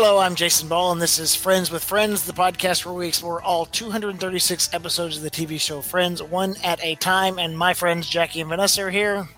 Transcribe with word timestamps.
Hello, 0.00 0.20
I'm 0.20 0.36
Jason 0.36 0.68
Ball, 0.68 0.92
and 0.92 1.02
this 1.02 1.18
is 1.18 1.34
Friends 1.34 1.72
with 1.72 1.82
Friends, 1.82 2.24
the 2.24 2.32
podcast 2.32 2.86
where 2.86 2.94
we 2.94 3.08
explore 3.08 3.42
all 3.42 3.66
236 3.66 4.72
episodes 4.72 5.16
of 5.16 5.24
the 5.24 5.30
TV 5.30 5.60
show 5.60 5.80
Friends, 5.80 6.22
one 6.22 6.54
at 6.62 6.78
a 6.84 6.94
time. 6.94 7.40
And 7.40 7.58
my 7.58 7.74
friends 7.74 8.08
Jackie 8.08 8.40
and 8.40 8.48
Vanessa 8.48 8.84
are 8.84 8.90
here. 8.90 9.28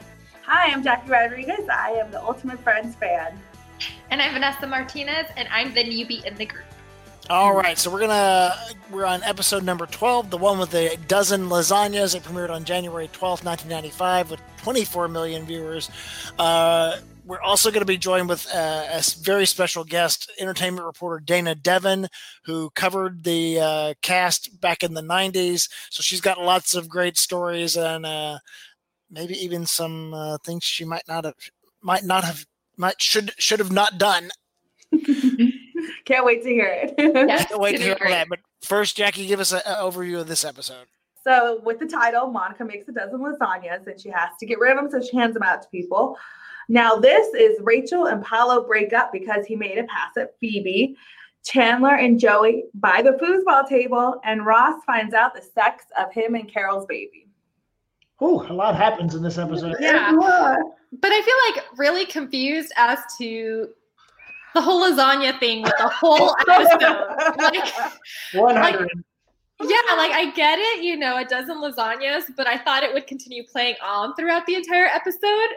Hi, 0.45 0.71
I'm 0.71 0.83
Jackie 0.83 1.09
Rodriguez. 1.09 1.67
I 1.71 1.93
am 1.93 2.11
the 2.11 2.23
Ultimate 2.23 2.61
Friends 2.61 2.95
fan. 2.97 3.41
And 4.11 4.21
I'm 4.21 4.35
Vanessa 4.35 4.67
Martinez, 4.67 5.29
and 5.35 5.49
I'm 5.51 5.73
the 5.73 5.83
newbie 5.83 6.23
in 6.27 6.35
the 6.35 6.45
group. 6.45 6.67
All 7.31 7.55
right, 7.55 7.79
so 7.79 7.91
we're 7.91 8.01
gonna 8.01 8.55
we're 8.91 9.07
on 9.07 9.23
episode 9.23 9.65
number 9.65 9.87
12, 9.87 10.29
the 10.29 10.37
one 10.37 10.59
with 10.59 10.73
the 10.73 10.99
dozen 11.09 11.49
lasagnas. 11.49 12.15
It 12.15 12.23
premiered 12.23 12.51
on 12.51 12.65
January 12.65 13.09
12th, 13.09 13.45
1995, 13.47 14.33
with 14.33 14.41
24 14.59 15.09
million 15.09 15.47
viewers. 15.47 15.91
Uh, 16.39 16.99
we're 17.25 17.41
also 17.41 17.71
going 17.71 17.81
to 17.81 17.87
be 17.87 17.97
joined 17.97 18.29
with 18.29 18.47
uh, 18.55 18.87
a 18.91 19.03
very 19.23 19.47
special 19.47 19.85
guest, 19.85 20.31
entertainment 20.39 20.87
reporter 20.87 21.25
Dayna 21.25 21.61
Devon, 21.61 22.09
who 22.45 22.71
covered 22.71 23.25
the 23.25 23.61
uh, 23.61 23.95
cast 24.03 24.61
back 24.61 24.83
in 24.83 24.95
the 24.95 25.03
90s. 25.03 25.69
So 25.91 26.03
she's 26.03 26.21
got 26.21 26.41
lots 26.41 26.75
of 26.75 26.89
great 26.89 27.17
stories 27.17 27.77
and 27.77 28.05
uh, 28.05 28.39
maybe 29.11 29.35
even 29.35 29.67
some 29.67 30.15
uh, 30.15 30.39
things 30.45 30.65
she 30.65 30.85
might 30.85 31.07
not 31.09 31.25
have, 31.25 31.35
might 31.83 32.05
not 32.05 32.25
have, 32.25 32.47
might 32.77 33.01
should 33.01 33.33
should 33.39 33.59
have 33.59 33.73
not 33.73 33.99
done. 33.99 34.31
Can't 36.05 36.25
wait 36.25 36.43
to 36.43 36.49
hear 36.49 36.67
it. 36.67 36.95
yeah, 36.99 37.45
can't 37.45 37.61
wait 37.61 37.77
to 37.77 37.83
hear 37.83 37.97
that. 38.01 38.29
But 38.29 38.41
first, 38.63 38.97
Jackie, 38.97 39.27
give 39.27 39.39
us 39.39 39.53
an 39.53 39.61
overview 39.61 40.21
of 40.21 40.27
this 40.27 40.45
episode. 40.45 40.87
So, 41.23 41.61
with 41.63 41.79
the 41.79 41.87
title, 41.87 42.29
Monica 42.29 42.65
makes 42.65 42.89
a 42.89 42.93
dozen 42.93 43.21
lasagnas 43.21 43.87
and 43.87 44.01
she 44.01 44.09
has 44.09 44.31
to 44.41 44.47
get 44.47 44.59
rid 44.59 44.73
of 44.73 44.79
them, 44.79 44.91
so 44.91 45.07
she 45.07 45.17
hands 45.17 45.35
them 45.35 45.43
out 45.43 45.63
to 45.63 45.69
people. 45.69 46.17
Now, 46.71 46.95
this 46.95 47.35
is 47.35 47.59
Rachel 47.63 48.07
and 48.07 48.23
Paolo 48.23 48.65
break 48.65 48.93
up 48.93 49.11
because 49.13 49.45
he 49.45 49.57
made 49.57 49.77
a 49.77 49.83
pass 49.83 50.17
at 50.17 50.39
Phoebe. 50.39 50.97
Chandler 51.45 51.97
and 51.97 52.21
Joey 52.21 52.67
by 52.75 53.03
the 53.03 53.19
foosball 53.21 53.69
table, 53.69 54.21
and 54.23 54.47
Ross 54.47 54.81
finds 54.87 55.13
out 55.13 55.35
the 55.35 55.43
sex 55.43 55.87
of 55.99 56.13
him 56.13 56.37
and 56.37 56.49
Carol's 56.49 56.87
baby. 56.87 57.27
Oh, 58.21 58.47
a 58.49 58.53
lot 58.53 58.77
happens 58.77 59.17
in 59.17 59.23
this 59.25 59.37
episode. 59.37 59.79
Yeah. 59.81 60.13
But 60.13 61.11
I 61.11 61.23
feel 61.23 61.35
like 61.49 61.65
really 61.77 62.07
confused 62.07 62.71
as 62.77 63.01
to 63.19 63.71
the 64.55 64.61
whole 64.61 64.89
lasagna 64.89 65.41
thing 65.41 65.63
with 65.63 65.75
the 65.77 65.89
whole 65.89 66.37
episode. 66.49 66.81
like, 67.37 67.75
100. 68.33 68.81
Like, 68.81 68.89
yeah, 69.63 69.95
like 69.97 70.13
I 70.13 70.31
get 70.37 70.61
it, 70.61 70.85
you 70.85 70.97
know, 70.97 71.17
a 71.19 71.25
dozen 71.25 71.57
lasagnas, 71.57 72.27
but 72.37 72.47
I 72.47 72.59
thought 72.59 72.85
it 72.85 72.95
would 72.95 73.09
continue 73.09 73.45
playing 73.45 73.75
on 73.83 74.15
throughout 74.15 74.47
the 74.47 74.55
entire 74.55 74.87
episode. 74.87 75.49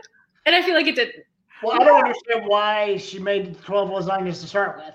And 0.46 0.56
I 0.56 0.62
feel 0.62 0.76
like 0.76 0.88
it 0.88 0.96
didn't. 0.96 1.26
Well, 1.64 1.82
I 1.82 1.86
don't 1.86 2.04
understand 2.04 2.46
why 2.46 2.98
she 2.98 3.20
made 3.20 3.62
12 3.62 3.90
lasagnas 3.90 4.42
to 4.42 4.48
start 4.48 4.78
with. 4.78 4.94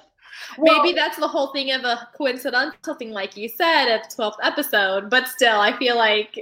Well, 0.59 0.83
Maybe 0.83 0.95
that's 0.95 1.17
the 1.17 1.29
whole 1.29 1.49
thing 1.49 1.73
of 1.73 1.85
a 1.85 2.09
coincidental 2.17 2.95
thing, 2.95 3.11
like 3.11 3.37
you 3.37 3.49
said, 3.49 3.89
at 3.89 4.09
the 4.09 4.23
12th 4.23 4.37
episode, 4.43 5.11
but 5.11 5.27
still, 5.29 5.61
I 5.61 5.77
feel 5.79 5.97
like 5.97 6.39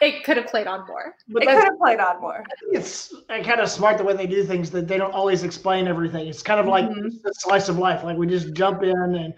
it 0.00 0.24
could 0.24 0.36
have 0.36 0.46
played 0.46 0.66
on 0.66 0.86
more. 0.86 1.14
But 1.28 1.42
it 1.42 1.46
could 1.46 1.64
have 1.64 1.78
played 1.78 2.00
on 2.00 2.20
more. 2.20 2.44
It's 2.72 3.14
kind 3.28 3.60
of 3.60 3.68
smart 3.68 3.98
the 3.98 4.04
way 4.04 4.14
they 4.14 4.26
do 4.26 4.44
things 4.44 4.70
that 4.70 4.88
they 4.88 4.98
don't 4.98 5.12
always 5.12 5.42
explain 5.42 5.88
everything. 5.88 6.26
It's 6.26 6.42
kind 6.42 6.60
of 6.60 6.66
like 6.66 6.86
mm-hmm. 6.86 7.26
a 7.26 7.34
slice 7.34 7.68
of 7.68 7.78
life. 7.78 8.04
Like 8.04 8.16
we 8.16 8.26
just 8.26 8.52
jump 8.54 8.82
in 8.82 9.14
and 9.14 9.34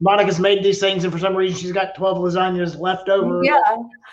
Monica's 0.00 0.38
made 0.38 0.62
these 0.62 0.78
things, 0.78 1.04
and 1.04 1.12
for 1.12 1.18
some 1.18 1.34
reason 1.34 1.58
she's 1.58 1.72
got 1.72 1.94
12 1.94 2.18
lasagnas 2.18 2.78
left 2.78 3.08
over. 3.08 3.42
Yeah. 3.42 3.62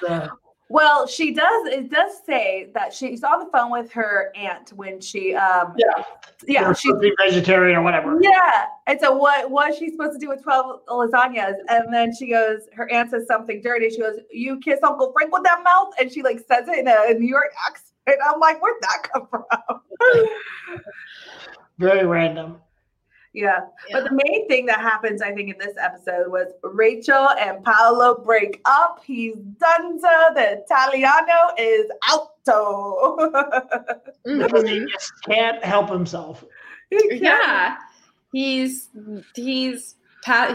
Uh, 0.07 0.27
well, 0.69 1.05
she 1.07 1.33
does. 1.33 1.67
It 1.67 1.89
does 1.89 2.11
say 2.25 2.69
that 2.73 2.93
she's 2.93 3.23
on 3.23 3.39
the 3.39 3.45
phone 3.51 3.71
with 3.71 3.91
her 3.91 4.31
aunt 4.35 4.71
when 4.73 4.99
she. 5.01 5.35
um 5.35 5.73
Yeah, 5.77 6.03
yeah, 6.47 6.73
she's 6.73 6.93
vegetarian 7.19 7.77
or 7.77 7.81
whatever. 7.81 8.17
Yeah, 8.21 8.65
and 8.87 8.99
so 8.99 9.15
what 9.15 9.49
was 9.51 9.77
she 9.77 9.89
supposed 9.91 10.13
to 10.13 10.19
do 10.19 10.29
with 10.29 10.41
twelve 10.43 10.81
lasagnas? 10.87 11.55
And 11.69 11.93
then 11.93 12.15
she 12.15 12.29
goes, 12.29 12.67
her 12.73 12.91
aunt 12.91 13.11
says 13.11 13.27
something 13.27 13.61
dirty. 13.61 13.89
She 13.89 13.99
goes, 13.99 14.19
"You 14.31 14.59
kiss 14.59 14.79
Uncle 14.83 15.13
Frank 15.13 15.33
with 15.33 15.43
that 15.43 15.63
mouth," 15.63 15.93
and 15.99 16.11
she 16.11 16.23
like 16.23 16.39
says 16.39 16.67
it 16.67 16.79
in 16.79 16.87
a 16.87 17.19
New 17.19 17.27
York 17.27 17.51
accent. 17.67 17.93
And 18.05 18.17
I'm 18.25 18.39
like, 18.39 18.61
where'd 18.61 18.81
that 18.81 19.09
come 19.11 19.27
from? 19.27 19.45
Very 21.79 22.05
random. 22.05 22.57
Yeah. 23.33 23.61
yeah. 23.89 23.99
But 23.99 24.09
the 24.09 24.21
main 24.25 24.47
thing 24.47 24.67
that 24.67 24.79
happens, 24.79 25.21
I 25.21 25.33
think, 25.33 25.49
in 25.49 25.57
this 25.57 25.75
episode 25.81 26.31
was 26.31 26.53
Rachel 26.63 27.29
and 27.39 27.63
Paolo 27.63 28.21
break 28.23 28.61
up. 28.65 29.01
He's 29.03 29.35
done 29.35 29.99
so. 29.99 30.29
The 30.35 30.63
Italiano 30.63 31.53
is 31.57 31.85
outo. 32.09 33.17
mm-hmm. 34.27 34.67
He 34.67 34.85
just 34.85 35.11
can't 35.25 35.63
help 35.63 35.89
himself. 35.89 36.45
He 36.89 37.19
yeah. 37.21 37.77
He's 38.31 38.89
he's 39.35 39.95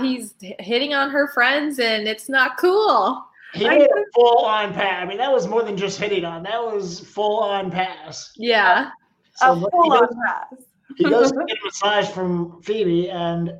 he's 0.00 0.34
hitting 0.41 0.95
on 0.95 1.10
her 1.10 1.28
friends 1.33 1.78
and 1.78 2.06
it's 2.09 2.28
not 2.28 2.59
cool. 2.59 3.25
He 3.55 3.66
made 3.66 3.83
a 3.83 4.05
full 4.15 4.45
on 4.45 4.75
pass. 4.75 5.03
I 5.03 5.06
mean, 5.06 5.19
that 5.19 5.33
was 5.33 5.49
more 5.49 5.62
than 5.62 5.77
just 5.77 5.99
hitting 5.99 6.25
on. 6.25 6.43
That 6.43 6.62
was 6.62 7.00
full 7.00 7.41
on 7.41 7.71
pass. 7.71 8.31
Yeah. 8.37 8.91
So 9.37 9.53
a 9.53 9.71
full 9.71 9.93
on 9.93 10.09
pass 10.27 10.68
he 10.97 11.04
goes 11.04 11.32
to 11.32 11.44
get 11.47 11.56
a 11.56 11.65
massage 11.65 12.09
from 12.09 12.62
Phoebe 12.62 13.10
and 13.10 13.53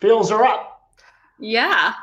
fills 0.00 0.30
her 0.30 0.44
up. 0.44 0.90
Yeah. 1.38 1.94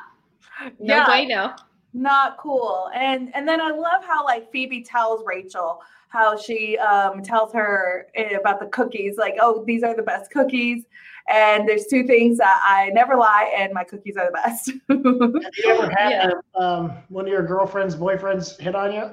No 0.80 0.96
yeah. 0.96 1.06
bueno. 1.06 1.56
Not 1.94 2.38
cool. 2.38 2.90
And 2.94 3.34
and 3.36 3.48
then 3.48 3.62
I 3.62 3.72
love 3.72 4.04
how 4.06 4.24
like 4.24 4.52
Phoebe 4.52 4.84
tells 4.84 5.24
Rachel 5.26 5.82
how 6.10 6.36
she 6.36 6.78
um, 6.80 7.22
tells 7.22 7.54
her 7.54 8.08
about 8.40 8.60
the 8.60 8.66
cookies, 8.68 9.16
like, 9.18 9.36
oh, 9.40 9.64
these 9.66 9.84
are 9.84 9.96
the 9.96 10.04
best 10.04 10.32
cookies. 10.32 10.84
And 11.32 11.70
there's 11.70 11.86
two 11.86 12.04
things 12.04 12.40
that 12.40 12.60
I 12.64 12.90
never 12.90 13.16
lie, 13.16 13.54
and 13.56 13.72
my 13.74 13.84
cookies 13.84 14.18
are 14.18 14.26
the 14.26 14.32
best. 14.32 14.72
Have 14.90 15.54
you 15.58 15.70
ever 15.70 15.92
had 15.96 16.10
yeah. 16.10 16.32
um, 16.56 16.94
one 17.10 17.26
of 17.26 17.32
your 17.32 17.46
girlfriend's 17.46 17.96
boyfriends 17.96 18.60
hit 18.60 18.74
on 18.74 18.92
you? 18.92 19.12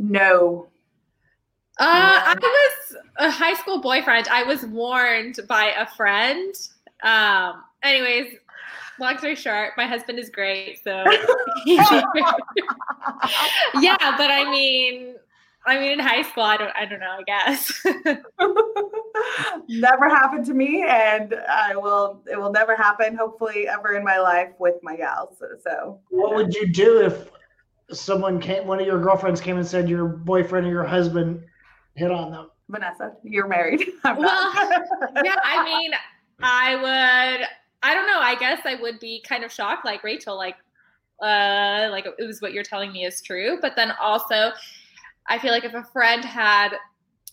No. 0.00 0.68
Uh, 1.78 1.84
I 1.86 2.34
was 2.38 2.96
a 3.18 3.30
high 3.30 3.54
school 3.54 3.80
boyfriend. 3.80 4.28
I 4.28 4.44
was 4.44 4.64
warned 4.64 5.40
by 5.48 5.72
a 5.78 5.86
friend. 5.86 6.54
Um, 7.02 7.62
anyways, 7.82 8.34
long 9.00 9.18
story 9.18 9.36
short, 9.36 9.72
my 9.76 9.86
husband 9.86 10.18
is 10.18 10.28
great. 10.28 10.82
So, 10.84 11.04
yeah, 11.66 12.04
but 14.16 14.30
I 14.30 14.48
mean, 14.50 15.14
I 15.64 15.78
mean, 15.78 15.92
in 15.92 15.98
high 15.98 16.22
school, 16.22 16.42
I 16.42 16.56
don't, 16.56 16.72
I 16.76 16.84
don't 16.84 17.00
know. 17.00 17.18
I 17.18 17.22
guess 17.22 17.72
never 19.68 20.08
happened 20.08 20.44
to 20.46 20.54
me, 20.54 20.84
and 20.86 21.34
I 21.48 21.76
will. 21.76 22.22
It 22.30 22.38
will 22.38 22.52
never 22.52 22.76
happen. 22.76 23.16
Hopefully, 23.16 23.68
ever 23.68 23.96
in 23.96 24.04
my 24.04 24.18
life 24.18 24.50
with 24.58 24.74
my 24.82 24.96
gals. 24.96 25.36
So, 25.38 25.46
so. 25.62 26.00
what 26.10 26.34
would 26.34 26.54
you 26.54 26.70
do 26.70 27.00
if 27.00 27.30
someone 27.96 28.40
came, 28.40 28.66
one 28.66 28.80
of 28.80 28.86
your 28.86 29.00
girlfriends 29.00 29.40
came 29.40 29.56
and 29.56 29.66
said 29.66 29.88
your 29.88 30.06
boyfriend 30.06 30.66
or 30.66 30.70
your 30.70 30.84
husband 30.84 31.44
hit 31.94 32.10
on 32.10 32.30
them. 32.30 32.50
Vanessa, 32.68 33.12
you're 33.22 33.48
married. 33.48 33.84
well, 34.04 34.52
yeah, 35.24 35.36
I 35.44 35.64
mean, 35.64 35.92
I 36.42 36.76
would. 36.76 37.46
I 37.84 37.94
don't 37.94 38.06
know. 38.06 38.20
I 38.20 38.36
guess 38.38 38.60
I 38.64 38.76
would 38.76 39.00
be 39.00 39.24
kind 39.28 39.44
of 39.44 39.50
shocked, 39.50 39.84
like 39.84 40.04
Rachel, 40.04 40.36
like, 40.36 40.54
uh, 41.20 41.88
like 41.90 42.06
it 42.06 42.24
was 42.24 42.40
what 42.40 42.52
you're 42.52 42.62
telling 42.62 42.92
me 42.92 43.04
is 43.04 43.20
true. 43.20 43.58
But 43.60 43.74
then 43.74 43.92
also, 44.00 44.52
I 45.28 45.38
feel 45.38 45.50
like 45.50 45.64
if 45.64 45.74
a 45.74 45.82
friend 45.82 46.24
had 46.24 46.76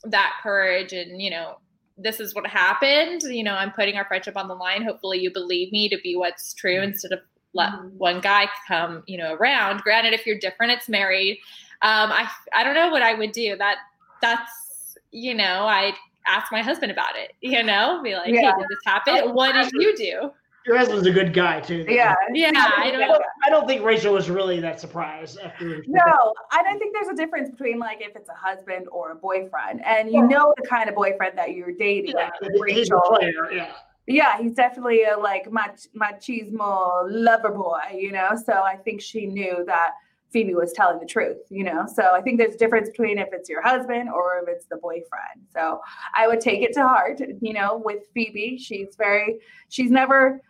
that 0.05 0.33
courage 0.41 0.93
and 0.93 1.21
you 1.21 1.29
know 1.29 1.57
this 1.97 2.19
is 2.19 2.33
what 2.33 2.47
happened 2.47 3.21
you 3.23 3.43
know 3.43 3.53
i'm 3.53 3.71
putting 3.71 3.97
our 3.97 4.05
friendship 4.05 4.37
on 4.37 4.47
the 4.47 4.53
line 4.55 4.81
hopefully 4.81 5.19
you 5.19 5.31
believe 5.31 5.71
me 5.71 5.89
to 5.89 5.97
be 6.03 6.15
what's 6.15 6.53
true 6.53 6.75
mm-hmm. 6.75 6.91
instead 6.91 7.11
of 7.11 7.19
let 7.53 7.71
mm-hmm. 7.71 7.87
one 7.97 8.21
guy 8.21 8.47
come 8.67 9.03
you 9.07 9.17
know 9.17 9.33
around 9.33 9.81
granted 9.81 10.13
if 10.13 10.25
you're 10.25 10.39
different 10.39 10.71
it's 10.71 10.87
married 10.87 11.37
um 11.81 12.11
i 12.11 12.29
i 12.55 12.63
don't 12.63 12.75
know 12.75 12.89
what 12.89 13.01
i 13.01 13.13
would 13.13 13.31
do 13.31 13.57
that 13.57 13.77
that's 14.21 14.97
you 15.11 15.33
know 15.33 15.65
I'd 15.65 15.95
ask 16.27 16.51
my 16.51 16.61
husband 16.61 16.91
about 16.91 17.15
it 17.15 17.33
you 17.41 17.63
know 17.63 18.01
be 18.03 18.15
like 18.15 18.33
yeah. 18.33 18.41
hey 18.41 18.51
did 18.57 18.67
this 18.69 18.79
happen 18.85 19.33
what 19.33 19.53
did 19.53 19.71
you 19.73 19.97
do 19.97 20.31
your 20.65 20.77
husband's 20.77 21.07
a 21.07 21.11
good 21.11 21.33
guy 21.33 21.61
too. 21.61 21.85
Yeah, 21.87 22.13
yeah. 22.33 22.51
I 22.53 22.91
don't, 22.91 23.01
I 23.01 23.07
don't, 23.07 23.23
I 23.45 23.49
don't 23.49 23.67
think 23.67 23.83
Rachel 23.83 24.13
was 24.13 24.29
really 24.29 24.59
that 24.59 24.79
surprised 24.79 25.39
after. 25.39 25.83
No, 25.87 26.33
I 26.51 26.61
don't 26.61 26.77
think 26.77 26.93
there's 26.93 27.07
a 27.07 27.15
difference 27.15 27.49
between 27.49 27.79
like 27.79 28.01
if 28.01 28.15
it's 28.15 28.29
a 28.29 28.33
husband 28.33 28.87
or 28.91 29.11
a 29.11 29.15
boyfriend, 29.15 29.83
and 29.83 30.11
you 30.11 30.21
know 30.27 30.53
the 30.61 30.67
kind 30.67 30.87
of 30.87 30.95
boyfriend 30.95 31.37
that 31.37 31.53
you're 31.53 31.71
dating. 31.71 32.13
Yeah, 32.15 32.29
he's 32.67 32.91
a 32.91 32.99
player. 33.07 33.51
Yeah. 33.51 33.71
Yeah, 34.05 34.41
he's 34.41 34.53
definitely 34.53 35.03
a 35.03 35.17
like 35.17 35.51
mach- 35.51 35.89
machismo 35.95 37.05
lover 37.07 37.51
boy, 37.51 37.79
you 37.95 38.11
know. 38.11 38.31
So 38.43 38.53
I 38.53 38.75
think 38.75 39.01
she 39.01 39.27
knew 39.27 39.63
that 39.65 39.91
Phoebe 40.31 40.53
was 40.53 40.73
telling 40.73 40.99
the 40.99 41.05
truth, 41.05 41.37
you 41.49 41.63
know? 41.63 41.85
So 41.91 42.13
I 42.13 42.21
think 42.21 42.37
there's 42.37 42.55
a 42.55 42.57
difference 42.57 42.89
between 42.89 43.17
if 43.17 43.29
it's 43.31 43.49
your 43.49 43.61
husband 43.61 44.09
or 44.09 44.43
if 44.43 44.49
it's 44.49 44.65
the 44.67 44.77
boyfriend. 44.77 45.47
So 45.53 45.81
I 46.15 46.27
would 46.27 46.39
take 46.39 46.61
it 46.61 46.73
to 46.73 46.81
heart, 46.81 47.19
you 47.41 47.53
know, 47.53 47.81
with 47.83 48.03
Phoebe. 48.13 48.57
She's 48.57 48.95
very, 48.97 49.39
she's 49.69 49.91
never 49.91 50.41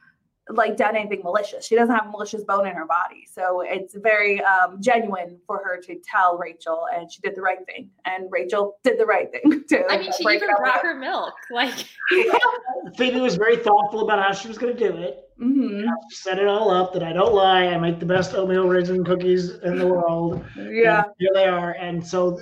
like 0.49 0.77
done 0.77 0.95
anything 0.95 1.21
malicious. 1.23 1.65
She 1.65 1.75
doesn't 1.75 1.93
have 1.93 2.07
a 2.07 2.09
malicious 2.09 2.43
bone 2.43 2.67
in 2.67 2.75
her 2.75 2.85
body. 2.85 3.25
So 3.31 3.61
it's 3.61 3.95
very 3.95 4.43
um, 4.43 4.81
genuine 4.81 5.37
for 5.45 5.61
her 5.63 5.79
to 5.81 5.95
tell 6.03 6.37
Rachel, 6.37 6.87
and 6.93 7.11
she 7.11 7.21
did 7.21 7.35
the 7.35 7.41
right 7.41 7.63
thing. 7.65 7.89
And 8.05 8.27
Rachel 8.31 8.77
did 8.83 8.99
the 8.99 9.05
right 9.05 9.31
thing 9.31 9.63
too. 9.69 9.83
I 9.89 9.99
mean, 9.99 10.11
she 10.11 10.23
even 10.23 10.49
brought 10.57 10.81
her 10.81 10.95
milk. 10.95 11.33
Like 11.51 11.73
Phoebe 12.97 13.19
was 13.19 13.35
very 13.35 13.57
thoughtful 13.57 14.01
about 14.01 14.19
how 14.19 14.33
she 14.33 14.47
was 14.47 14.57
going 14.57 14.75
to 14.75 14.89
do 14.91 14.97
it. 14.97 15.28
Mm-hmm. 15.41 15.87
Set 16.09 16.37
it 16.37 16.47
all 16.47 16.69
up 16.69 16.91
that 16.93 17.03
I 17.03 17.13
don't 17.13 17.33
lie. 17.33 17.67
I 17.67 17.77
make 17.77 17.99
the 17.99 18.05
best 18.05 18.33
oatmeal 18.33 18.67
raisin 18.67 19.05
cookies 19.05 19.51
in 19.59 19.77
the 19.77 19.87
world. 19.87 20.45
Yeah, 20.57 21.03
and 21.03 21.05
here 21.17 21.29
they 21.33 21.45
are. 21.45 21.71
And 21.71 22.05
so, 22.05 22.39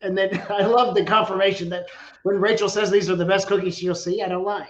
and 0.00 0.16
then 0.16 0.42
I 0.50 0.62
love 0.62 0.94
the 0.94 1.04
confirmation 1.04 1.68
that 1.70 1.86
when 2.22 2.40
Rachel 2.40 2.68
says 2.68 2.90
these 2.90 3.10
are 3.10 3.16
the 3.16 3.26
best 3.26 3.48
cookies 3.48 3.82
you'll 3.82 3.94
see, 3.94 4.22
I 4.22 4.28
don't 4.28 4.44
lie. 4.44 4.68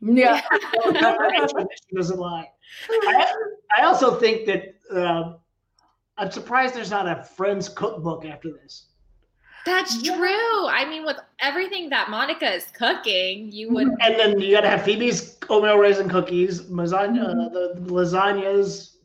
Yeah. 0.00 0.40
she 0.84 1.96
doesn't 1.96 2.18
lie. 2.18 2.48
I, 2.90 3.34
I 3.78 3.82
also 3.82 4.18
think 4.18 4.46
that 4.46 4.74
uh, 4.94 5.34
I'm 6.16 6.30
surprised 6.30 6.74
there's 6.74 6.90
not 6.90 7.08
a 7.08 7.24
Friends 7.24 7.68
cookbook 7.68 8.24
after 8.24 8.52
this. 8.52 8.86
That's 9.68 10.02
yeah. 10.02 10.16
true. 10.16 10.66
I 10.66 10.86
mean, 10.88 11.04
with 11.04 11.18
everything 11.40 11.90
that 11.90 12.08
Monica 12.08 12.50
is 12.54 12.64
cooking, 12.72 13.52
you 13.52 13.70
would. 13.70 13.88
And 14.00 14.18
then 14.18 14.40
you 14.40 14.54
got 14.54 14.62
to 14.62 14.70
have 14.70 14.82
Phoebe's 14.82 15.36
oatmeal 15.50 15.76
raisin 15.76 16.08
cookies, 16.08 16.62
lasagna, 16.62 17.34
mm-hmm. 17.34 17.56
uh, 17.56 17.84
the 17.84 17.92
lasagnas, 17.92 18.96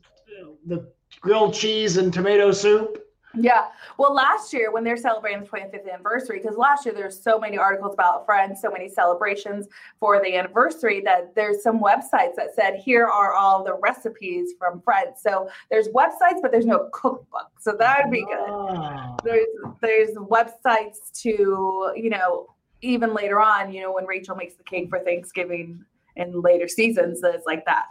the 0.66 0.90
grilled 1.20 1.52
cheese 1.52 1.98
and 1.98 2.12
tomato 2.12 2.50
soup. 2.50 3.03
Yeah. 3.36 3.66
Well, 3.98 4.14
last 4.14 4.52
year 4.52 4.72
when 4.72 4.84
they're 4.84 4.96
celebrating 4.96 5.40
the 5.40 5.46
25th 5.46 5.92
anniversary, 5.92 6.38
because 6.40 6.56
last 6.56 6.84
year 6.84 6.94
there's 6.94 7.20
so 7.20 7.38
many 7.38 7.58
articles 7.58 7.94
about 7.94 8.24
Friends, 8.26 8.60
so 8.60 8.70
many 8.70 8.88
celebrations 8.88 9.66
for 10.00 10.20
the 10.22 10.36
anniversary 10.36 11.00
that 11.04 11.34
there's 11.34 11.62
some 11.62 11.80
websites 11.80 12.34
that 12.36 12.54
said 12.54 12.76
here 12.76 13.06
are 13.06 13.34
all 13.34 13.64
the 13.64 13.74
recipes 13.74 14.52
from 14.58 14.80
Friends. 14.80 15.20
So 15.22 15.48
there's 15.70 15.88
websites, 15.88 16.40
but 16.42 16.52
there's 16.52 16.66
no 16.66 16.88
cookbook. 16.92 17.50
So 17.60 17.76
that 17.78 18.04
would 18.04 18.12
be 18.12 18.24
good. 18.24 18.48
Oh. 18.48 19.16
There's 19.24 19.46
there's 19.80 20.10
websites 20.16 21.10
to 21.22 21.92
you 21.96 22.10
know 22.10 22.46
even 22.82 23.14
later 23.14 23.40
on, 23.40 23.72
you 23.72 23.80
know 23.82 23.92
when 23.92 24.06
Rachel 24.06 24.36
makes 24.36 24.54
the 24.54 24.64
cake 24.64 24.88
for 24.88 25.00
Thanksgiving 25.00 25.84
in 26.16 26.40
later 26.40 26.68
seasons, 26.68 27.20
it's 27.24 27.46
like 27.46 27.64
that, 27.66 27.86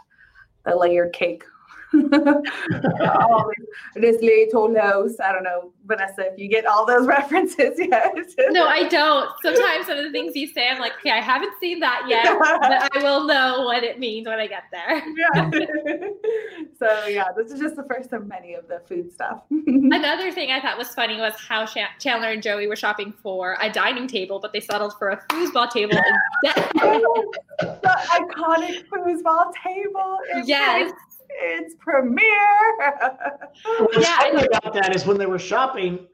the 0.64 0.74
layered 0.74 1.12
cake 1.12 1.44
this 3.94 4.20
little 4.22 4.68
nose. 4.68 5.16
I 5.20 5.32
don't 5.32 5.44
know, 5.44 5.72
Vanessa, 5.86 6.32
if 6.32 6.38
you 6.38 6.48
get 6.48 6.66
all 6.66 6.86
those 6.86 7.06
references 7.18 7.78
yet. 7.78 8.14
no, 8.50 8.66
I 8.66 8.88
don't. 8.88 9.30
Sometimes 9.42 9.86
some 9.86 9.98
of 9.98 10.04
the 10.04 10.10
things 10.10 10.34
you 10.34 10.48
say, 10.48 10.68
I'm 10.68 10.80
like, 10.80 10.92
okay, 11.00 11.10
I 11.10 11.20
haven't 11.20 11.52
seen 11.60 11.80
that 11.80 12.06
yet, 12.08 12.38
but 12.38 12.90
I 12.94 13.02
will 13.02 13.24
know 13.24 13.62
what 13.62 13.84
it 13.84 13.98
means 13.98 14.26
when 14.26 14.38
I 14.38 14.46
get 14.46 14.64
there. 14.72 15.02
yeah. 15.16 15.50
so 16.78 17.06
yeah, 17.06 17.28
this 17.36 17.52
is 17.52 17.60
just 17.60 17.76
the 17.76 17.84
first 17.84 18.12
of 18.12 18.26
many 18.26 18.54
of 18.54 18.66
the 18.68 18.80
food 18.88 19.12
stuff. 19.12 19.42
Another 19.50 20.32
thing 20.32 20.50
I 20.50 20.60
thought 20.60 20.78
was 20.78 20.88
funny 20.88 21.18
was 21.18 21.34
how 21.36 21.66
Chandler 21.66 22.30
and 22.30 22.42
Joey 22.42 22.66
were 22.66 22.76
shopping 22.76 23.12
for 23.22 23.56
a 23.60 23.70
dining 23.70 24.08
table, 24.08 24.40
but 24.40 24.52
they 24.52 24.60
settled 24.60 24.94
for 24.98 25.10
a 25.10 25.22
foosball 25.30 25.70
table 25.70 25.98
instead. 26.44 26.70
the 27.58 27.98
iconic 28.10 28.86
foosball 28.88 29.52
table. 29.62 30.18
Yes 30.44 30.92
it's 31.28 31.74
premiere. 31.78 32.76
What's 33.78 33.98
yeah, 33.98 34.18
funny 34.18 34.46
about 34.46 34.74
that 34.74 34.94
is 34.94 35.06
when 35.06 35.18
they 35.18 35.26
were 35.26 35.38
shopping, 35.38 36.06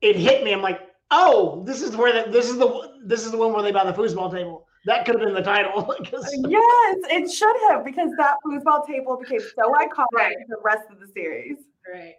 it 0.00 0.16
hit 0.16 0.44
me. 0.44 0.52
I'm 0.52 0.62
like, 0.62 0.80
oh, 1.10 1.62
this 1.64 1.82
is 1.82 1.96
where 1.96 2.12
the, 2.12 2.30
this 2.30 2.48
is 2.48 2.58
the 2.58 2.92
this 3.04 3.24
is 3.24 3.30
the 3.30 3.38
one 3.38 3.52
where 3.52 3.62
they 3.62 3.72
buy 3.72 3.84
the 3.84 3.92
foosball 3.92 4.30
table. 4.32 4.66
That 4.84 5.04
could 5.04 5.14
have 5.14 5.24
been 5.24 5.34
the 5.34 5.42
title. 5.42 5.94
yes, 6.00 6.96
it 7.10 7.30
should 7.30 7.56
have 7.68 7.84
because 7.84 8.10
that 8.18 8.36
foosball 8.44 8.86
table 8.86 9.16
became 9.16 9.40
so 9.40 9.72
iconic 9.72 10.06
right. 10.12 10.36
the 10.48 10.56
rest 10.64 10.90
of 10.90 10.98
the 10.98 11.06
series. 11.06 11.58
Right. 11.92 12.16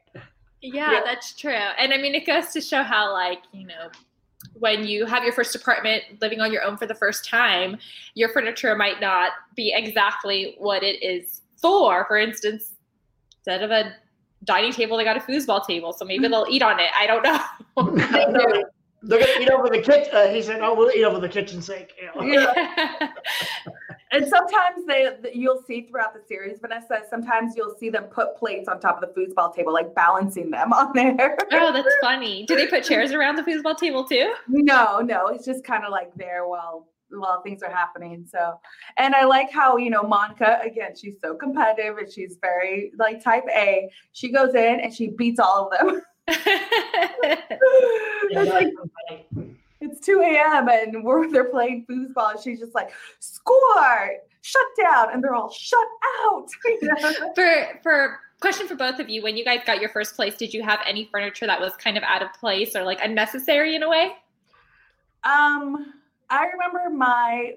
Yeah, 0.61 0.93
yeah, 0.93 1.01
that's 1.03 1.33
true. 1.33 1.51
And 1.51 1.93
I 1.93 1.97
mean, 1.97 2.15
it 2.15 2.25
goes 2.25 2.47
to 2.53 2.61
show 2.61 2.83
how, 2.83 3.11
like, 3.11 3.39
you 3.51 3.67
know, 3.67 3.89
when 4.53 4.85
you 4.85 5.05
have 5.05 5.23
your 5.23 5.33
first 5.33 5.55
apartment 5.55 6.03
living 6.21 6.39
on 6.39 6.53
your 6.53 6.63
own 6.63 6.77
for 6.77 6.85
the 6.85 6.95
first 6.95 7.27
time, 7.27 7.77
your 8.13 8.29
furniture 8.29 8.73
might 8.75 9.01
not 9.01 9.33
be 9.55 9.73
exactly 9.75 10.55
what 10.57 10.83
it 10.83 11.03
is 11.03 11.41
for, 11.63 12.05
for 12.05 12.17
instance, 12.17 12.73
instead 13.39 13.63
of 13.63 13.71
a 13.71 13.95
dining 14.43 14.71
table, 14.71 14.97
they 14.97 15.03
got 15.03 15.17
a 15.17 15.21
foosball 15.21 15.65
table. 15.65 15.93
So 15.93 16.05
maybe 16.05 16.27
they'll 16.27 16.47
eat 16.49 16.61
on 16.61 16.79
it. 16.79 16.89
I 16.95 17.07
don't 17.07 17.23
know. 17.23 17.39
They're 19.05 19.19
gonna 19.19 19.41
eat 19.41 19.49
over 19.49 19.67
the 19.67 19.81
kitchen. 19.81 20.13
Uh, 20.13 20.27
he 20.27 20.41
said, 20.41 20.61
"Oh, 20.61 20.73
we'll 20.75 20.89
eat 20.91 21.03
over 21.03 21.19
the 21.19 21.27
kitchen 21.27 21.61
sink." 21.61 21.89
Yeah. 22.21 23.09
and 24.13 24.25
sometimes 24.27 24.85
they, 24.87 25.09
you'll 25.33 25.61
see 25.61 25.87
throughout 25.89 26.13
the 26.13 26.21
series, 26.25 26.59
Vanessa. 26.61 27.01
Sometimes 27.09 27.53
you'll 27.57 27.75
see 27.77 27.89
them 27.89 28.05
put 28.05 28.37
plates 28.37 28.69
on 28.69 28.79
top 28.79 29.03
of 29.03 29.13
the 29.13 29.19
foosball 29.19 29.53
table, 29.53 29.73
like 29.73 29.93
balancing 29.93 30.51
them 30.51 30.71
on 30.71 30.93
there. 30.93 31.37
oh, 31.51 31.73
that's 31.73 31.95
funny. 31.99 32.45
Do 32.45 32.55
they 32.55 32.67
put 32.67 32.85
chairs 32.85 33.11
around 33.11 33.35
the 33.35 33.41
foosball 33.43 33.77
table 33.77 34.05
too? 34.05 34.33
No, 34.47 35.01
no. 35.01 35.27
It's 35.27 35.45
just 35.45 35.65
kind 35.65 35.83
of 35.83 35.91
like 35.91 36.15
there 36.15 36.47
while 36.47 36.87
while 37.19 37.41
things 37.41 37.63
are 37.63 37.71
happening. 37.71 38.25
So, 38.29 38.59
and 38.97 39.15
I 39.15 39.25
like 39.25 39.51
how, 39.51 39.77
you 39.77 39.89
know, 39.89 40.03
Monica, 40.03 40.59
again, 40.63 40.95
she's 40.95 41.15
so 41.21 41.35
competitive 41.35 41.97
and 41.97 42.11
she's 42.11 42.37
very 42.41 42.91
like 42.97 43.23
type 43.23 43.45
A. 43.55 43.89
She 44.11 44.31
goes 44.31 44.55
in 44.55 44.79
and 44.79 44.93
she 44.93 45.09
beats 45.09 45.39
all 45.39 45.71
of 45.71 45.79
them. 45.79 46.01
it's 48.31 48.51
like, 48.51 48.73
it's 49.81 49.99
2 50.05 50.21
a.m. 50.21 50.69
and 50.69 51.03
we're 51.03 51.29
they're 51.29 51.49
playing 51.49 51.85
foosball 51.89 52.31
and 52.31 52.39
she's 52.39 52.59
just 52.59 52.73
like, 52.73 52.91
score, 53.19 54.11
shut 54.41 54.65
down, 54.81 55.11
and 55.11 55.23
they're 55.23 55.35
all 55.35 55.51
shut 55.51 55.87
out. 56.21 56.47
for 57.35 57.79
for 57.81 58.19
question 58.39 58.67
for 58.67 58.75
both 58.75 58.99
of 58.99 59.09
you, 59.09 59.21
when 59.21 59.35
you 59.35 59.43
guys 59.43 59.59
got 59.65 59.79
your 59.81 59.89
first 59.89 60.15
place, 60.15 60.35
did 60.35 60.53
you 60.53 60.63
have 60.63 60.79
any 60.85 61.09
furniture 61.11 61.47
that 61.47 61.59
was 61.59 61.73
kind 61.77 61.97
of 61.97 62.03
out 62.03 62.21
of 62.21 62.31
place 62.33 62.75
or 62.75 62.83
like 62.83 62.99
unnecessary 63.03 63.75
in 63.75 63.83
a 63.83 63.89
way? 63.89 64.13
Um 65.23 65.93
I 66.33 66.47
remember 66.47 66.89
my 66.89 67.53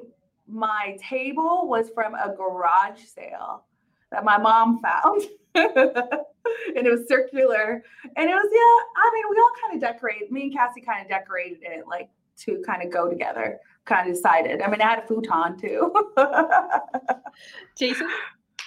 my 0.47 0.99
table 1.01 1.67
was 1.67 1.91
from 1.95 2.15
a 2.15 2.35
garage 2.37 3.01
sale 3.01 3.65
that 4.13 4.25
my 4.25 4.39
mom 4.39 4.81
found. 4.81 5.23
and 5.55 6.87
it 6.87 6.91
was 6.91 7.09
circular. 7.09 7.83
And 8.17 8.31
it 8.31 8.35
was, 8.35 8.49
yeah, 8.53 9.03
I 9.03 9.11
mean, 9.13 9.25
we 9.31 9.37
all 9.39 9.51
kind 9.63 9.75
of 9.75 9.81
decorated, 9.81 10.31
me 10.31 10.43
and 10.43 10.55
Cassie 10.55 10.83
kind 10.83 11.03
of 11.03 11.09
decorated 11.09 11.59
it 11.63 11.89
like 11.89 12.09
to 12.41 12.63
kind 12.65 12.83
of 12.83 12.93
go 12.93 13.09
together, 13.09 13.59
kind 13.87 14.09
of 14.09 14.15
decided. 14.15 14.61
I 14.61 14.71
mean, 14.71 14.81
I 14.83 14.91
had 14.91 14.99
a 15.01 15.07
futon 15.07 15.59
too. 15.59 15.93
Jason? 17.79 18.09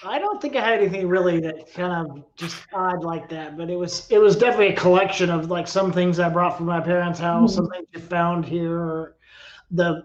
I 0.03 0.17
don't 0.17 0.41
think 0.41 0.55
I 0.55 0.62
had 0.62 0.79
anything 0.79 1.07
really 1.07 1.39
that 1.41 1.71
kind 1.73 1.94
of 1.94 2.23
just 2.35 2.57
odd 2.73 3.03
like 3.03 3.29
that, 3.29 3.57
but 3.57 3.69
it 3.69 3.75
was 3.75 4.07
it 4.09 4.17
was 4.17 4.38
definitely 4.38 4.69
a 4.69 4.75
collection 4.75 5.29
of 5.29 5.50
like 5.50 5.67
some 5.67 5.91
things 5.91 6.19
I 6.19 6.29
brought 6.29 6.57
from 6.57 6.67
my 6.67 6.79
parents' 6.79 7.19
house, 7.19 7.51
mm-hmm. 7.51 7.65
some 7.65 7.69
things 7.69 7.88
you 7.93 8.00
found 8.00 8.45
here, 8.45 8.79
or 8.79 9.17
the 9.71 10.03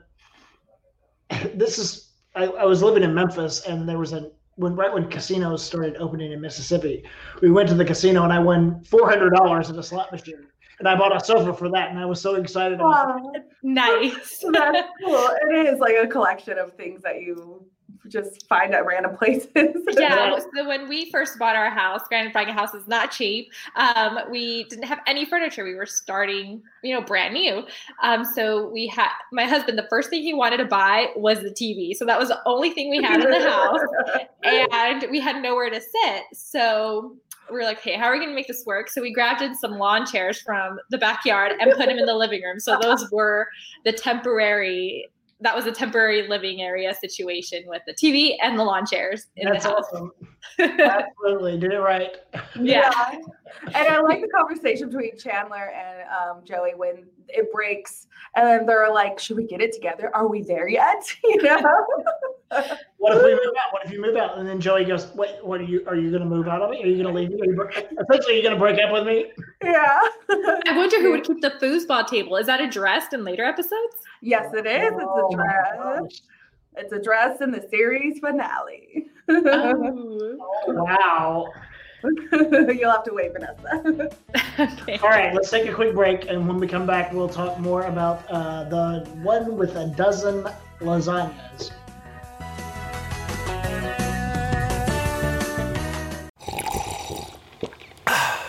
this 1.55 1.79
is 1.79 2.13
I, 2.35 2.45
I, 2.45 2.65
was 2.65 2.83
living 2.83 3.03
in 3.03 3.15
Memphis 3.15 3.67
and 3.67 3.89
there 3.89 3.99
was 3.99 4.13
a 4.13 4.31
when 4.57 4.77
right 4.77 4.93
when 4.93 5.09
casinos 5.09 5.65
started 5.65 5.97
opening 5.97 6.33
in 6.33 6.41
Mississippi, 6.41 7.05
we 7.43 7.51
went 7.51 7.69
to 7.69 7.75
the 7.75 7.85
casino 7.85 8.25
and 8.25 8.33
I 8.33 8.39
won 8.39 8.83
four 8.85 9.09
hundred 9.09 9.31
dollars 9.31 9.71
at 9.71 9.77
a 9.77 9.83
slot 9.83 10.13
machine. 10.13 10.47
And 10.81 10.89
I 10.89 10.97
bought 10.97 11.15
a 11.15 11.25
sofa 11.25 11.55
for 11.55 11.71
that, 11.71 11.91
and 11.91 12.01
I 12.01 12.05
was 12.05 12.21
so 12.21 12.35
excited. 12.35 12.81
Wow. 12.81 13.33
Nice. 13.63 14.45
That's 14.53 14.89
cool. 15.05 15.31
It 15.51 15.73
is 15.73 15.79
like 15.79 15.95
a 15.95 16.07
collection 16.09 16.59
of 16.59 16.75
things 16.75 17.01
that 17.03 17.21
you 17.21 17.65
just 18.09 18.47
find 18.49 18.75
at 18.75 18.87
random 18.87 19.17
places. 19.17 19.49
yeah. 19.93 20.39
So 20.55 20.69
when 20.69 20.89
we 20.89 21.11
first 21.11 21.39
bought 21.39 21.57
our 21.57 21.71
house, 21.71 22.03
granted 22.09 22.33
buying 22.33 22.49
a 22.49 22.53
house 22.53 22.75
is 22.75 22.87
not 22.87 23.11
cheap. 23.11 23.51
Um, 23.77 24.19
we 24.31 24.65
didn't 24.65 24.85
have 24.85 25.01
any 25.07 25.25
furniture. 25.25 25.65
We 25.65 25.75
were 25.75 25.87
starting, 25.87 26.63
you 26.83 26.95
know, 26.95 27.01
brand 27.01 27.35
new. 27.35 27.65
Um, 28.03 28.25
so 28.25 28.69
we 28.69 28.87
had 28.87 29.11
my 29.33 29.45
husband. 29.45 29.79
The 29.79 29.87
first 29.89 30.11
thing 30.11 30.23
he 30.23 30.35
wanted 30.35 30.59
to 30.59 30.67
buy 30.67 31.09
was 31.17 31.41
the 31.41 31.51
TV. 31.51 31.95
So 31.95 32.05
that 32.05 32.19
was 32.19 32.29
the 32.29 32.41
only 32.47 32.71
thing 32.71 32.91
we 32.91 33.03
had 33.03 33.23
in 33.23 33.31
the 33.31 33.49
house, 33.49 33.81
and 34.45 35.07
we 35.11 35.21
had 35.21 35.43
nowhere 35.43 35.71
to 35.71 35.81
sit. 35.81 36.25
So 36.33 37.17
we 37.51 37.57
were 37.57 37.65
like, 37.65 37.81
hey, 37.81 37.97
how 37.97 38.07
are 38.07 38.13
we 38.13 38.19
going 38.19 38.31
to 38.31 38.35
make 38.35 38.47
this 38.47 38.65
work? 38.67 38.89
So 38.89 39.03
we 39.03 39.13
grabbed 39.13 39.43
in 39.43 39.55
some 39.55 39.73
lawn 39.73 40.07
chairs 40.07 40.41
from 40.41 40.79
the 40.91 40.99
backyard 40.99 41.53
and 41.61 41.71
put 41.73 41.87
them 41.87 41.99
in 41.99 42.07
the 42.07 42.15
living 42.15 42.43
room. 42.43 42.59
So 42.59 42.79
those 42.81 43.11
were 43.11 43.49
the 43.85 43.93
temporary 43.93 45.11
that 45.45 45.55
was 45.55 45.67
a 45.67 45.73
temporary 45.73 46.27
living 46.27 46.63
area 46.63 46.95
situation 46.95 47.65
with 47.67 47.83
the 47.87 47.93
TV 47.93 48.37
and 48.43 48.59
the 48.59 48.65
lawn 48.65 48.87
chairs 48.87 49.27
in 49.37 49.47
That's 49.47 49.65
the 49.65 49.71
house. 49.71 49.85
Awesome. 49.93 50.11
Absolutely, 50.59 51.59
did 51.59 51.73
it 51.73 51.79
right. 51.79 52.17
Yeah. 52.57 52.91
yeah. 52.93 53.19
and 53.75 53.89
I 53.89 54.01
like 54.01 54.21
the 54.21 54.29
conversation 54.29 54.89
between 54.89 55.19
Chandler 55.19 55.71
and 55.71 56.09
um, 56.09 56.45
Joey 56.45 56.73
when 56.75 57.05
it 57.29 57.53
breaks, 57.53 58.07
and 58.37 58.47
then 58.47 58.67
they're 58.67 58.93
like, 58.93 59.19
"Should 59.19 59.37
we 59.37 59.47
get 59.47 59.61
it 59.61 59.73
together? 59.73 60.11
Are 60.15 60.29
we 60.29 60.43
there 60.43 60.69
yet?" 60.69 61.05
You 61.25 61.43
know. 61.43 61.61
what 62.99 63.17
if 63.17 63.25
we 63.25 63.33
move 63.33 63.55
out? 63.59 63.73
What 63.73 63.85
if 63.85 63.93
you 63.93 64.01
move 64.01 64.17
out? 64.17 64.39
And 64.39 64.49
then 64.49 64.61
Joey 64.61 64.85
goes, 64.85 65.13
"Wait, 65.15 65.45
what 65.45 65.61
are 65.61 65.65
you? 65.65 65.85
Are 65.87 65.97
you 65.97 66.11
going 66.11 66.23
to 66.23 66.29
move 66.29 66.49
out 66.49 66.63
of 66.63 66.73
it? 66.73 66.85
Are 66.85 66.89
you 66.89 67.03
going 67.03 67.15
to 67.15 67.21
leave 67.21 67.31
me? 67.31 67.41
Are 67.41 67.45
you, 67.45 67.69
essentially, 68.01 68.35
are 68.35 68.37
you 68.37 68.43
going 68.43 68.55
to 68.55 68.61
break 68.61 68.79
up 68.81 68.93
with 68.93 69.07
me?" 69.07 69.33
Yeah. 69.63 70.01
I 70.67 70.77
wonder 70.77 71.01
who 71.01 71.11
would 71.11 71.25
keep 71.25 71.41
the 71.41 71.53
foosball 71.61 72.07
table. 72.07 72.37
Is 72.37 72.47
that 72.47 72.61
addressed 72.61 73.13
in 73.13 73.25
later 73.25 73.45
episodes? 73.45 73.97
Yes, 74.25 74.55
it 74.55 74.67
is. 74.67 74.93
It's 74.97 75.35
addressed. 75.35 76.23
It's 76.77 76.93
addressed 76.93 77.43
in 77.43 77.51
the 77.51 77.69
series 77.71 78.21
finale. 78.21 79.07
Oh. 79.29 80.37
Wow. 80.67 81.53
You'll 82.33 82.91
have 82.91 83.05
to 83.05 83.13
wait, 83.13 83.33
Vanessa. 83.33 84.11
okay. 84.59 84.99
All 85.03 85.11
right, 85.11 85.35
let's 85.35 85.51
take 85.51 85.69
a 85.69 85.75
quick 85.75 85.95
break, 85.95 86.27
and 86.29 86.49
when 86.49 86.59
we 86.59 86.67
come 86.67 86.87
back, 86.87 87.13
we'll 87.13 87.29
talk 87.29 87.59
more 87.59 87.85
about 87.85 88.25
uh, 88.31 88.65
the 88.65 89.09
one 89.23 89.57
with 89.57 89.77
a 89.77 89.87
dozen 89.89 90.45
lasagnas. 90.81 91.71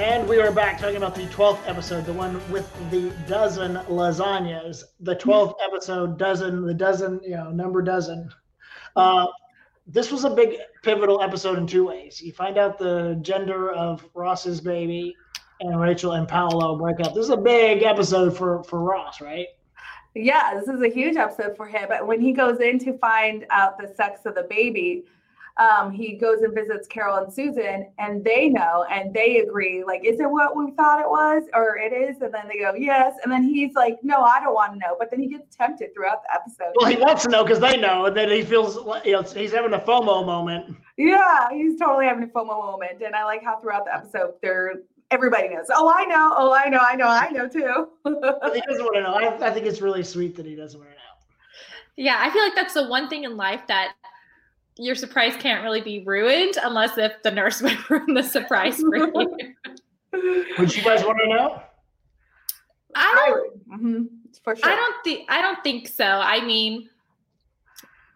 And 0.00 0.26
we 0.26 0.40
are 0.40 0.50
back 0.50 0.78
talking 0.78 0.96
about 0.96 1.14
the 1.14 1.26
12th 1.26 1.58
episode, 1.66 2.06
the 2.06 2.12
one 2.14 2.40
with 2.50 2.66
the 2.90 3.10
dozen 3.28 3.74
lasagnas. 3.86 4.82
The 5.00 5.14
12th 5.14 5.56
episode, 5.62 6.18
dozen, 6.18 6.64
the 6.64 6.72
dozen, 6.72 7.20
you 7.22 7.36
know, 7.36 7.50
number 7.50 7.82
dozen. 7.82 8.30
Uh, 8.96 9.26
this 9.86 10.10
was 10.10 10.24
a 10.24 10.30
big 10.30 10.56
pivotal 10.82 11.20
episode 11.20 11.58
in 11.58 11.66
two 11.66 11.86
ways. 11.86 12.18
You 12.18 12.32
find 12.32 12.56
out 12.56 12.78
the 12.78 13.18
gender 13.20 13.72
of 13.72 14.02
Ross's 14.14 14.62
baby, 14.62 15.14
and 15.60 15.78
Rachel 15.78 16.12
and 16.12 16.26
Paolo 16.26 16.78
break 16.78 16.98
up. 17.00 17.14
This 17.14 17.24
is 17.24 17.30
a 17.30 17.36
big 17.36 17.82
episode 17.82 18.34
for 18.34 18.64
for 18.64 18.80
Ross, 18.80 19.20
right? 19.20 19.48
Yeah, 20.14 20.58
this 20.58 20.66
is 20.66 20.80
a 20.80 20.88
huge 20.88 21.16
episode 21.16 21.58
for 21.58 21.66
him. 21.66 21.90
But 21.90 22.06
when 22.06 22.22
he 22.22 22.32
goes 22.32 22.60
in 22.60 22.78
to 22.78 22.96
find 22.96 23.44
out 23.50 23.76
the 23.78 23.92
sex 23.94 24.24
of 24.24 24.34
the 24.34 24.44
baby, 24.44 25.04
um, 25.60 25.92
he 25.92 26.14
goes 26.14 26.40
and 26.40 26.54
visits 26.54 26.88
Carol 26.88 27.16
and 27.16 27.32
Susan, 27.32 27.92
and 27.98 28.24
they 28.24 28.48
know 28.48 28.86
and 28.90 29.12
they 29.12 29.40
agree, 29.40 29.84
like, 29.84 30.02
is 30.04 30.18
it 30.18 30.30
what 30.30 30.56
we 30.56 30.70
thought 30.70 31.00
it 31.00 31.08
was, 31.08 31.42
or 31.52 31.76
it 31.76 31.92
is? 31.92 32.22
And 32.22 32.32
then 32.32 32.48
they 32.48 32.58
go, 32.58 32.72
yes. 32.74 33.16
And 33.22 33.30
then 33.30 33.42
he's 33.42 33.74
like, 33.74 33.98
no, 34.02 34.22
I 34.22 34.40
don't 34.40 34.54
want 34.54 34.72
to 34.72 34.78
know. 34.78 34.96
But 34.98 35.10
then 35.10 35.20
he 35.20 35.26
gets 35.28 35.54
tempted 35.54 35.92
throughout 35.94 36.22
the 36.22 36.34
episode. 36.34 36.74
Well, 36.76 36.90
he 36.90 36.96
wants 36.96 37.24
to 37.24 37.28
know 37.28 37.44
because 37.44 37.60
they 37.60 37.76
know, 37.76 38.06
and 38.06 38.16
then 38.16 38.30
he 38.30 38.42
feels 38.42 38.76
like 38.76 39.04
you 39.04 39.12
know, 39.12 39.22
he's 39.22 39.52
having 39.52 39.74
a 39.74 39.78
FOMO 39.78 40.24
moment. 40.24 40.76
Yeah, 40.96 41.48
he's 41.50 41.78
totally 41.78 42.06
having 42.06 42.24
a 42.24 42.28
FOMO 42.28 42.46
moment. 42.46 43.02
And 43.04 43.14
I 43.14 43.24
like 43.24 43.44
how 43.44 43.60
throughout 43.60 43.84
the 43.84 43.94
episode, 43.94 44.34
they're 44.40 44.76
everybody 45.10 45.48
knows. 45.48 45.66
Oh, 45.74 45.92
I 45.94 46.04
know. 46.06 46.34
Oh, 46.36 46.54
I 46.54 46.68
know. 46.68 46.78
I 46.80 46.94
know. 46.94 47.06
I 47.06 47.28
know 47.30 47.48
too. 47.48 47.88
He 48.04 48.62
doesn't 48.62 48.84
want 48.84 48.94
to 48.94 49.02
know. 49.02 49.14
I, 49.14 49.48
I 49.48 49.50
think 49.50 49.66
it's 49.66 49.82
really 49.82 50.04
sweet 50.04 50.36
that 50.36 50.46
he 50.46 50.54
doesn't 50.54 50.78
want 50.78 50.90
to 50.90 50.94
know. 50.94 51.00
Yeah, 51.96 52.16
I 52.18 52.30
feel 52.30 52.42
like 52.42 52.54
that's 52.54 52.72
the 52.72 52.88
one 52.88 53.10
thing 53.10 53.24
in 53.24 53.36
life 53.36 53.60
that 53.68 53.92
your 54.76 54.94
surprise 54.94 55.34
can't 55.38 55.62
really 55.62 55.80
be 55.80 56.02
ruined 56.04 56.54
unless 56.62 56.96
if 56.98 57.22
the 57.22 57.30
nurse 57.30 57.60
would 57.62 57.90
ruin 57.90 58.14
the 58.14 58.22
surprise 58.22 58.76
for 58.76 58.96
you. 58.96 59.36
Would 60.58 60.74
you 60.74 60.82
guys 60.82 61.04
want 61.04 61.18
to 61.22 61.28
know? 61.28 61.62
I 62.94 63.26
don't 63.28 63.68
Mhm, 63.70 64.08
for 64.42 64.56
sure. 64.56 64.68
I 64.68 64.74
don't 64.74 65.04
think 65.04 65.30
I 65.30 65.40
don't 65.40 65.62
think 65.62 65.86
so. 65.86 66.04
I 66.04 66.44
mean, 66.44 66.88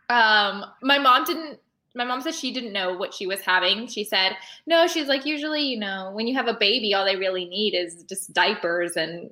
um, 0.09 0.65
my 0.83 0.99
mom 0.99 1.25
didn't. 1.25 1.61
My 1.95 2.05
mom 2.05 2.21
said 2.21 2.35
she 2.35 2.53
didn't 2.53 2.73
know 2.73 2.97
what 2.97 3.15
she 3.15 3.29
was 3.29 3.41
having. 3.41 3.87
She 3.87 4.03
said 4.03 4.37
no. 4.67 4.89
She's 4.89 5.07
like 5.07 5.25
usually, 5.25 5.63
you 5.63 5.79
know, 5.79 6.11
when 6.13 6.27
you 6.27 6.35
have 6.35 6.49
a 6.49 6.55
baby, 6.55 6.93
all 6.93 7.05
they 7.05 7.15
really 7.15 7.45
need 7.45 7.75
is 7.75 8.03
just 8.09 8.33
diapers 8.33 8.97
and 8.97 9.31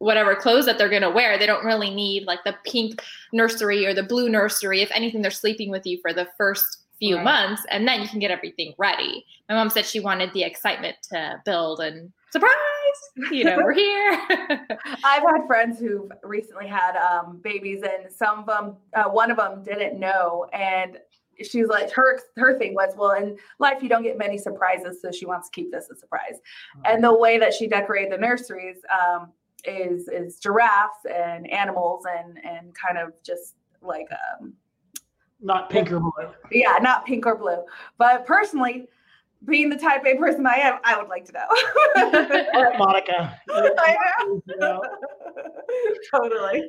whatever 0.00 0.34
clothes 0.34 0.64
that 0.66 0.78
they're 0.78 0.88
gonna 0.88 1.10
wear. 1.10 1.38
They 1.38 1.46
don't 1.46 1.64
really 1.64 1.90
need 1.90 2.24
like 2.26 2.42
the 2.44 2.56
pink 2.64 3.02
nursery 3.32 3.86
or 3.86 3.94
the 3.94 4.02
blue 4.02 4.28
nursery. 4.28 4.80
If 4.82 4.90
anything, 4.92 5.22
they're 5.22 5.30
sleeping 5.30 5.70
with 5.70 5.86
you 5.86 5.98
for 6.02 6.12
the 6.12 6.26
first 6.36 6.78
few 6.98 7.16
Right. 7.16 7.24
months, 7.24 7.64
and 7.70 7.86
then 7.86 8.02
you 8.02 8.08
can 8.08 8.18
get 8.18 8.30
everything 8.30 8.74
ready. 8.78 9.24
My 9.48 9.54
mom 9.54 9.70
said 9.70 9.86
she 9.86 10.00
wanted 10.00 10.32
the 10.32 10.42
excitement 10.42 10.96
to 11.10 11.40
build 11.44 11.80
and 11.80 12.12
surprise. 12.30 12.52
You 13.30 13.44
know, 13.44 13.56
we're 13.56 13.72
here. 13.72 14.22
I've 15.04 15.22
had 15.22 15.46
friends 15.46 15.78
who've 15.78 16.10
recently 16.22 16.66
had 16.66 16.96
um, 16.96 17.38
babies, 17.42 17.82
and 17.82 18.10
some 18.12 18.40
of 18.40 18.46
them, 18.46 18.76
uh, 18.94 19.04
one 19.04 19.30
of 19.30 19.36
them 19.36 19.62
didn't 19.62 19.98
know, 19.98 20.46
and 20.52 20.98
she's 21.42 21.68
like, 21.68 21.90
her 21.92 22.20
her 22.36 22.58
thing 22.58 22.74
was, 22.74 22.94
well, 22.96 23.12
in 23.12 23.36
life 23.58 23.82
you 23.82 23.88
don't 23.88 24.02
get 24.02 24.16
many 24.18 24.36
surprises, 24.38 25.00
so 25.02 25.10
she 25.10 25.26
wants 25.26 25.48
to 25.48 25.52
keep 25.54 25.70
this 25.72 25.88
a 25.90 25.96
surprise. 25.96 26.38
And 26.84 27.02
the 27.04 27.14
way 27.14 27.38
that 27.38 27.52
she 27.54 27.66
decorated 27.66 28.12
the 28.12 28.18
nurseries 28.18 28.76
um, 28.90 29.32
is 29.64 30.08
is 30.08 30.38
giraffes 30.38 31.04
and 31.12 31.50
animals 31.50 32.04
and 32.18 32.38
and 32.44 32.74
kind 32.74 32.98
of 32.98 33.12
just 33.22 33.54
like 33.82 34.08
um, 34.40 34.52
Not 35.40 35.70
pink 35.70 35.90
or 35.92 36.00
blue. 36.00 36.12
yeah, 36.50 36.78
not 36.80 37.06
pink 37.06 37.26
or 37.26 37.36
blue. 37.36 37.64
But 37.98 38.26
personally, 38.26 38.86
being 39.46 39.70
the 39.70 39.76
type 39.76 40.04
A 40.04 40.16
person 40.16 40.46
I 40.46 40.56
am, 40.56 40.78
I 40.84 40.98
would 40.98 41.08
like 41.08 41.24
to 41.26 41.32
know. 41.32 41.48
Monica. 42.78 43.38
I 43.50 43.96
know, 44.58 44.82
totally. 46.14 46.66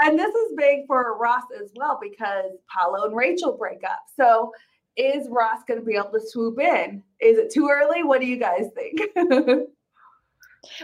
And 0.00 0.18
this 0.18 0.34
is 0.34 0.52
big 0.56 0.86
for 0.86 1.16
Ross 1.16 1.44
as 1.62 1.70
well 1.76 1.98
because 2.00 2.50
Paolo 2.68 3.06
and 3.06 3.16
Rachel 3.16 3.56
break 3.56 3.82
up. 3.84 4.00
So 4.16 4.52
is 4.96 5.26
Ross 5.30 5.60
going 5.66 5.80
to 5.80 5.86
be 5.86 5.96
able 5.96 6.10
to 6.12 6.20
swoop 6.20 6.60
in? 6.60 7.02
Is 7.20 7.38
it 7.38 7.50
too 7.50 7.68
early? 7.70 8.02
What 8.02 8.20
do 8.20 8.26
you 8.26 8.36
guys 8.36 8.68
think? 8.74 9.00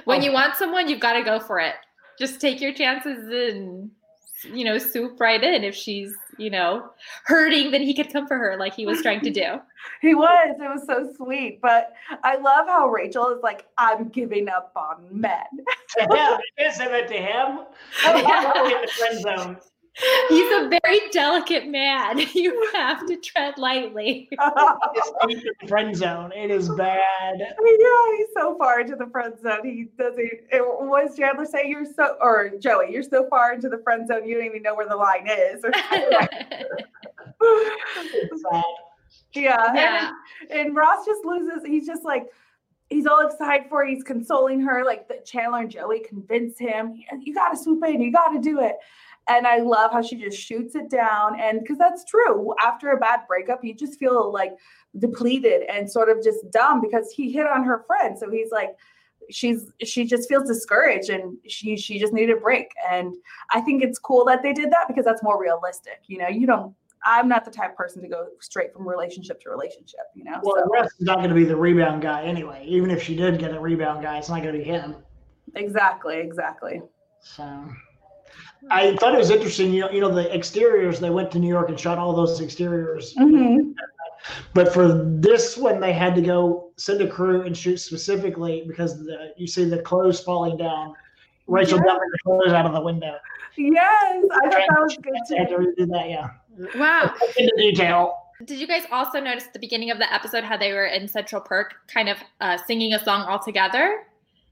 When 0.04 0.20
oh. 0.20 0.25
you 0.25 0.32
want 0.32 0.56
someone, 0.56 0.88
you've 0.88 1.00
got 1.00 1.14
to 1.14 1.22
go 1.22 1.38
for 1.38 1.58
it. 1.60 1.75
Just 2.18 2.40
take 2.40 2.60
your 2.60 2.72
chances 2.72 3.28
and 3.54 3.90
you 4.44 4.64
know 4.64 4.78
swoop 4.78 5.20
right 5.20 5.42
in. 5.42 5.64
If 5.64 5.75
she's 5.75 6.12
you 6.38 6.50
know 6.50 6.90
hurting, 7.25 7.70
then 7.70 7.82
he 7.82 7.94
could 7.94 8.12
come 8.12 8.26
for 8.26 8.37
her 8.37 8.56
like 8.58 8.75
he 8.75 8.87
was 8.87 9.02
trying 9.02 9.20
to 9.22 9.30
do. 9.30 9.60
he 10.02 10.14
was. 10.14 10.56
It 10.58 10.68
was 10.68 10.87
so 10.87 11.12
sweet. 11.16 11.60
But 11.62 11.92
I 12.22 12.37
love 12.37 12.66
how 12.66 12.88
Rachel 12.88 13.28
is 13.28 13.42
like, 13.42 13.66
I'm 13.78 14.08
giving 14.08 14.49
up 14.49 14.72
on 14.76 15.06
men. 15.10 15.44
to 15.99 16.02
him. 16.02 16.10
You 16.10 16.64
did 16.64 16.72
say 16.75 16.88
that 16.88 17.08
to 17.08 17.14
him. 17.14 17.66
I'm 18.04 18.16
in 18.16 18.82
the 18.82 18.88
friend 18.88 19.20
zone. 19.20 19.56
He's 20.28 20.52
a 20.52 20.68
very 20.82 21.00
delicate 21.11 21.66
man. 21.68 22.20
You 22.35 22.70
have 22.73 23.06
to 23.06 23.16
tread 23.16 23.59
lightly. 23.59 24.28
It's 24.30 25.12
in 25.28 25.42
the 25.61 25.68
friend 25.68 25.94
zone. 25.94 26.32
It 26.32 26.50
is 26.50 26.68
bad. 26.70 27.00
Yeah, 27.38 28.16
he's 28.16 28.28
so 28.35 28.56
far 28.56 28.80
into 28.80 28.94
the 28.97 29.06
friend 29.09 29.35
zone. 29.42 29.61
He 29.64 29.88
doesn't. 29.99 30.18
It, 30.50 30.62
what 30.62 31.06
does 31.06 31.16
Chandler 31.16 31.44
say? 31.44 31.66
You're 31.66 31.85
so, 31.85 32.16
or 32.20 32.50
Joey, 32.59 32.92
you're 32.92 33.02
so 33.02 33.28
far 33.28 33.52
into 33.52 33.68
the 33.68 33.78
friend 33.78 34.06
zone, 34.06 34.26
you 34.26 34.37
don't 34.37 34.47
even 34.47 34.62
know 34.62 34.75
where 34.75 34.88
the 34.88 34.97
line 34.97 35.28
is. 35.28 35.64
Or 37.42 37.88
It's 38.12 38.42
sad. 38.42 38.64
yeah, 39.35 39.75
Yeah. 39.75 40.12
And, 40.50 40.61
and 40.68 40.76
Ross 40.76 41.04
just 41.06 41.25
loses. 41.25 41.64
He's 41.64 41.87
just 41.87 42.04
like, 42.04 42.26
he's 42.90 43.06
all 43.06 43.26
excited 43.26 43.68
for. 43.68 43.80
Her. 43.80 43.87
He's 43.87 44.02
consoling 44.04 44.61
her. 44.61 44.85
Like 44.85 45.09
the 45.09 45.18
Chandler 45.25 45.61
and 45.61 45.70
Joey 45.70 46.00
convince 46.00 46.59
him, 46.59 47.02
you 47.23 47.35
got 47.35 47.50
to 47.50 47.56
swoop 47.56 47.82
in. 47.85 48.00
You 48.02 48.12
got 48.12 48.28
to 48.30 48.40
do 48.40 48.61
it. 48.61 48.76
And 49.30 49.46
I 49.46 49.58
love 49.58 49.92
how 49.92 50.02
she 50.02 50.16
just 50.16 50.37
shoots 50.37 50.75
it 50.75 50.90
down. 50.90 51.38
And 51.38 51.60
because 51.60 51.78
that's 51.78 52.04
true. 52.04 52.52
After 52.60 52.90
a 52.90 52.96
bad 52.96 53.20
breakup, 53.28 53.64
you 53.64 53.72
just 53.75 53.96
feel 53.99 54.32
like 54.32 54.56
depleted 54.99 55.62
and 55.72 55.88
sort 55.88 56.08
of 56.08 56.22
just 56.22 56.50
dumb 56.50 56.80
because 56.80 57.12
he 57.12 57.30
hit 57.30 57.46
on 57.46 57.62
her 57.62 57.84
friend. 57.87 58.18
So 58.18 58.28
he's 58.28 58.50
like, 58.50 58.70
she's 59.30 59.70
she 59.84 60.04
just 60.04 60.28
feels 60.28 60.49
discouraged 60.49 61.10
and 61.10 61.37
she 61.46 61.76
she 61.76 62.00
just 62.00 62.12
needed 62.12 62.37
a 62.37 62.40
break. 62.40 62.72
And 62.90 63.14
I 63.52 63.60
think 63.60 63.84
it's 63.84 64.00
cool 64.00 64.25
that 64.25 64.42
they 64.42 64.52
did 64.52 64.72
that 64.72 64.88
because 64.88 65.04
that's 65.04 65.22
more 65.22 65.40
realistic. 65.40 66.00
You 66.08 66.18
know, 66.18 66.28
you 66.28 66.46
don't. 66.49 66.75
I'm 67.04 67.28
not 67.28 67.44
the 67.44 67.52
type 67.52 67.70
of 67.70 67.76
person 67.76 68.02
to 68.02 68.08
go 68.08 68.26
straight 68.40 68.72
from 68.75 68.87
relationship 68.87 69.40
to 69.42 69.50
relationship. 69.50 70.00
You 70.16 70.25
know. 70.25 70.40
Well, 70.42 70.56
So- 70.56 70.70
Ross 70.72 70.87
is 70.99 71.06
not 71.06 71.18
going 71.18 71.30
to 71.30 71.37
be 71.37 71.44
the 71.44 71.56
rebound 71.56 72.02
guy 72.02 72.25
anyway. 72.25 72.64
Even 72.66 72.90
if 72.90 73.00
she 73.00 73.14
did 73.14 73.38
get 73.38 73.54
a 73.54 73.60
rebound 73.60 74.02
guy, 74.02 74.18
it's 74.18 74.28
not 74.28 74.42
going 74.42 74.54
to 74.54 74.58
be 74.58 74.64
him. 74.64 74.96
Exactly, 75.54 76.18
exactly. 76.18 76.82
So 77.22 77.44
I 78.70 78.94
thought 78.96 79.14
it 79.14 79.18
was 79.18 79.30
interesting. 79.30 79.72
You 79.72 79.82
know, 79.82 79.90
you 79.90 80.00
know 80.00 80.12
the 80.12 80.32
exteriors. 80.34 81.00
They 81.00 81.10
went 81.10 81.30
to 81.32 81.38
New 81.38 81.49
York 81.49 81.68
and 81.68 81.78
shot 81.78 81.99
all 81.99 82.14
those 82.14 82.40
exteriors. 82.40 83.14
Mm-hmm. 83.18 83.70
But 84.52 84.72
for 84.72 84.88
this 85.18 85.56
one, 85.56 85.80
they 85.80 85.92
had 85.92 86.14
to 86.14 86.20
go 86.20 86.70
send 86.76 87.00
a 87.00 87.08
crew 87.08 87.42
and 87.42 87.56
shoot 87.56 87.78
specifically 87.78 88.64
because 88.66 88.99
the, 88.99 89.32
you 89.37 89.46
see 89.46 89.64
the 89.64 89.78
clothes 89.82 90.20
falling 90.20 90.56
down. 90.56 90.94
Rachel 91.46 91.78
Yeah. 91.78 91.84
dumping 91.84 92.08
the 92.12 92.18
clothes 92.25 92.52
out 92.52 92.66
of 92.66 92.72
the 92.72 92.80
window. 92.80 93.16
Yes, 93.56 93.82
I 94.32 94.49
thought 94.49 94.52
that 94.52 94.80
was 94.80 94.96
good 95.02 95.14
They 95.28 95.37
had 95.37 95.49
to 95.49 95.56
redo 95.56 95.88
that. 95.90 96.08
Yeah, 96.08 96.28
wow. 96.76 97.12
into 97.38 97.52
detail. 97.56 98.14
Did 98.44 98.58
you 98.60 98.66
guys 98.66 98.84
also 98.90 99.20
notice 99.20 99.46
at 99.46 99.52
the 99.52 99.58
beginning 99.58 99.90
of 99.90 99.99
the 99.99 100.10
episode 100.12 100.44
how 100.44 100.56
they 100.56 100.72
were 100.72 100.87
in 100.87 101.08
Central 101.08 101.40
Park, 101.40 101.75
kind 101.92 102.08
of 102.08 102.16
uh, 102.40 102.56
singing 102.56 102.94
a 102.94 103.02
song 103.04 103.22
all 103.22 103.38
together? 103.38 104.04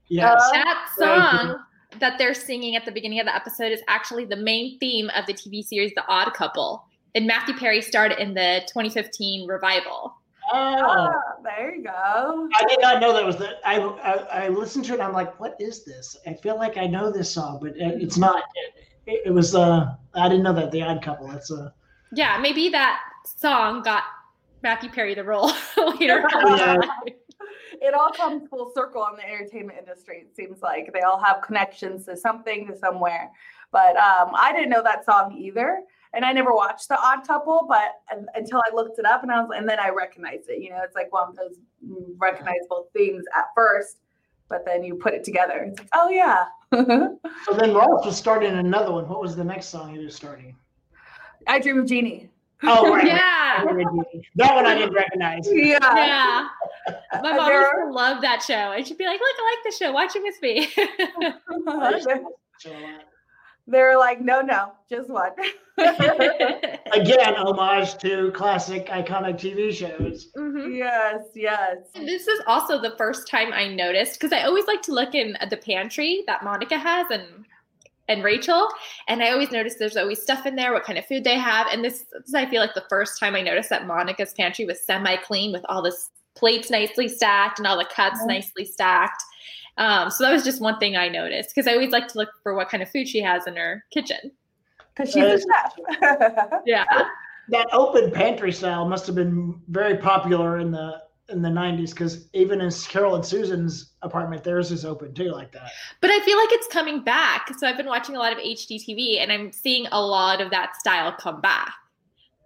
Yes. 0.09 0.41
Uh, 0.41 0.51
That 0.51 0.89
Very 0.97 1.19
song 1.19 1.59
that 1.99 2.17
they're 2.17 2.33
singing 2.33 2.75
at 2.75 2.85
the 2.85 2.91
beginning 2.91 3.19
of 3.19 3.25
the 3.25 3.35
episode 3.35 3.71
is 3.71 3.81
actually 3.87 4.25
the 4.25 4.35
main 4.35 4.77
theme 4.79 5.09
of 5.15 5.25
the 5.25 5.33
TV 5.33 5.63
series 5.63 5.91
The 5.95 6.05
Odd 6.07 6.33
Couple. 6.33 6.85
And 7.15 7.25
Matthew 7.25 7.55
Perry 7.55 7.81
starred 7.81 8.11
in 8.13 8.33
the 8.33 8.61
2015 8.67 9.47
revival. 9.47 10.15
oh. 10.53 10.75
Ah, 10.79 11.13
there 11.43 11.75
you 11.75 11.83
go. 11.83 12.49
I 12.55 12.63
did 12.67 12.79
not 12.81 13.01
know 13.01 13.13
that 13.13 13.25
was 13.25 13.37
the. 13.37 13.55
I, 13.65 13.77
I 13.79 14.45
I 14.45 14.47
listened 14.49 14.85
to 14.85 14.91
it. 14.91 14.95
and 14.95 15.03
I'm 15.03 15.13
like, 15.13 15.39
what 15.39 15.55
is 15.59 15.83
this? 15.83 16.15
I 16.27 16.33
feel 16.35 16.55
like 16.55 16.77
I 16.77 16.85
know 16.85 17.11
this 17.11 17.31
song, 17.33 17.59
but 17.61 17.75
it, 17.75 18.01
it's 18.01 18.17
not. 18.17 18.43
It, 19.07 19.23
it 19.25 19.31
was. 19.31 19.55
Uh, 19.55 19.95
I 20.13 20.29
didn't 20.29 20.43
know 20.43 20.53
that 20.53 20.71
the 20.71 20.83
Odd 20.83 21.01
Couple. 21.01 21.27
That's 21.27 21.51
uh, 21.51 21.71
Yeah, 22.13 22.37
maybe 22.39 22.69
that 22.69 22.99
song 23.25 23.81
got 23.81 24.03
Matthew 24.61 24.89
Perry 24.91 25.15
the 25.15 25.23
role 25.23 25.51
later. 25.99 26.23
Yeah. 26.31 26.77
It 27.81 27.93
all 27.93 28.11
comes 28.11 28.47
full 28.49 28.71
circle 28.75 29.05
in 29.11 29.15
the 29.17 29.25
entertainment 29.25 29.79
industry. 29.79 30.25
It 30.27 30.35
seems 30.35 30.61
like 30.61 30.91
they 30.93 31.01
all 31.01 31.19
have 31.19 31.41
connections 31.41 32.05
to 32.05 32.17
something, 32.17 32.67
to 32.67 32.77
somewhere. 32.77 33.31
But 33.71 33.95
um, 33.97 34.31
I 34.35 34.51
didn't 34.53 34.69
know 34.69 34.83
that 34.83 35.05
song 35.05 35.35
either. 35.37 35.81
And 36.13 36.25
I 36.25 36.31
never 36.33 36.51
watched 36.53 36.89
The 36.89 36.99
Odd 36.99 37.27
Couple, 37.27 37.65
but 37.69 38.01
un- 38.11 38.25
until 38.33 38.59
I 38.59 38.73
looked 38.73 38.97
it 38.97 39.05
up 39.05 39.21
and 39.21 39.31
I 39.31 39.41
was, 39.41 39.51
and 39.55 39.69
then 39.69 39.79
I 39.79 39.89
recognized 39.89 40.49
it. 40.49 40.61
You 40.61 40.71
know, 40.71 40.79
it's 40.83 40.95
like 40.95 41.13
one 41.13 41.29
of 41.29 41.35
those 41.35 41.57
recognizable 42.17 42.89
themes 42.95 43.25
at 43.37 43.45
first, 43.53 43.97
but 44.49 44.65
then 44.65 44.83
you 44.83 44.95
put 44.95 45.13
it 45.13 45.23
together. 45.23 45.65
It's 45.67 45.77
like, 45.77 45.89
oh 45.93 46.09
yeah. 46.09 46.45
so 46.73 47.53
then 47.57 47.75
Ross 47.75 48.05
was 48.05 48.17
starting 48.17 48.53
another 48.53 48.91
one. 48.91 49.07
What 49.07 49.21
was 49.21 49.35
the 49.35 49.43
next 49.43 49.67
song 49.67 49.93
he 49.93 50.03
was 50.03 50.15
starting? 50.15 50.55
I 51.47 51.59
Dream 51.59 51.79
of 51.79 51.85
Jeannie. 51.85 52.29
Oh, 52.63 52.93
right. 52.93 53.05
Yeah. 53.07 53.63
That 54.35 54.55
one 54.55 54.65
I 54.65 54.75
didn't 54.77 54.93
recognize. 54.93 55.47
Yeah. 55.51 55.77
Yeah. 55.81 56.47
My 57.21 57.33
mom 57.37 57.47
There- 57.47 57.61
used 57.61 57.71
to 57.87 57.91
love 57.93 58.21
that 58.21 58.43
show. 58.43 58.53
And 58.73 58.85
she'd 58.85 58.97
be 58.97 59.05
like, 59.05 59.19
look, 59.19 59.35
I 59.37 59.55
like 59.55 59.63
the 59.73 59.77
show. 59.77 59.91
Watch 59.91 60.15
it 60.15 60.23
with 60.23 60.41
me. 60.41 60.67
They're 63.67 63.97
like, 63.99 64.19
no, 64.19 64.41
no, 64.41 64.71
just 64.89 65.09
one. 65.09 65.31
Again, 65.77 67.35
homage 67.35 67.97
to 67.99 68.31
classic 68.31 68.87
iconic 68.87 69.35
TV 69.39 69.71
shows. 69.71 70.29
Mhm. 70.35 70.75
yes, 70.75 71.21
yes. 71.35 71.77
And 71.93 72.07
This 72.07 72.27
is 72.27 72.41
also 72.47 72.81
the 72.81 72.95
first 72.97 73.27
time 73.27 73.53
I 73.53 73.67
noticed 73.67 74.19
because 74.19 74.33
I 74.33 74.41
always 74.45 74.65
like 74.65 74.81
to 74.83 74.91
look 74.91 75.13
in 75.13 75.37
the 75.51 75.57
pantry 75.57 76.23
that 76.25 76.43
Monica 76.43 76.79
has 76.79 77.05
and 77.11 77.45
and 78.09 78.23
Rachel, 78.23 78.67
and 79.07 79.23
I 79.23 79.29
always 79.31 79.51
notice 79.51 79.75
there's 79.75 79.95
always 79.95 80.21
stuff 80.21 80.45
in 80.45 80.55
there, 80.55 80.73
what 80.73 80.83
kind 80.83 80.97
of 80.99 81.05
food 81.05 81.23
they 81.23 81.37
have, 81.37 81.67
and 81.71 81.85
this, 81.85 82.05
this 82.11 82.27
is, 82.27 82.33
I 82.33 82.45
feel 82.47 82.59
like 82.59 82.73
the 82.73 82.83
first 82.89 83.19
time 83.19 83.35
I 83.35 83.41
noticed 83.41 83.69
that 83.69 83.87
Monica's 83.87 84.33
pantry 84.33 84.65
was 84.65 84.81
semi 84.81 85.15
clean 85.17 85.53
with 85.53 85.63
all 85.69 85.81
this 85.81 86.09
plates 86.35 86.69
nicely 86.69 87.07
stacked 87.07 87.59
and 87.59 87.67
all 87.67 87.77
the 87.77 87.85
cups 87.85 88.19
Mhm. 88.23 88.27
nicely 88.27 88.65
stacked. 88.65 89.21
Um, 89.77 90.09
so 90.09 90.23
that 90.23 90.33
was 90.33 90.43
just 90.43 90.61
one 90.61 90.77
thing 90.79 90.97
I 90.97 91.07
noticed 91.07 91.51
because 91.55 91.67
I 91.67 91.73
always 91.73 91.91
like 91.91 92.07
to 92.09 92.17
look 92.17 92.29
for 92.43 92.53
what 92.53 92.67
kind 92.69 92.83
of 92.83 92.89
food 92.89 93.07
she 93.07 93.21
has 93.21 93.47
in 93.47 93.55
her 93.55 93.85
kitchen. 93.91 94.31
Because 94.95 95.13
she's 95.13 95.23
a 95.23 95.39
chef. 95.39 96.49
Yeah. 96.65 96.83
That 97.49 97.67
open 97.71 98.11
pantry 98.11 98.51
style 98.51 98.87
must 98.87 99.05
have 99.07 99.15
been 99.15 99.59
very 99.69 99.97
popular 99.97 100.59
in 100.59 100.71
the 100.71 101.01
in 101.31 101.41
the 101.41 101.49
90s 101.49 101.91
because 101.91 102.29
even 102.33 102.61
in 102.61 102.71
Carol 102.71 103.15
and 103.15 103.25
Susan's 103.25 103.91
apartment, 104.01 104.43
theirs 104.43 104.71
is 104.71 104.85
open 104.85 105.13
too, 105.13 105.31
like 105.31 105.51
that. 105.51 105.71
But 106.01 106.09
I 106.09 106.19
feel 106.21 106.37
like 106.37 106.49
it's 106.51 106.67
coming 106.67 107.03
back. 107.03 107.51
So 107.57 107.67
I've 107.67 107.77
been 107.77 107.87
watching 107.87 108.15
a 108.15 108.19
lot 108.19 108.31
of 108.31 108.39
HGTV 108.39 109.19
and 109.21 109.31
I'm 109.31 109.51
seeing 109.51 109.87
a 109.91 110.01
lot 110.01 110.41
of 110.41 110.51
that 110.51 110.75
style 110.77 111.11
come 111.19 111.41
back. 111.41 111.73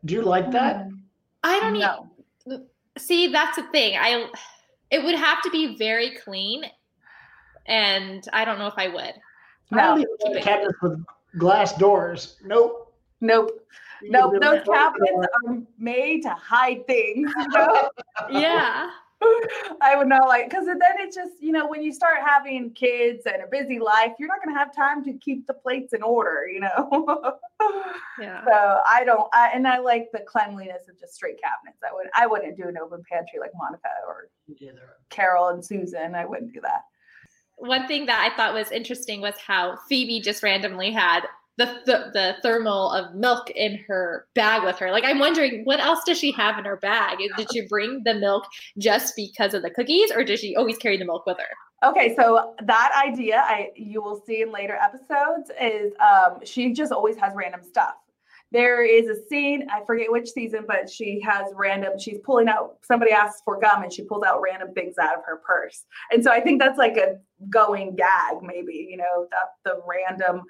Do 0.06 0.14
you 0.14 0.22
like 0.22 0.52
that? 0.52 0.88
Mm. 0.88 1.00
I 1.44 1.60
don't 1.60 1.74
no. 1.80 2.08
even 2.46 2.66
see 2.98 3.32
that's 3.32 3.58
the 3.58 3.64
thing. 3.72 3.98
I 3.98 4.30
it 4.92 5.04
would 5.04 5.16
have 5.16 5.42
to 5.44 5.50
be 5.50 5.76
very 5.78 6.12
clean 6.24 6.64
and 7.66 8.24
I 8.34 8.46
don't 8.46 8.60
know 8.60 8.68
if 8.68 8.76
I 8.78 8.88
would. 8.90 9.14
I 9.72 9.76
don't 9.76 9.98
No. 10.02 10.06
even 10.26 10.34
like 10.36 10.44
cabinets 10.44 10.78
with 10.82 11.04
glass 11.38 11.76
doors. 11.78 12.38
Nope. 12.44 12.94
Nope. 13.22 13.52
You 14.04 14.12
Nope. 14.12 14.34
Those 14.34 14.42
live 14.42 14.68
right 14.68 14.94
cabinets 14.94 15.28
are 15.46 15.58
made 15.78 16.24
to 16.24 16.30
hide 16.30 16.86
things, 16.88 17.32
you 17.38 17.48
know? 17.50 17.90
Yeah. 18.30 18.90
I 19.82 19.96
would 19.96 20.08
not 20.08 20.28
like 20.28 20.50
because 20.50 20.66
then 20.66 20.78
it 21.00 21.14
just, 21.14 21.42
you 21.42 21.52
know, 21.52 21.68
when 21.68 21.82
you 21.84 21.94
start 21.94 22.18
having 22.26 22.72
kids 22.72 23.24
and 23.26 23.44
a 23.44 23.48
busy 23.48 23.80
life, 23.80 24.12
you're 24.20 24.28
not 24.28 24.44
gonna 24.44 24.58
have 24.58 24.76
time 24.76 25.04
to 25.06 25.14
keep 25.14 25.46
the 25.48 25.54
plates 25.54 25.94
in 25.94 26.04
order, 26.04 26.48
you 26.52 26.60
know. 26.60 27.38
Yeah. 28.20 28.44
so 28.46 28.80
I 28.86 29.06
don't 29.06 29.30
I, 29.34 29.52
and 29.54 29.66
I 29.66 29.80
like 29.80 30.10
the 30.12 30.20
cleanliness 30.20 30.90
of 30.90 31.00
just 31.00 31.14
straight 31.14 31.38
cabinets. 31.42 31.82
I 31.82 31.94
would 31.94 32.08
I 32.14 32.28
wouldn't 32.28 32.58
do 32.58 32.68
an 32.68 32.78
open 32.78 33.04
pantry 33.10 33.40
like 33.40 33.52
Monica 33.56 33.88
or 34.06 34.28
Carol 35.10 35.48
and 35.48 35.64
Susan. 35.64 36.14
I 36.14 36.26
wouldn't 36.26 36.54
do 36.54 36.60
that. 36.62 36.82
One 37.56 37.88
thing 37.88 38.06
that 38.08 38.20
I 38.20 38.36
thought 38.36 38.54
was 38.54 38.70
interesting 38.72 39.22
was 39.22 39.36
how 39.38 39.78
Phoebe 39.88 40.20
just 40.20 40.44
randomly 40.44 40.92
had 40.92 41.22
the, 41.58 41.66
the 41.86 42.10
the 42.14 42.36
thermal 42.42 42.92
of 42.92 43.14
milk 43.14 43.50
in 43.52 43.78
her 43.88 44.28
bag 44.34 44.64
with 44.64 44.78
her. 44.78 44.92
Like 44.92 45.04
I'm 45.06 45.20
wondering 45.20 45.64
what 45.66 45.80
else 45.80 46.04
does 46.06 46.18
she 46.18 46.32
have 46.32 46.58
in 46.58 46.66
her 46.66 46.78
bag? 46.78 47.20
Did 47.38 47.48
she 47.52 47.68
bring 47.68 48.02
the 48.04 48.16
milk 48.16 48.46
just 48.78 49.16
because 49.16 49.54
of 49.54 49.62
the 49.62 49.70
cookies 49.70 50.12
or 50.12 50.24
does 50.24 50.40
she 50.40 50.56
always 50.56 50.78
carry 50.78 50.98
the 50.98 51.06
milk 51.06 51.26
with 51.26 51.38
her? 51.38 51.90
Okay, 51.90 52.16
so 52.16 52.56
that 52.64 53.04
idea 53.06 53.44
I 53.46 53.70
you 53.76 54.02
will 54.02 54.24
see 54.26 54.42
in 54.42 54.52
later 54.52 54.76
episodes 54.76 55.52
is 55.62 55.94
um 56.00 56.40
she 56.44 56.74
just 56.74 56.92
always 56.92 57.18
has 57.18 57.34
random 57.36 57.62
stuff. 57.64 57.96
There 58.54 58.86
is 58.86 59.08
a 59.08 59.20
scene, 59.28 59.68
I 59.72 59.84
forget 59.84 60.12
which 60.12 60.30
season, 60.30 60.66
but 60.68 60.88
she 60.88 61.20
has 61.22 61.48
random, 61.56 61.98
she's 61.98 62.20
pulling 62.24 62.48
out 62.48 62.78
somebody 62.84 63.12
asks 63.12 63.42
for 63.44 63.60
gum 63.60 63.82
and 63.82 63.92
she 63.92 64.04
pulls 64.04 64.24
out 64.24 64.42
random 64.44 64.76
things 64.76 65.00
out 65.00 65.18
of 65.18 65.26
her 65.26 65.42
purse. 65.44 65.86
And 66.12 66.24
so 66.24 66.32
I 66.32 66.40
think 66.40 66.62
that's 66.62 66.78
like 66.78 66.96
a 66.96 67.18
going 67.50 67.96
gag, 67.96 68.44
maybe, 68.44 68.88
you 68.92 68.98
know, 68.98 69.28
that 69.32 69.54
the 69.66 69.82
random 69.88 70.44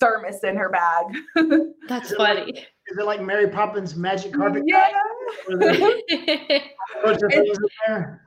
thermos 0.00 0.42
in 0.44 0.56
her 0.56 0.68
bag. 0.68 1.06
That's 1.88 2.14
funny. 2.14 2.66
Is 2.88 2.98
it 2.98 3.04
like 3.04 3.20
Mary 3.20 3.48
Poppins 3.48 3.94
magic 3.94 4.32
carpet? 4.32 4.62
yeah. 4.66 4.88
Where 5.46 5.70
a 5.70 6.62
bunch 7.02 7.22
of 7.22 7.30
things 7.30 7.58
in 7.58 7.64
there? 7.86 8.22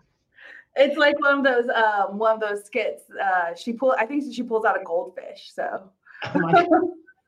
It's 0.76 0.98
like 0.98 1.20
one 1.20 1.40
of 1.40 1.44
those 1.44 1.70
um 1.70 2.18
one 2.18 2.36
of 2.36 2.40
those 2.40 2.66
skits. 2.66 3.04
Uh 3.12 3.56
she 3.56 3.74
pull 3.74 3.96
I 3.98 4.06
think 4.06 4.34
she 4.34 4.44
pulls 4.44 4.66
out 4.66 4.80
a 4.80 4.84
goldfish. 4.84 5.52
So 5.54 5.90
Oh 6.24 6.40
my 6.40 6.52
God. 6.52 6.68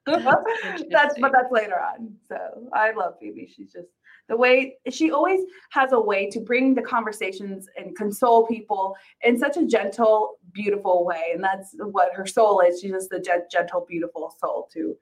that's 0.89 1.19
but 1.19 1.31
that's 1.31 1.51
later 1.51 1.79
on. 1.79 2.13
So 2.27 2.37
I 2.73 2.91
love 2.91 3.15
Phoebe. 3.19 3.51
She's 3.53 3.71
just 3.71 3.87
the 4.29 4.37
way 4.37 4.77
she 4.89 5.11
always 5.11 5.41
has 5.71 5.91
a 5.91 5.99
way 5.99 6.29
to 6.29 6.39
bring 6.39 6.73
the 6.73 6.81
conversations 6.81 7.67
and 7.77 7.95
console 7.97 8.47
people 8.47 8.95
in 9.23 9.37
such 9.37 9.57
a 9.57 9.65
gentle, 9.65 10.37
beautiful 10.53 11.05
way. 11.05 11.31
And 11.33 11.43
that's 11.43 11.75
what 11.77 12.13
her 12.13 12.25
soul 12.25 12.61
is. 12.61 12.81
She's 12.81 12.91
just 12.91 13.11
a 13.11 13.21
gentle, 13.51 13.85
beautiful 13.87 14.35
soul 14.39 14.69
to 14.73 14.95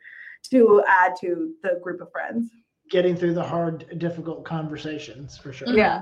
to 0.50 0.84
add 0.88 1.14
to 1.22 1.54
the 1.62 1.80
group 1.84 2.02
of 2.02 2.12
friends. 2.12 2.50
Getting 2.90 3.16
through 3.16 3.36
the 3.36 3.44
hard, 3.44 4.00
difficult 4.00 4.44
conversations 4.44 5.38
for 5.38 5.54
sure. 5.54 5.70
Yeah. 5.70 6.02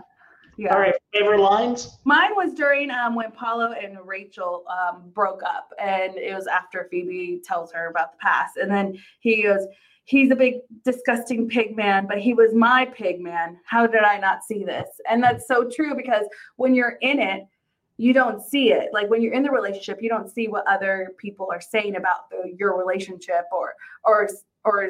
Yeah. 0.58 0.74
All 0.74 0.80
right. 0.82 0.96
Favorite 1.14 1.40
lines? 1.40 2.00
Mine 2.04 2.36
was 2.36 2.54
during 2.54 2.92
um, 2.92 3.16
when 3.16 3.32
Paulo 3.32 3.72
and 3.72 3.98
Rachel 4.06 4.66
um, 4.70 5.10
broke 5.14 5.42
up, 5.42 5.70
and 5.80 6.18
it 6.18 6.36
was 6.36 6.48
after 6.48 6.88
Phoebe 6.92 7.42
tells 7.46 7.72
her 7.72 7.88
about 7.88 8.12
the 8.12 8.18
past, 8.18 8.58
and 8.58 8.70
then 8.70 8.98
he 9.22 9.44
goes, 9.44 9.66
"He's 10.04 10.32
a 10.32 10.36
big, 10.36 10.56
disgusting 10.84 11.48
pig 11.48 11.78
man, 11.78 12.08
but 12.08 12.20
he 12.20 12.34
was 12.34 12.54
my 12.54 12.86
pig 12.86 13.22
man. 13.22 13.58
How 13.66 13.88
did 13.88 14.04
I 14.04 14.18
not 14.18 14.44
see 14.44 14.66
this?" 14.66 14.90
And 15.10 15.24
that's 15.24 15.48
so 15.48 15.70
true 15.74 15.96
because 15.96 16.26
when 16.58 16.76
you're 16.76 16.98
in 17.02 17.20
it, 17.20 17.44
you 18.00 18.14
don't 18.14 18.42
see 18.42 18.72
it. 18.72 18.94
Like 18.94 19.10
when 19.10 19.22
you're 19.22 19.34
in 19.34 19.44
the 19.44 19.52
relationship, 19.52 20.02
you 20.02 20.08
don't 20.08 20.32
see 20.32 20.48
what 20.48 20.66
other 20.68 21.12
people 21.18 21.50
are 21.52 21.60
saying 21.60 21.98
about 21.98 22.30
the, 22.30 22.56
your 22.58 22.78
relationship, 22.78 23.44
or 23.52 23.76
or 24.06 24.30
or 24.64 24.90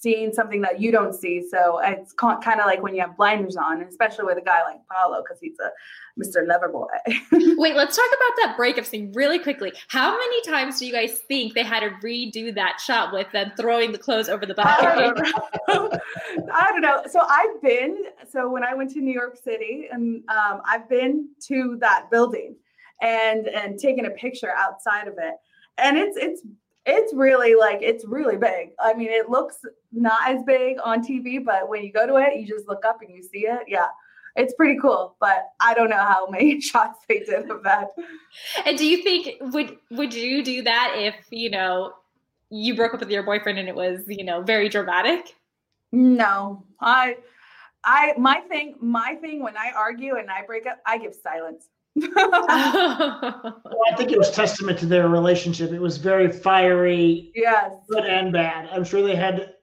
seeing 0.00 0.32
something 0.32 0.62
that 0.62 0.80
you 0.80 0.90
don't 0.90 1.14
see. 1.14 1.46
So 1.46 1.78
it's 1.84 2.12
kind 2.14 2.60
of 2.60 2.66
like 2.66 2.82
when 2.82 2.94
you 2.94 3.02
have 3.02 3.16
blinders 3.18 3.56
on, 3.56 3.82
especially 3.82 4.24
with 4.24 4.38
a 4.38 4.42
guy 4.42 4.62
like 4.62 4.80
Paolo, 4.90 5.22
because 5.22 5.38
he's 5.40 5.58
a 5.60 5.70
Mr. 6.18 6.46
Loverboy. 6.46 6.86
Wait, 7.58 7.76
let's 7.76 7.96
talk 7.96 8.06
about 8.06 8.36
that 8.46 8.54
breakup 8.56 8.86
scene 8.86 9.12
really 9.14 9.38
quickly. 9.38 9.72
How 9.88 10.12
many 10.16 10.42
times 10.42 10.78
do 10.78 10.86
you 10.86 10.92
guys 10.92 11.18
think 11.28 11.52
they 11.52 11.62
had 11.62 11.80
to 11.80 11.90
redo 12.02 12.54
that 12.54 12.80
shot 12.80 13.12
with 13.12 13.30
them 13.32 13.52
throwing 13.58 13.92
the 13.92 13.98
clothes 13.98 14.30
over 14.30 14.46
the 14.46 14.54
I 14.58 14.64
balcony? 14.64 15.22
don't 15.68 15.92
know. 15.92 15.98
I 16.52 16.70
don't 16.72 16.80
know. 16.80 17.02
So 17.10 17.20
I've 17.20 17.60
been, 17.60 18.04
so 18.26 18.50
when 18.50 18.64
I 18.64 18.74
went 18.74 18.90
to 18.92 19.00
New 19.00 19.14
York 19.14 19.36
City 19.36 19.88
and 19.92 20.22
um, 20.30 20.62
I've 20.64 20.88
been 20.88 21.28
to 21.48 21.76
that 21.80 22.10
building 22.10 22.56
and 23.02 23.48
and 23.48 23.78
taken 23.78 24.06
a 24.06 24.10
picture 24.10 24.52
outside 24.56 25.08
of 25.08 25.14
it. 25.18 25.34
And 25.78 25.96
it's 25.96 26.16
it's 26.16 26.42
it's 26.86 27.14
really 27.14 27.54
like 27.54 27.80
it's 27.82 28.04
really 28.04 28.36
big. 28.36 28.70
I 28.78 28.94
mean, 28.94 29.10
it 29.10 29.28
looks 29.28 29.56
not 29.92 30.28
as 30.28 30.42
big 30.44 30.78
on 30.82 31.04
TV, 31.04 31.44
but 31.44 31.68
when 31.68 31.84
you 31.84 31.92
go 31.92 32.06
to 32.06 32.16
it, 32.16 32.38
you 32.38 32.46
just 32.46 32.68
look 32.68 32.84
up 32.84 33.02
and 33.02 33.14
you 33.14 33.22
see 33.22 33.46
it. 33.46 33.62
Yeah. 33.68 33.88
It's 34.36 34.54
pretty 34.54 34.78
cool, 34.80 35.16
but 35.18 35.50
I 35.58 35.74
don't 35.74 35.90
know 35.90 35.96
how 35.96 36.28
many 36.28 36.60
shots 36.60 37.00
they 37.08 37.20
did 37.20 37.50
of 37.50 37.62
that. 37.64 37.88
And 38.64 38.78
do 38.78 38.86
you 38.86 39.02
think 39.02 39.36
would 39.52 39.76
would 39.90 40.14
you 40.14 40.44
do 40.44 40.62
that 40.62 40.94
if 40.96 41.14
you 41.30 41.50
know 41.50 41.94
you 42.48 42.74
broke 42.74 42.94
up 42.94 43.00
with 43.00 43.10
your 43.10 43.24
boyfriend 43.24 43.58
and 43.58 43.68
it 43.68 43.74
was 43.74 44.02
you 44.06 44.24
know 44.24 44.40
very 44.42 44.68
dramatic? 44.68 45.34
No, 45.92 46.64
I, 46.80 47.16
I, 47.84 48.14
my 48.16 48.40
thing, 48.40 48.76
my 48.80 49.16
thing 49.20 49.42
when 49.42 49.56
I 49.56 49.72
argue 49.76 50.16
and 50.16 50.30
I 50.30 50.42
break 50.46 50.66
up, 50.66 50.78
I 50.86 50.98
give 50.98 51.14
silence. 51.14 51.66
Well, 53.72 53.82
I 53.92 53.96
think 53.96 54.12
it 54.12 54.18
was 54.18 54.30
testament 54.30 54.78
to 54.80 54.86
their 54.86 55.08
relationship. 55.08 55.72
It 55.72 55.80
was 55.80 55.96
very 55.96 56.30
fiery, 56.30 57.32
yes. 57.34 57.72
good 57.88 58.04
and 58.04 58.32
bad. 58.32 58.68
I'm 58.72 58.84
sure 58.84 59.02
they 59.02 59.16
had 59.16 59.54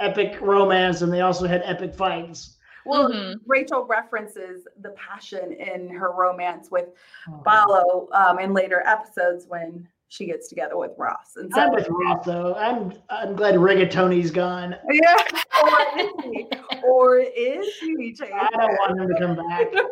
epic 0.00 0.40
romance 0.40 1.02
and 1.02 1.12
they 1.12 1.20
also 1.20 1.46
had 1.46 1.62
epic 1.64 1.94
fights. 1.94 2.56
Well, 2.84 3.08
Mhm. 3.10 3.36
Rachel 3.46 3.84
references 3.86 4.66
the 4.80 4.90
passion 4.90 5.52
in 5.52 5.88
her 5.90 6.10
romance 6.12 6.70
with 6.70 6.88
Oh. 7.28 7.40
Paolo 7.44 8.08
um, 8.12 8.38
in 8.40 8.52
later 8.52 8.82
episodes 8.86 9.46
when 9.46 9.86
she 10.12 10.26
gets 10.26 10.48
together 10.48 10.76
with 10.76 10.90
Ross. 10.98 11.36
And 11.36 11.50
so, 11.54 11.60
I'm 11.62 11.72
with 11.72 11.86
Roth 11.88 12.24
though. 12.24 12.54
I'm 12.54 12.92
I'm 13.08 13.34
glad 13.34 13.54
Rigatoni's 13.54 14.30
gone. 14.30 14.76
yeah, 14.90 15.16
or 15.62 15.98
is 15.98 16.10
he? 16.22 16.46
Or 16.84 17.18
is 17.18 17.66
he? 17.80 18.12
Chase? 18.12 18.28
I 18.34 18.48
don't 18.50 18.72
want 18.72 19.00
him 19.00 19.08
to 19.08 19.18
come 19.18 19.36
back. 19.36 19.72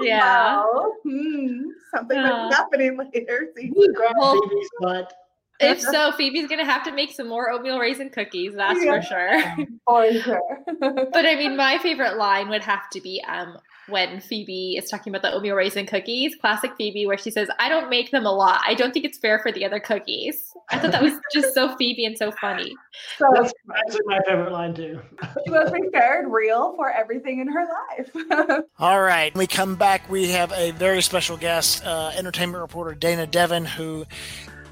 Yeah. 0.00 0.58
Well, 0.62 0.94
hmm, 1.04 1.62
something 1.94 2.16
Yeah. 2.18 2.48
that's 2.50 2.56
happening 2.56 2.98
later. 2.98 3.48
See? 3.56 3.72
Grab 3.94 4.12
Well- 4.18 4.40
Phoebe's 4.42 4.68
butt. 4.80 5.12
if 5.60 5.80
so, 5.80 6.12
Phoebe's 6.12 6.48
gonna 6.48 6.64
have 6.64 6.84
to 6.84 6.92
make 6.92 7.12
some 7.12 7.28
more 7.28 7.50
oatmeal 7.50 7.78
raisin 7.78 8.10
cookies, 8.10 8.52
that's 8.54 8.82
Yeah. 8.84 9.00
for 9.00 9.02
sure. 9.02 9.66
For 9.88 10.12
sure. 10.20 10.58
But 11.12 11.24
I 11.26 11.34
mean, 11.36 11.56
my 11.56 11.78
favorite 11.78 12.16
line 12.16 12.48
would 12.50 12.62
have 12.62 12.90
to 12.90 13.00
be 13.00 13.22
um 13.26 13.56
when 13.88 14.20
Phoebe 14.20 14.76
is 14.76 14.88
talking 14.88 15.12
about 15.14 15.22
the 15.22 15.32
oatmeal 15.32 15.54
raisin 15.56 15.86
cookies, 15.86 16.34
classic 16.36 16.72
Phoebe, 16.76 17.06
where 17.06 17.18
she 17.18 17.30
says, 17.30 17.48
"I 17.58 17.68
don't 17.68 17.90
make 17.90 18.10
them 18.10 18.24
a 18.26 18.32
lot. 18.32 18.60
I 18.66 18.74
don't 18.74 18.92
think 18.92 19.04
it's 19.04 19.18
fair 19.18 19.38
for 19.40 19.50
the 19.52 19.64
other 19.64 19.80
cookies." 19.80 20.52
I 20.70 20.78
thought 20.78 20.92
that 20.92 21.02
was 21.02 21.14
just 21.34 21.54
so 21.54 21.76
Phoebe 21.76 22.04
and 22.06 22.16
so 22.16 22.30
funny. 22.32 22.74
so 23.18 23.26
That's 23.34 23.52
actually 23.76 24.00
my 24.06 24.20
favorite 24.26 24.52
line 24.52 24.74
too. 24.74 25.00
she 25.44 25.50
was 25.50 25.70
prepared, 25.70 26.30
real 26.30 26.74
for 26.76 26.90
everything 26.90 27.40
in 27.40 27.48
her 27.48 27.66
life. 27.98 28.62
All 28.78 29.02
right. 29.02 29.34
When 29.34 29.40
we 29.40 29.46
come 29.46 29.74
back, 29.76 30.08
we 30.10 30.30
have 30.30 30.52
a 30.52 30.70
very 30.72 31.02
special 31.02 31.36
guest, 31.36 31.84
uh, 31.84 32.12
entertainment 32.16 32.60
reporter 32.60 32.94
Dayna 32.98 33.30
Devon, 33.30 33.64
who, 33.64 34.04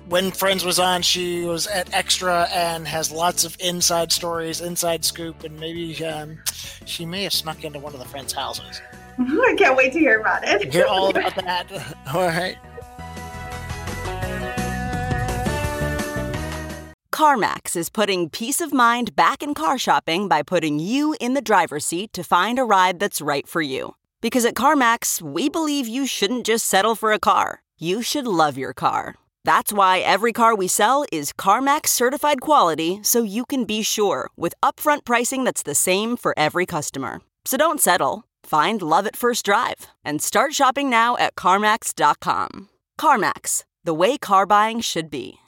when 0.08 0.30
Friends 0.30 0.64
was 0.64 0.78
on, 0.78 1.02
she 1.02 1.44
was 1.44 1.66
at 1.66 1.92
Extra 1.94 2.48
and 2.52 2.86
has 2.88 3.12
lots 3.12 3.44
of 3.44 3.56
inside 3.60 4.10
stories, 4.12 4.60
inside 4.60 5.04
scoop, 5.04 5.44
and 5.44 5.58
maybe 5.58 6.04
um, 6.04 6.38
she 6.84 7.04
may 7.06 7.24
have 7.24 7.32
snuck 7.32 7.64
into 7.64 7.78
one 7.78 7.92
of 7.92 7.98
the 8.00 8.06
Friends' 8.06 8.32
houses. 8.32 8.80
I 9.50 9.54
can't 9.56 9.76
wait 9.76 9.92
to 9.92 9.98
hear 9.98 10.20
about 10.20 10.42
it. 10.44 10.72
Hear 10.72 10.86
all 10.86 11.10
about 11.10 11.34
that. 11.36 11.70
All 12.14 12.26
right. 12.26 12.56
CarMax 17.12 17.76
is 17.76 17.90
putting 17.90 18.30
peace 18.30 18.62
of 18.62 18.72
mind 18.72 19.14
back 19.14 19.42
in 19.42 19.52
car 19.52 19.76
shopping 19.76 20.26
by 20.26 20.42
putting 20.42 20.78
you 20.78 21.14
in 21.20 21.34
the 21.34 21.42
driver's 21.42 21.84
seat 21.84 22.14
to 22.14 22.24
find 22.24 22.58
a 22.58 22.64
ride 22.64 22.98
that's 22.98 23.20
right 23.20 23.46
for 23.46 23.60
you. 23.60 23.94
Because 24.22 24.46
at 24.46 24.54
CarMax, 24.54 25.20
we 25.20 25.50
believe 25.50 25.86
you 25.86 26.06
shouldn't 26.06 26.46
just 26.46 26.64
settle 26.64 26.94
for 26.94 27.12
a 27.12 27.18
car, 27.18 27.62
you 27.78 28.00
should 28.00 28.26
love 28.26 28.56
your 28.56 28.72
car. 28.72 29.16
That's 29.44 29.70
why 29.70 29.98
every 29.98 30.32
car 30.32 30.54
we 30.54 30.66
sell 30.66 31.04
is 31.12 31.34
CarMax 31.34 31.88
certified 31.88 32.40
quality 32.40 33.00
so 33.02 33.22
you 33.22 33.44
can 33.44 33.64
be 33.64 33.82
sure 33.82 34.30
with 34.36 34.54
upfront 34.62 35.04
pricing 35.04 35.44
that's 35.44 35.62
the 35.62 35.74
same 35.74 36.16
for 36.16 36.32
every 36.38 36.64
customer. 36.64 37.20
So 37.44 37.58
don't 37.58 37.82
settle. 37.82 38.24
Find 38.50 38.82
love 38.82 39.06
at 39.06 39.14
first 39.14 39.44
drive 39.44 39.86
and 40.04 40.20
start 40.20 40.54
shopping 40.54 40.90
now 40.90 41.16
at 41.18 41.36
CarMax.com. 41.36 42.68
CarMax, 42.98 43.62
the 43.84 43.94
way 43.94 44.18
car 44.18 44.44
buying 44.44 44.80
should 44.80 45.08
be. 45.08 45.38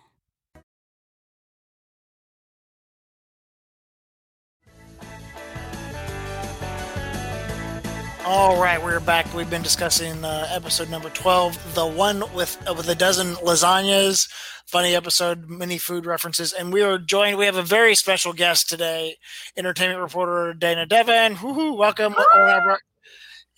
All 8.25 8.63
right, 8.63 8.81
we're 8.81 9.01
back. 9.01 9.35
We've 9.35 9.51
been 9.51 9.63
discussing 9.63 10.25
uh, 10.25 10.47
episode 10.53 10.89
number 10.89 11.11
twelve, 11.11 11.59
the 11.75 11.85
one 11.85 12.23
with 12.33 12.57
uh, 12.71 12.75
with 12.75 12.89
a 12.89 12.95
dozen 12.95 13.35
lasagnas. 13.35 14.31
Funny 14.67 14.95
episode, 14.95 15.51
many 15.51 15.77
food 15.77 16.07
references, 16.07 16.53
and 16.53 16.73
we 16.73 16.83
are 16.83 16.99
joined. 16.99 17.37
We 17.37 17.47
have 17.47 17.57
a 17.57 17.65
very 17.65 17.97
special 17.97 18.33
guest 18.33 18.69
today, 18.71 19.17
entertainment 19.57 19.99
reporter 19.99 20.55
Dayna 20.57 20.89
Devon. 20.89 21.35
Woohoo! 21.35 21.77
Welcome. 21.77 22.15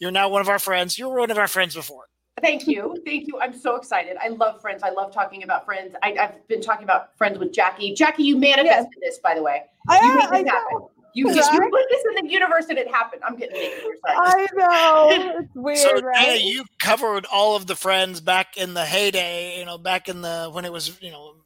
You're 0.04 0.12
now 0.12 0.28
one 0.28 0.42
of 0.42 0.50
our 0.50 0.58
friends. 0.58 0.98
You 0.98 1.08
were 1.08 1.20
one 1.20 1.30
of 1.30 1.38
our 1.38 1.48
friends 1.48 1.74
before. 1.74 2.04
Thank 2.42 2.66
you. 2.66 2.94
Thank 3.06 3.26
you. 3.26 3.40
I'm 3.40 3.58
so 3.58 3.76
excited. 3.76 4.18
I 4.22 4.28
love 4.28 4.60
Friends. 4.60 4.82
I 4.82 4.90
love 4.90 5.14
talking 5.14 5.44
about 5.44 5.64
Friends. 5.64 5.94
I, 6.02 6.14
I've 6.20 6.46
been 6.46 6.60
talking 6.60 6.84
about 6.84 7.16
Friends 7.16 7.38
with 7.38 7.54
Jackie. 7.54 7.94
Jackie, 7.94 8.24
you 8.24 8.36
manifested 8.36 8.98
this, 9.00 9.18
by 9.20 9.34
the 9.34 9.42
way. 9.42 9.62
You 9.90 10.14
made 10.16 10.24
I, 10.24 10.42
this 10.42 10.52
happen. 10.52 10.88
You, 11.14 11.34
just 11.34 11.50
you 11.54 11.58
put 11.58 11.86
this 11.88 12.02
in 12.18 12.26
the 12.26 12.30
universe 12.30 12.66
and 12.68 12.76
it 12.76 12.86
happened. 12.86 13.22
I'm 13.24 13.36
getting 13.36 13.56
naked 13.56 13.82
I 14.04 14.46
know. 14.52 15.38
It's 15.40 15.54
weird, 15.54 15.78
so 15.78 16.00
right? 16.02 16.38
Dayna, 16.38 16.44
you 16.44 16.66
covered 16.78 17.24
all 17.32 17.56
of 17.56 17.66
the 17.66 17.74
friends 17.74 18.20
back 18.20 18.58
in 18.58 18.74
the 18.74 18.84
heyday. 18.84 19.58
You 19.58 19.64
know, 19.64 19.78
back 19.78 20.10
in 20.10 20.20
the 20.20 20.50
when 20.52 20.66
it 20.66 20.72
was 20.72 21.00
you 21.00 21.12
know. 21.12 21.36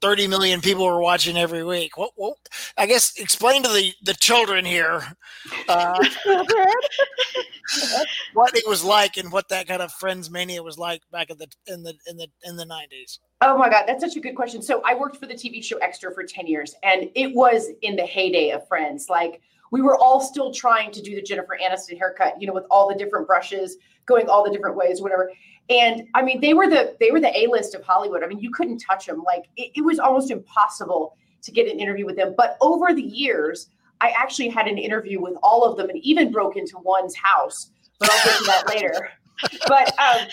30 0.00 0.26
million 0.26 0.60
people 0.60 0.84
were 0.84 1.00
watching 1.00 1.36
every 1.36 1.64
week. 1.64 1.96
What, 1.96 2.10
what 2.16 2.36
I 2.76 2.86
guess 2.86 3.14
explain 3.16 3.62
to 3.62 3.68
the, 3.68 3.92
the 4.02 4.14
children 4.14 4.64
here 4.64 5.02
uh, 5.68 6.04
what 8.34 8.54
it 8.54 8.66
was 8.66 8.84
like 8.84 9.16
and 9.16 9.32
what 9.32 9.48
that 9.48 9.66
kind 9.66 9.82
of 9.82 9.92
friends 9.92 10.30
mania 10.30 10.62
was 10.62 10.78
like 10.78 11.02
back 11.10 11.30
in 11.30 11.38
the 11.38 11.46
in 11.66 11.82
the 11.82 11.94
in 12.06 12.16
the 12.16 12.28
in 12.44 12.56
the 12.56 12.66
90s. 12.66 13.18
Oh 13.40 13.58
my 13.58 13.68
God, 13.68 13.84
that's 13.86 14.02
such 14.02 14.16
a 14.16 14.20
good 14.20 14.34
question. 14.34 14.62
So 14.62 14.82
I 14.84 14.94
worked 14.94 15.16
for 15.16 15.26
the 15.26 15.34
TV 15.34 15.62
show 15.62 15.76
Extra 15.78 16.12
for 16.14 16.22
10 16.22 16.46
years, 16.46 16.74
and 16.82 17.10
it 17.14 17.34
was 17.34 17.68
in 17.82 17.96
the 17.96 18.06
heyday 18.06 18.50
of 18.50 18.66
Friends. 18.68 19.08
Like 19.08 19.40
we 19.70 19.82
were 19.82 19.98
all 19.98 20.20
still 20.20 20.52
trying 20.52 20.92
to 20.92 21.02
do 21.02 21.14
the 21.14 21.22
Jennifer 21.22 21.58
Aniston 21.62 21.98
haircut, 21.98 22.40
you 22.40 22.46
know, 22.46 22.52
with 22.52 22.64
all 22.70 22.88
the 22.88 22.94
different 22.94 23.26
brushes, 23.26 23.76
going 24.06 24.28
all 24.28 24.44
the 24.44 24.50
different 24.50 24.76
ways, 24.76 25.00
whatever. 25.00 25.30
And 25.70 26.06
I 26.14 26.22
mean, 26.22 26.40
they 26.40 26.52
were 26.52 26.68
the 26.68 26.96
they 27.00 27.10
were 27.10 27.20
the 27.20 27.36
A 27.36 27.46
list 27.48 27.74
of 27.74 27.82
Hollywood. 27.82 28.22
I 28.22 28.26
mean, 28.26 28.38
you 28.38 28.50
couldn't 28.50 28.78
touch 28.78 29.06
them. 29.06 29.22
Like 29.24 29.44
it, 29.56 29.72
it 29.74 29.80
was 29.82 29.98
almost 29.98 30.30
impossible 30.30 31.16
to 31.42 31.52
get 31.52 31.70
an 31.70 31.78
interview 31.78 32.04
with 32.04 32.16
them. 32.16 32.34
But 32.36 32.56
over 32.60 32.92
the 32.92 33.02
years, 33.02 33.68
I 34.00 34.12
actually 34.16 34.48
had 34.48 34.66
an 34.66 34.78
interview 34.78 35.20
with 35.20 35.34
all 35.42 35.64
of 35.64 35.76
them, 35.76 35.88
and 35.88 35.98
even 36.00 36.30
broke 36.30 36.56
into 36.56 36.78
one's 36.78 37.14
house. 37.16 37.70
But 37.98 38.10
I'll 38.10 38.24
get 38.24 38.38
to 38.38 38.44
that 38.44 38.68
later. 38.68 39.08
But 39.66 39.92
um, 39.98 40.28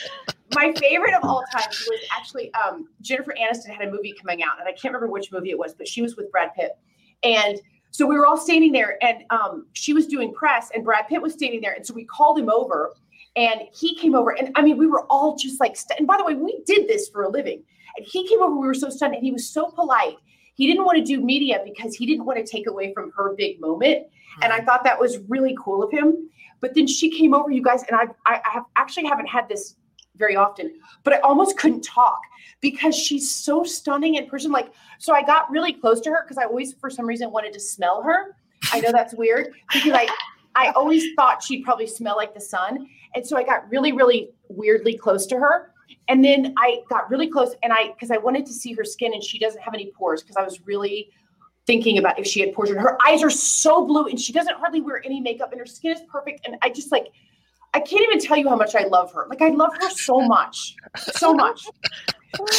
my 0.54 0.72
favorite 0.74 1.16
of 1.16 1.24
all 1.24 1.44
time 1.52 1.68
was 1.88 2.00
actually 2.16 2.54
um, 2.54 2.88
Jennifer 3.02 3.34
Aniston 3.34 3.72
had 3.72 3.88
a 3.88 3.92
movie 3.92 4.14
coming 4.14 4.44
out, 4.44 4.60
and 4.60 4.70
I 4.70 4.74
can't 4.74 4.94
remember 4.94 5.08
which 5.08 5.32
movie 5.32 5.50
it 5.50 5.58
was, 5.58 5.74
but 5.74 5.88
she 5.88 6.04
was 6.04 6.16
with 6.16 6.32
Brad 6.32 6.54
Pitt, 6.56 6.78
and 7.24 7.60
so 7.92 8.06
we 8.06 8.18
were 8.18 8.26
all 8.26 8.38
standing 8.38 8.72
there, 8.72 8.98
and 9.04 9.24
um, 9.32 9.68
she 9.74 9.94
was 9.94 10.08
doing 10.08 10.34
press, 10.34 10.70
and 10.74 10.84
Brad 10.84 11.08
Pitt 11.08 11.22
was 11.22 11.34
standing 11.34 11.62
there, 11.62 11.74
and 11.74 11.86
so 11.86 11.94
we 11.94 12.06
called 12.06 12.40
him 12.40 12.50
over, 12.50 12.94
and 13.36 13.62
he 13.74 13.96
came 13.96 14.16
over, 14.16 14.32
and 14.32 14.52
I 14.56 14.62
mean, 14.62 14.78
we 14.78 14.88
were 14.88 15.06
all 15.10 15.36
just 15.36 15.60
like, 15.60 15.76
st- 15.76 16.00
and 16.00 16.08
by 16.08 16.18
the 16.18 16.24
way, 16.24 16.36
we 16.36 16.62
did 16.66 16.88
this 16.88 17.10
for 17.10 17.24
a 17.24 17.30
living, 17.30 17.64
and 17.98 18.06
he 18.06 18.28
came 18.28 18.42
over, 18.42 18.56
we 18.56 18.68
were 18.68 18.74
so 18.74 18.90
stunned, 18.90 19.16
and 19.16 19.24
he 19.24 19.32
was 19.32 19.50
so 19.50 19.70
polite. 19.70 20.18
He 20.56 20.68
didn't 20.68 20.86
want 20.86 20.98
to 20.98 21.04
do 21.04 21.22
media 21.22 21.62
because 21.64 21.96
he 21.96 22.06
didn't 22.06 22.26
want 22.26 22.44
to 22.44 22.50
take 22.50 22.68
away 22.68 22.94
from 22.94 23.12
her 23.16 23.34
big 23.38 23.60
moment, 23.62 24.08
and 24.42 24.52
I 24.52 24.60
hmm. 24.60 24.66
thought 24.66 24.84
that 24.84 25.00
was 25.00 25.20
really 25.30 25.56
cool 25.60 25.84
of 25.84 25.92
him. 25.92 26.30
But 26.60 26.76
then 26.76 26.86
she 26.86 27.10
came 27.10 27.34
over, 27.34 27.50
you 27.50 27.64
guys, 27.64 27.84
and 27.90 27.98
I, 27.98 28.04
I 28.26 28.42
I 28.46 28.50
have 28.54 28.64
actually 28.76 29.08
haven't 29.08 29.28
had 29.28 29.50
this 29.50 29.76
very 30.18 30.36
often, 30.36 30.80
but 31.04 31.14
I 31.14 31.20
almost 31.20 31.58
couldn't 31.58 31.82
talk 31.82 32.22
because 32.62 32.96
she's 32.96 33.34
so 33.34 33.64
stunning 33.64 34.16
in 34.16 34.28
person. 34.28 34.52
Like, 34.52 34.72
so 35.00 35.14
I 35.14 35.24
got 35.24 35.50
really 35.50 35.74
close 35.74 36.00
to 36.02 36.10
her 36.12 36.24
because 36.24 36.38
I 36.38 36.44
always, 36.44 36.74
for 36.74 36.90
some 36.90 37.06
reason, 37.06 37.32
wanted 37.32 37.54
to 37.54 37.60
smell 37.60 38.04
her. 38.04 38.36
I 38.72 38.80
know 38.82 38.92
that's 38.92 39.14
weird 39.14 39.54
because 39.74 39.94
I, 39.94 40.08
I 40.56 40.70
always 40.72 41.04
thought 41.16 41.42
she'd 41.44 41.64
probably 41.64 41.88
smell 41.88 42.16
like 42.16 42.34
the 42.34 42.42
sun, 42.42 42.88
and 43.16 43.26
so 43.26 43.38
I 43.38 43.44
got 43.44 43.70
really, 43.70 43.92
really 43.92 44.30
weirdly 44.50 44.98
close 44.98 45.26
to 45.28 45.36
her. 45.40 45.74
And 46.08 46.24
then 46.24 46.54
I 46.58 46.82
got 46.90 47.10
really 47.10 47.28
close, 47.30 47.54
and 47.64 47.72
I 47.72 47.88
because 47.90 48.12
I 48.12 48.18
wanted 48.18 48.46
to 48.48 48.54
see 48.54 48.74
her 48.74 48.84
skin, 48.84 49.14
and 49.14 49.24
she 49.24 49.40
doesn't 49.40 49.62
have 49.62 49.74
any 49.74 49.92
pores 49.92 50.22
because 50.22 50.38
I 50.38 50.44
was 50.44 50.66
really 50.66 51.10
thinking 51.68 51.98
about 52.00 52.18
if 52.18 52.26
she 52.26 52.40
had 52.42 52.54
pores. 52.54 52.70
And 52.72 52.80
her 52.80 52.98
eyes 53.06 53.22
are 53.24 53.30
so 53.30 53.86
blue, 53.86 54.08
and 54.08 54.20
she 54.20 54.34
doesn't 54.34 54.58
hardly 54.58 54.82
wear 54.82 55.02
any 55.06 55.20
makeup, 55.22 55.52
and 55.52 55.60
her 55.60 55.66
skin 55.66 55.92
is 55.92 56.02
perfect. 56.12 56.46
And 56.46 56.56
I 56.62 56.70
just 56.70 56.92
like 56.92 57.08
I 57.74 57.80
can't 57.80 58.04
even 58.04 58.20
tell 58.20 58.38
you 58.38 58.50
how 58.50 58.56
much 58.56 58.76
I 58.76 58.84
love 58.86 59.14
her. 59.14 59.28
Like 59.30 59.42
I 59.42 59.50
love 59.50 59.72
her 59.80 59.90
so 59.90 60.20
much, 60.22 60.76
so 60.98 61.34
much. 61.34 61.66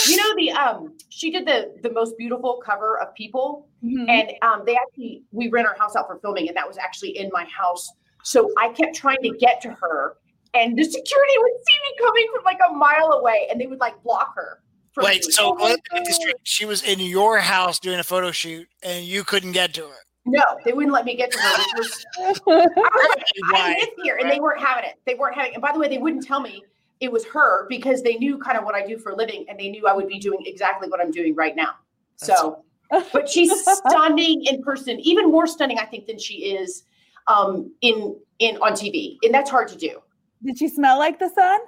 You 0.08 0.16
know 0.16 0.34
the 0.36 0.52
um 0.52 0.94
she 1.08 1.30
did 1.30 1.46
the 1.46 1.74
the 1.82 1.90
most 1.90 2.16
beautiful 2.18 2.62
cover 2.64 3.00
of 3.00 3.14
People, 3.14 3.68
Mhm. 3.82 4.08
and 4.08 4.32
um 4.42 4.62
they 4.66 4.76
actually 4.76 5.24
we 5.32 5.48
rent 5.48 5.66
our 5.66 5.76
house 5.76 5.96
out 5.96 6.06
for 6.06 6.18
filming, 6.20 6.48
and 6.48 6.56
that 6.56 6.68
was 6.68 6.78
actually 6.78 7.18
in 7.18 7.30
my 7.32 7.44
house. 7.44 7.90
So 8.22 8.50
I 8.56 8.68
kept 8.68 8.94
trying 8.94 9.22
to 9.22 9.30
get 9.30 9.60
to 9.62 9.70
her, 9.70 10.16
and 10.54 10.76
the 10.78 10.84
security 10.84 11.32
would 11.38 11.52
see 11.52 11.78
me 11.90 12.06
coming 12.06 12.26
from 12.34 12.44
like 12.44 12.58
a 12.68 12.72
mile 12.72 13.12
away, 13.12 13.48
and 13.50 13.60
they 13.60 13.66
would 13.66 13.80
like 13.80 14.00
block 14.02 14.34
her. 14.36 14.60
from 14.92 15.04
Wait, 15.06 15.24
me. 15.24 15.32
so 15.32 15.52
Oh 15.52 15.54
my 15.54 15.64
let 15.70 15.76
me 15.76 15.82
get 15.98 16.04
this 16.04 16.16
straight. 16.16 16.36
she 16.42 16.64
was 16.64 16.82
in 16.82 16.98
your 17.00 17.38
house 17.38 17.78
doing 17.78 17.98
a 17.98 18.04
photo 18.04 18.30
shoot 18.30 18.68
and 18.82 19.04
you 19.06 19.24
couldn't 19.24 19.52
get 19.52 19.72
to 19.74 19.82
her. 19.82 19.96
no, 20.26 20.42
they 20.64 20.72
wouldn't 20.72 20.92
let 20.92 21.04
me 21.06 21.16
get 21.16 21.30
to 21.32 21.38
her. 21.38 21.48
I 21.74 21.78
was 21.78 22.04
like, 22.46 22.66
I 22.76 23.52
Why? 23.52 23.76
live 23.80 23.88
here, 24.02 24.16
and 24.20 24.30
they 24.30 24.38
weren't 24.40 24.60
having 24.60 24.84
it. 24.84 24.96
They 25.06 25.14
weren't 25.14 25.34
having. 25.36 25.54
And 25.54 25.62
by 25.62 25.72
the 25.72 25.78
way, 25.78 25.88
they 25.88 25.98
wouldn't 25.98 26.24
tell 26.26 26.40
me 26.40 26.62
it 27.00 27.10
was 27.10 27.24
her 27.26 27.66
because 27.68 28.02
they 28.02 28.14
knew 28.16 28.38
kind 28.38 28.56
of 28.56 28.64
what 28.64 28.74
I 28.74 28.86
do 28.86 28.98
for 28.98 29.10
a 29.12 29.16
living, 29.16 29.44
and 29.48 29.58
they 29.58 29.68
knew 29.70 29.86
I 29.88 29.92
would 29.94 30.06
be 30.08 30.18
doing 30.18 30.38
exactly 30.46 30.88
what 30.88 31.00
I'm 31.00 31.10
doing 31.10 31.34
right 31.34 31.56
now. 31.56 31.72
So, 32.16 32.64
but 33.12 33.28
she's 33.28 33.50
stunning 33.88 34.44
in 34.44 34.62
person, 34.62 35.00
even 35.00 35.30
more 35.30 35.46
stunning, 35.46 35.78
I 35.78 35.84
think, 35.86 36.06
than 36.06 36.18
she 36.18 36.54
is 36.54 36.84
um, 37.26 37.72
in 37.80 38.16
in 38.38 38.56
on 38.58 38.72
TV, 38.74 39.16
and 39.24 39.32
that's 39.34 39.50
hard 39.50 39.68
to 39.68 39.76
do. 39.76 40.00
Did 40.44 40.58
she 40.58 40.68
smell 40.68 40.98
like 40.98 41.18
the 41.18 41.28
sun? 41.30 41.60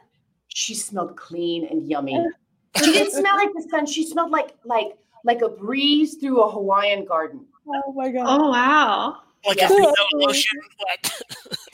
she 0.48 0.74
smelled 0.74 1.16
clean 1.16 1.66
and 1.70 1.88
yummy. 1.88 2.24
She 2.76 2.92
didn't 2.92 3.12
smell 3.12 3.36
like 3.36 3.50
the 3.54 3.62
sun. 3.70 3.86
She 3.86 4.04
smelled 4.04 4.30
like 4.32 4.54
like 4.64 4.96
like 5.24 5.42
a 5.42 5.48
breeze 5.48 6.16
through 6.16 6.42
a 6.42 6.50
Hawaiian 6.50 7.04
garden. 7.04 7.46
Oh 7.68 7.92
my 7.92 8.10
god. 8.10 8.24
Oh 8.26 8.50
wow. 8.50 9.18
Like 9.46 9.58
Yeah. 9.58 9.68
a 9.72 10.16
lotion. 10.16 10.58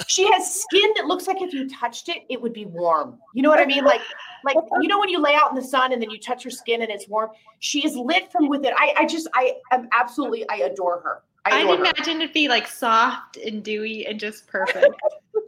She 0.07 0.31
has 0.33 0.63
skin 0.63 0.91
that 0.97 1.07
looks 1.07 1.27
like 1.29 1.41
if 1.41 1.53
you 1.55 1.69
touched 1.71 2.09
it, 2.09 2.25
it 2.29 2.41
would 2.43 2.53
be 2.53 2.65
warm. 2.65 3.19
You 3.33 3.43
know 3.43 3.49
what 3.49 3.61
I 3.61 3.65
mean? 3.65 3.85
Like, 3.85 4.01
like 4.45 4.57
you 4.83 4.89
know 4.89 4.99
when 4.99 5.09
you 5.09 5.21
lay 5.21 5.35
out 5.37 5.51
in 5.51 5.55
the 5.57 5.63
sun 5.63 5.93
and 5.93 6.03
then 6.03 6.11
you 6.11 6.19
touch 6.19 6.43
her 6.43 6.51
skin 6.51 6.83
and 6.83 6.91
it's 6.91 7.07
warm. 7.09 7.31
She 7.61 7.87
is 7.87 7.95
lit 7.97 8.31
from 8.33 8.49
within. 8.49 8.73
I, 8.77 8.95
I 8.99 9.07
just, 9.07 9.29
I 9.35 9.55
am 9.71 9.89
absolutely, 9.93 10.49
I 10.49 10.57
adore 10.57 11.01
her. 11.01 11.23
I 11.45 11.51
I'd 11.59 11.61
adore 11.65 11.77
her. 11.77 11.83
imagine 11.85 12.21
it'd 12.23 12.35
be 12.35 12.49
like 12.49 12.67
soft 12.67 13.37
and 13.37 13.63
dewy 13.63 14.05
and 14.07 14.19
just 14.19 14.49
perfect. 14.49 14.97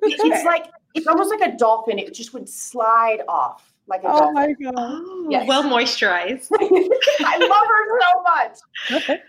It's 0.02 0.44
like 0.44 0.66
it's 0.94 1.06
almost 1.06 1.30
like 1.30 1.40
a 1.52 1.56
dolphin. 1.56 1.98
It 1.98 2.14
just 2.14 2.32
would 2.34 2.48
slide 2.48 3.20
off 3.28 3.72
like 3.86 4.02
a 4.04 4.08
Oh 4.08 4.18
dolphin. 4.18 4.34
my 4.34 4.52
god. 4.52 4.74
Oh, 4.76 5.26
Yes. 5.30 5.46
well 5.48 5.62
moisturized. 5.64 6.48
I 7.20 7.38
love 7.38 7.66
her 7.66 8.00
so 8.00 9.08
much. 9.12 9.20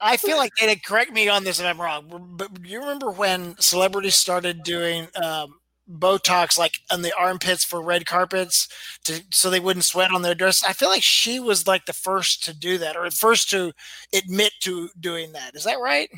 I 0.00 0.16
feel 0.16 0.36
like 0.36 0.52
Dayna, 0.60 0.82
correct 0.84 1.12
me 1.12 1.28
on 1.28 1.44
this 1.44 1.60
if 1.60 1.66
I'm 1.66 1.80
wrong, 1.80 2.32
but 2.36 2.60
do 2.62 2.68
you 2.68 2.80
remember 2.80 3.10
when 3.10 3.54
celebrities 3.60 4.16
started 4.16 4.64
doing 4.64 5.06
um, 5.22 5.54
Botox 5.88 6.58
like 6.58 6.74
on 6.90 7.02
the 7.02 7.12
armpits 7.16 7.64
for 7.64 7.80
red 7.82 8.04
carpets 8.04 8.66
to 9.04 9.22
so 9.30 9.48
they 9.48 9.60
wouldn't 9.60 9.84
sweat 9.84 10.10
on 10.10 10.22
their 10.22 10.34
dress? 10.34 10.64
I 10.64 10.72
feel 10.72 10.88
like 10.88 11.02
she 11.04 11.38
was 11.38 11.68
like 11.68 11.84
the 11.86 11.92
first 11.92 12.42
to 12.44 12.54
do 12.54 12.78
that 12.78 12.96
or 12.96 13.04
the 13.04 13.14
first 13.14 13.48
to 13.50 13.72
admit 14.12 14.52
to 14.62 14.88
doing 14.98 15.32
that. 15.34 15.54
Is 15.54 15.64
that 15.64 15.78
right? 15.80 16.08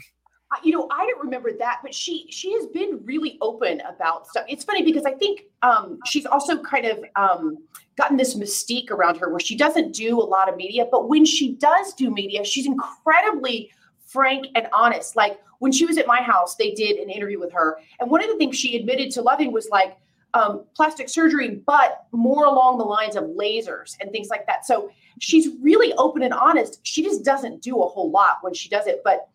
You 0.62 0.72
know, 0.72 0.88
I 0.90 1.06
don't 1.06 1.24
remember 1.24 1.52
that, 1.58 1.80
but 1.82 1.94
she 1.94 2.26
she 2.30 2.52
has 2.54 2.66
been 2.66 3.00
really 3.04 3.38
open 3.40 3.80
about 3.82 4.26
stuff. 4.26 4.44
It's 4.48 4.64
funny 4.64 4.82
because 4.82 5.04
I 5.04 5.12
think 5.12 5.44
um, 5.62 5.98
she's 6.06 6.26
also 6.26 6.62
kind 6.62 6.86
of 6.86 7.04
um, 7.16 7.58
gotten 7.96 8.16
this 8.16 8.36
mystique 8.36 8.90
around 8.90 9.16
her 9.18 9.30
where 9.30 9.40
she 9.40 9.56
doesn't 9.56 9.92
do 9.92 10.20
a 10.20 10.24
lot 10.24 10.48
of 10.48 10.56
media, 10.56 10.86
but 10.90 11.08
when 11.08 11.24
she 11.24 11.54
does 11.54 11.94
do 11.94 12.10
media, 12.10 12.44
she's 12.44 12.66
incredibly 12.66 13.70
frank 14.06 14.46
and 14.54 14.68
honest. 14.72 15.16
Like 15.16 15.40
when 15.58 15.72
she 15.72 15.86
was 15.86 15.98
at 15.98 16.06
my 16.06 16.20
house, 16.20 16.56
they 16.56 16.72
did 16.72 16.98
an 16.98 17.10
interview 17.10 17.40
with 17.40 17.52
her, 17.52 17.78
and 18.00 18.10
one 18.10 18.22
of 18.22 18.28
the 18.28 18.36
things 18.36 18.56
she 18.56 18.76
admitted 18.76 19.10
to 19.12 19.22
loving 19.22 19.52
was 19.52 19.68
like 19.70 19.96
um, 20.34 20.64
plastic 20.74 21.08
surgery, 21.08 21.62
but 21.66 22.06
more 22.12 22.44
along 22.44 22.78
the 22.78 22.84
lines 22.84 23.16
of 23.16 23.24
lasers 23.24 23.96
and 24.00 24.10
things 24.10 24.28
like 24.28 24.46
that. 24.46 24.66
So 24.66 24.90
she's 25.20 25.48
really 25.62 25.94
open 25.94 26.22
and 26.22 26.34
honest. 26.34 26.80
She 26.82 27.02
just 27.02 27.24
doesn't 27.24 27.62
do 27.62 27.80
a 27.82 27.86
whole 27.86 28.10
lot 28.10 28.38
when 28.42 28.52
she 28.52 28.68
does 28.68 28.86
it, 28.86 29.00
but 29.04 29.28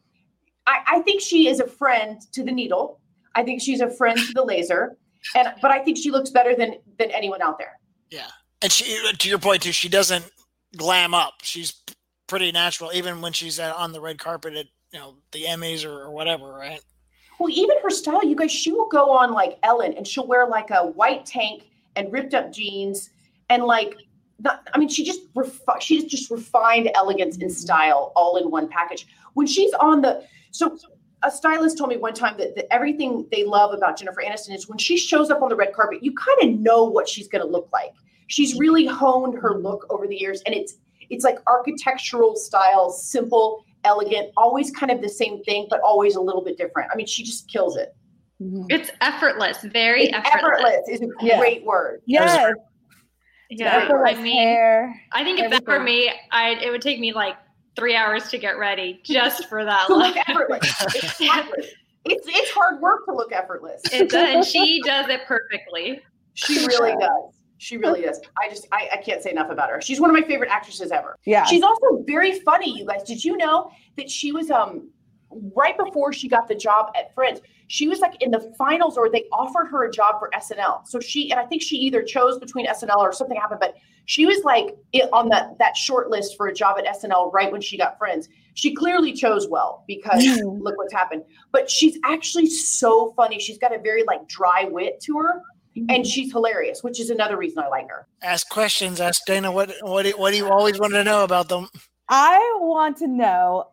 I, 0.69 0.82
I 0.88 0.99
think 1.01 1.19
she 1.19 1.49
is 1.49 1.60
a 1.60 1.67
friend 1.67 2.21
to 2.32 2.43
the 2.43 2.51
needle. 2.51 2.99
I 3.36 3.43
think 3.43 3.62
she's 3.62 3.82
a 3.82 3.89
friend 3.89 4.17
to 4.17 4.34
the 4.34 4.43
laser, 4.43 4.97
and 5.36 5.49
but 5.62 5.71
I 5.71 5.84
think 5.84 5.97
she 5.97 6.12
looks 6.12 6.29
better 6.29 6.55
than 6.55 6.75
than 6.97 7.12
anyone 7.12 7.41
out 7.41 7.58
there. 7.58 7.79
Yeah. 8.10 8.27
And 8.62 8.71
she, 8.71 9.13
to 9.13 9.29
your 9.29 9.39
point 9.39 9.63
too, 9.63 9.71
she 9.71 9.89
doesn't 9.89 10.29
glam 10.75 11.13
up. 11.13 11.36
She's 11.41 11.73
pretty 12.27 12.51
natural, 12.51 12.91
even 12.93 13.21
when 13.21 13.34
she's 13.34 13.60
on 13.60 13.91
the 13.91 14.01
red 14.01 14.19
carpet 14.19 14.53
at 14.55 14.67
you 14.91 14.99
know 14.99 15.15
the 15.32 15.45
Emmys 15.45 15.86
or, 15.86 16.03
or 16.03 16.12
whatever, 16.12 16.53
right? 16.53 16.82
Well, 17.39 17.49
even 17.49 17.77
her 17.82 17.89
style, 17.89 18.23
you 18.23 18.36
guys, 18.36 18.51
she 18.51 18.71
will 18.71 18.89
go 18.89 19.12
on 19.12 19.32
like 19.32 19.58
Ellen, 19.63 19.93
and 19.93 20.05
she'll 20.05 20.27
wear 20.27 20.47
like 20.47 20.71
a 20.71 20.86
white 20.86 21.25
tank 21.25 21.63
and 21.95 22.12
ripped 22.12 22.34
up 22.34 22.51
jeans, 22.51 23.10
and 23.49 23.63
like, 23.63 23.95
not, 24.41 24.67
I 24.73 24.78
mean, 24.78 24.89
she 24.89 25.04
just 25.04 25.32
refi- 25.34 25.82
she's 25.82 26.04
just 26.06 26.30
refined 26.32 26.89
elegance 26.95 27.38
and 27.38 27.52
style 27.52 28.12
all 28.15 28.38
in 28.38 28.49
one 28.52 28.67
package. 28.69 29.08
When 29.34 29.47
she's 29.47 29.73
on 29.73 30.02
the 30.02 30.23
so. 30.52 30.78
A 31.21 31.30
stylist 31.30 31.78
told 31.78 31.89
me 31.89 31.97
one 31.97 32.13
time 32.13 32.38
that, 32.38 32.56
that 32.56 32.73
everything 32.73 33.28
they 33.30 33.43
love 33.43 33.73
about 33.73 33.97
Jennifer 33.97 34.23
Aniston 34.25 34.56
is 34.56 34.69
when 34.69 34.78
she 34.78 34.95
shows 34.95 35.30
up 35.30 35.41
on 35.41 35.49
the 35.49 35.56
red 35.58 35.73
carpet, 35.73 36.02
you 36.02 36.13
kind 36.15 36.38
of 36.54 36.62
know 36.62 36.86
what 36.86 37.10
she's 37.10 37.28
going 37.28 37.41
to 37.43 37.47
look 37.52 37.67
like. 37.73 37.91
She's 38.28 38.58
really 38.58 38.86
honed 38.86 39.38
her 39.38 39.58
look 39.60 39.86
over 39.89 40.08
the 40.08 40.15
years, 40.15 40.41
and 40.45 40.56
it's 40.56 40.75
it's 41.10 41.25
like 41.25 41.39
architectural 41.45 42.38
style, 42.38 42.89
simple, 42.89 43.65
elegant, 43.84 44.32
always 44.38 44.71
kind 44.71 44.93
of 44.93 45.02
the 45.02 45.10
same 45.10 45.43
thing, 45.43 45.67
but 45.69 45.82
always 45.82 46.15
a 46.15 46.21
little 46.21 46.41
bit 46.41 46.58
different. 46.58 46.89
I 46.89 46.95
mean, 46.95 47.06
she 47.06 47.21
just 47.23 47.49
kills 47.52 47.75
it. 47.75 47.93
Mm-hmm. 48.41 48.67
It's 48.69 48.89
effortless, 49.02 49.58
very 49.73 50.04
It's 50.06 50.13
effortless. 50.13 50.62
effortless 50.63 50.88
is 50.89 51.02
a 51.02 51.08
Yeah. 51.19 51.39
great 51.39 51.65
word. 51.65 52.02
Yes. 52.06 52.54
Yeah, 53.49 53.77
effortless 53.77 54.17
I 54.17 54.21
mean, 54.21 54.38
hair. 54.38 55.01
I 55.12 55.23
think 55.23 55.39
if 55.39 55.49
that 55.49 55.65
were 55.65 55.79
me, 55.79 56.12
I 56.31 56.51
it 56.51 56.69
would 56.71 56.81
take 56.81 56.99
me 56.99 57.13
like 57.13 57.35
three 57.75 57.95
hours 57.95 58.29
to 58.29 58.38
get 58.38 58.57
ready 58.57 58.99
just 59.03 59.47
for 59.49 59.65
that 59.65 59.88
To 59.88 59.95
look. 59.95 60.15
look 60.15 60.29
effortless. 60.29 60.95
Exactly. 60.95 61.65
It's 62.05 62.25
it's 62.29 62.49
hard 62.51 62.79
work 62.79 63.05
to 63.05 63.13
look 63.13 63.33
effortless. 63.33 63.81
It 63.91 64.09
does, 64.09 64.35
and 64.35 64.45
she 64.45 64.81
does 64.83 65.09
it 65.09 65.25
perfectly. 65.27 65.99
She 66.33 66.65
really 66.65 66.93
does. 66.93 67.33
She 67.57 67.75
really 67.75 68.01
does. 68.01 68.21
I 68.41 68.47
just 68.49 68.67
I, 68.71 68.88
I 68.93 68.97
can't 68.97 69.21
say 69.21 69.31
enough 69.31 69.49
about 69.51 69.69
her. 69.69 69.81
She's 69.81 69.99
one 69.99 70.09
of 70.09 70.15
my 70.15 70.25
favorite 70.25 70.49
actresses 70.49 70.91
ever. 70.91 71.17
Yeah. 71.25 71.43
She's 71.43 71.62
also 71.62 72.01
very 72.07 72.39
funny, 72.39 72.75
you 72.75 72.85
guys. 72.85 73.03
Did 73.03 73.23
you 73.23 73.35
know 73.35 73.69
that 73.97 74.09
she 74.09 74.31
was 74.31 74.49
um 74.49 74.89
right 75.56 75.78
before 75.78 76.13
she 76.13 76.28
got 76.28 76.48
the 76.48 76.56
job 76.56 76.92
at 76.98 77.13
Friends? 77.13 77.42
She 77.68 77.88
was 77.88 78.00
like 78.00 78.22
in 78.22 78.32
the 78.32 78.54
finals, 78.58 78.98
or 78.98 79.10
they 79.10 79.26
offered 79.32 79.68
her 79.68 79.86
a 79.86 79.92
job 79.92 80.20
for 80.20 80.32
SNL. 80.36 80.88
So 80.88 81.00
she 81.00 81.32
and 81.32 81.39
I 81.39 81.46
think 81.46 81.62
she 81.62 81.78
either 81.78 82.02
chose 82.02 82.39
between 82.39 82.65
SNL 82.65 82.98
or 82.98 83.13
something 83.13 83.38
happened, 83.38 83.60
but 83.60 83.76
she 84.06 84.26
was 84.26 84.44
like 84.44 84.76
on 85.13 85.30
that 85.30 85.56
that 85.60 85.78
short 85.78 86.10
list 86.10 86.36
for 86.36 86.48
a 86.48 86.54
job 86.54 86.78
at 86.80 86.86
SNL 86.98 87.32
right 87.32 87.52
when 87.52 87.62
she 87.62 87.78
got 87.78 87.98
Friends. 88.00 88.28
She 88.56 88.74
clearly 88.74 89.13
chose 89.13 89.48
well 89.48 89.84
because 89.88 90.26
look 90.44 90.78
what's 90.78 90.94
happened. 90.94 91.24
But 91.52 91.70
she's 91.70 92.00
actually 92.04 92.48
so 92.48 93.13
funny. 93.15 93.39
She's 93.39 93.60
got 93.60 93.74
a 93.74 93.78
very 93.78 94.04
like 94.08 94.28
dry 94.28 94.65
wit 94.68 95.00
to 95.02 95.20
her, 95.20 95.44
mm-hmm. 95.78 95.86
and 95.89 96.08
she's 96.08 96.32
hilarious, 96.32 96.84
which 96.84 97.00
is 97.00 97.12
another 97.12 97.38
reason 97.38 97.60
I 97.60 97.68
like 97.68 97.88
her. 97.88 98.08
Ask 98.24 98.50
questions. 98.50 99.00
Ask 99.00 99.28
Dayna 99.28 99.54
what 99.54 99.72
what 99.82 100.06
do, 100.06 100.12
what 100.18 100.32
do 100.32 100.38
you 100.38 100.50
always 100.50 100.80
want 100.80 100.94
to 100.94 101.04
know 101.04 101.24
about 101.24 101.48
them? 101.48 101.68
I 102.12 102.58
want 102.60 102.98
to 102.98 103.08
know 103.08 103.68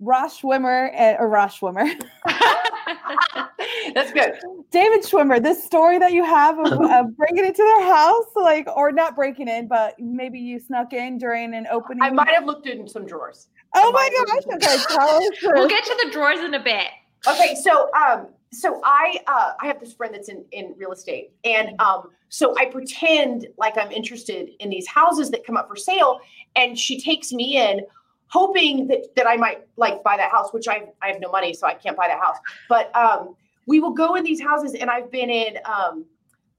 Ross 0.00 0.40
Schwimmer 0.40 0.90
and, 0.94 1.18
or 1.18 1.28
Ross 1.28 1.58
Schwimmer, 1.58 1.88
That's 3.94 4.12
good. 4.12 4.38
David 4.70 5.00
Schwimmer. 5.02 5.42
This 5.42 5.62
story 5.62 5.98
that 5.98 6.12
you 6.12 6.24
have 6.24 6.58
of, 6.58 6.72
of 6.90 7.16
breaking 7.16 7.44
into 7.44 7.62
their 7.62 7.82
house, 7.82 8.26
like, 8.36 8.68
or 8.76 8.92
not 8.92 9.16
breaking 9.16 9.48
in, 9.48 9.68
but 9.68 9.98
maybe 9.98 10.38
you 10.38 10.60
snuck 10.60 10.92
in 10.92 11.18
during 11.18 11.54
an 11.54 11.66
opening. 11.70 12.02
I 12.02 12.10
might 12.10 12.28
have 12.28 12.44
looked 12.44 12.66
in 12.66 12.86
some 12.88 13.06
drawers. 13.06 13.48
oh 13.74 13.88
I 13.88 13.92
my 13.92 14.24
gosh! 14.26 14.54
Okay, 14.54 14.82
tell 14.88 15.08
us. 15.08 15.28
we'll 15.42 15.68
get 15.68 15.84
to 15.84 15.98
the 16.04 16.10
drawers 16.10 16.40
in 16.40 16.54
a 16.54 16.62
bit. 16.62 16.88
Okay, 17.26 17.56
so 17.62 17.90
um, 17.94 18.28
so 18.52 18.80
I 18.84 19.18
uh, 19.26 19.52
I 19.60 19.66
have 19.66 19.80
this 19.80 19.92
friend 19.92 20.14
that's 20.14 20.28
in 20.28 20.44
in 20.52 20.74
real 20.76 20.92
estate, 20.92 21.32
and 21.44 21.78
um, 21.80 22.10
so 22.28 22.54
I 22.58 22.66
pretend 22.66 23.46
like 23.58 23.76
I'm 23.76 23.90
interested 23.90 24.50
in 24.60 24.70
these 24.70 24.86
houses 24.86 25.30
that 25.30 25.44
come 25.44 25.56
up 25.56 25.68
for 25.68 25.76
sale, 25.76 26.20
and 26.56 26.78
she 26.78 27.00
takes 27.00 27.32
me 27.32 27.56
in, 27.56 27.80
hoping 28.28 28.86
that 28.88 29.14
that 29.16 29.26
I 29.26 29.36
might 29.36 29.66
like 29.76 30.02
buy 30.02 30.16
that 30.16 30.30
house, 30.30 30.52
which 30.52 30.68
I 30.68 30.88
I 31.02 31.08
have 31.08 31.20
no 31.20 31.30
money, 31.30 31.52
so 31.52 31.66
I 31.66 31.74
can't 31.74 31.96
buy 31.96 32.08
that 32.08 32.20
house. 32.20 32.36
But 32.68 32.94
um, 32.96 33.36
we 33.66 33.80
will 33.80 33.92
go 33.92 34.14
in 34.14 34.24
these 34.24 34.40
houses, 34.40 34.74
and 34.74 34.90
I've 34.90 35.10
been 35.10 35.30
in 35.30 35.58
um. 35.64 36.06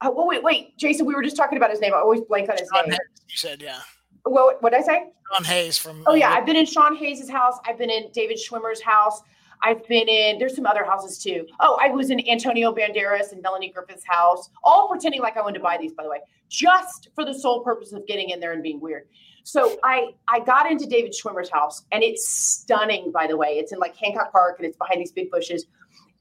Oh, 0.01 0.11
well, 0.11 0.27
wait, 0.27 0.41
wait, 0.41 0.77
Jason. 0.77 1.05
We 1.05 1.13
were 1.13 1.21
just 1.21 1.35
talking 1.35 1.57
about 1.57 1.71
his 1.71 1.81
name. 1.81 1.93
I 1.93 1.97
always 1.97 2.21
blank 2.21 2.49
on 2.49 2.57
his 2.57 2.69
Sean 2.73 2.83
name. 2.83 2.91
Hayes, 2.91 2.99
you 3.27 3.35
said, 3.35 3.61
yeah. 3.61 3.79
What 4.23 4.61
what 4.63 4.71
did 4.71 4.79
I 4.79 4.83
say? 4.83 5.09
Sean 5.33 5.43
Hayes 5.43 5.77
from. 5.77 6.03
Oh 6.07 6.13
yeah, 6.13 6.29
uh, 6.29 6.35
I've 6.35 6.45
been 6.45 6.55
in 6.55 6.65
Sean 6.65 6.95
Hayes' 6.95 7.29
house. 7.29 7.57
I've 7.65 7.77
been 7.77 7.89
in 7.89 8.09
David 8.13 8.37
Schwimmer's 8.37 8.81
house. 8.81 9.21
I've 9.61 9.85
been 9.87 10.07
in. 10.07 10.39
There's 10.39 10.55
some 10.55 10.65
other 10.65 10.85
houses 10.85 11.21
too. 11.21 11.45
Oh, 11.59 11.77
I 11.81 11.89
was 11.89 12.11
in 12.11 12.27
Antonio 12.29 12.73
Banderas 12.73 13.33
and 13.33 13.41
Melanie 13.41 13.69
Griffith's 13.69 14.05
house. 14.05 14.49
All 14.63 14.87
pretending 14.87 15.21
like 15.21 15.35
I 15.35 15.41
wanted 15.41 15.57
to 15.57 15.63
buy 15.63 15.77
these, 15.77 15.91
by 15.93 16.03
the 16.03 16.09
way, 16.09 16.19
just 16.47 17.09
for 17.13 17.25
the 17.25 17.33
sole 17.33 17.61
purpose 17.61 17.91
of 17.91 18.07
getting 18.07 18.29
in 18.29 18.39
there 18.39 18.53
and 18.53 18.63
being 18.63 18.79
weird. 18.79 19.07
So 19.43 19.77
I 19.83 20.13
I 20.27 20.39
got 20.39 20.69
into 20.71 20.85
David 20.85 21.13
Schwimmer's 21.13 21.49
house, 21.49 21.85
and 21.91 22.03
it's 22.03 22.27
stunning. 22.27 23.11
By 23.11 23.27
the 23.27 23.37
way, 23.37 23.57
it's 23.57 23.71
in 23.71 23.79
like 23.79 23.95
Hancock 23.95 24.31
Park, 24.31 24.57
and 24.59 24.67
it's 24.67 24.77
behind 24.77 25.01
these 25.01 25.11
big 25.11 25.31
bushes. 25.31 25.65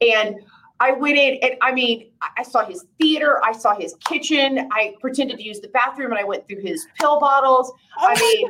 And 0.01 0.35
I 0.79 0.93
went 0.93 1.17
in, 1.17 1.35
and 1.41 1.55
I 1.61 1.73
mean, 1.73 2.11
I- 2.21 2.43
saw 2.43 2.65
his 2.65 2.85
theater, 2.99 3.43
I 3.43 3.51
saw 3.51 3.75
his 3.75 3.95
kitchen. 4.05 4.69
I 4.71 4.95
pretended 5.01 5.37
to 5.37 5.43
use 5.43 5.59
the 5.59 5.67
bathroom, 5.69 6.11
and 6.11 6.19
I 6.19 6.23
went 6.23 6.47
through 6.47 6.61
his 6.61 6.87
pill 6.99 7.19
bottles. 7.19 7.71
I 7.97 8.17
mean, 8.19 8.47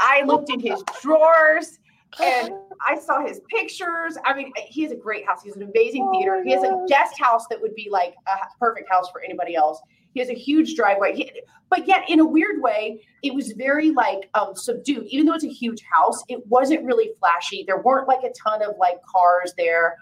I 0.00 0.22
looked 0.22 0.50
in 0.50 0.58
his 0.58 0.82
drawers 1.00 1.78
and 2.20 2.52
I 2.86 2.98
saw 2.98 3.24
his 3.24 3.40
pictures. 3.50 4.16
I 4.24 4.34
mean, 4.34 4.52
he 4.56 4.82
has 4.82 4.92
a 4.92 4.96
great 4.96 5.26
house. 5.26 5.42
He 5.42 5.50
has 5.50 5.56
an 5.56 5.62
amazing 5.62 6.08
Oh 6.08 6.12
theater. 6.12 6.42
He 6.44 6.52
has 6.52 6.64
a 6.64 6.84
guest 6.88 7.20
house 7.20 7.46
that 7.50 7.60
would 7.60 7.74
be 7.74 7.88
like 7.90 8.14
a 8.26 8.58
perfect 8.58 8.90
house 8.90 9.10
for 9.10 9.22
anybody 9.22 9.54
else. 9.54 9.80
He 10.12 10.20
has 10.20 10.28
a 10.28 10.34
huge 10.34 10.74
driveway. 10.74 11.14
He- 11.14 11.32
but 11.68 11.86
yet, 11.86 12.10
in 12.10 12.18
a 12.18 12.24
weird 12.24 12.60
way, 12.60 13.00
it 13.22 13.32
was 13.32 13.52
very 13.52 13.90
like 13.90 14.28
um, 14.34 14.56
subdued. 14.56 15.06
Even 15.06 15.26
though 15.26 15.34
it's 15.34 15.44
a 15.44 15.48
huge 15.48 15.82
house, 15.82 16.20
it 16.28 16.44
wasn't 16.48 16.84
really 16.84 17.12
flashy. 17.20 17.64
There 17.64 17.78
weren't 17.78 18.08
like 18.08 18.24
a 18.24 18.32
ton 18.32 18.60
of 18.62 18.74
like 18.78 19.00
cars 19.04 19.54
there, 19.56 19.96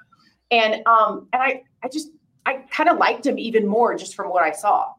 and 0.51 0.87
um, 0.87 1.29
and 1.35 1.43
I 1.43 1.63
I 1.83 1.89
just 1.89 2.11
I 2.47 2.65
kind 2.71 2.89
of 2.89 2.97
liked 2.97 3.27
him 3.27 3.39
even 3.39 3.67
more 3.67 3.95
just 3.95 4.15
from 4.15 4.31
what 4.31 4.43
I 4.43 4.53
saw. 4.53 4.93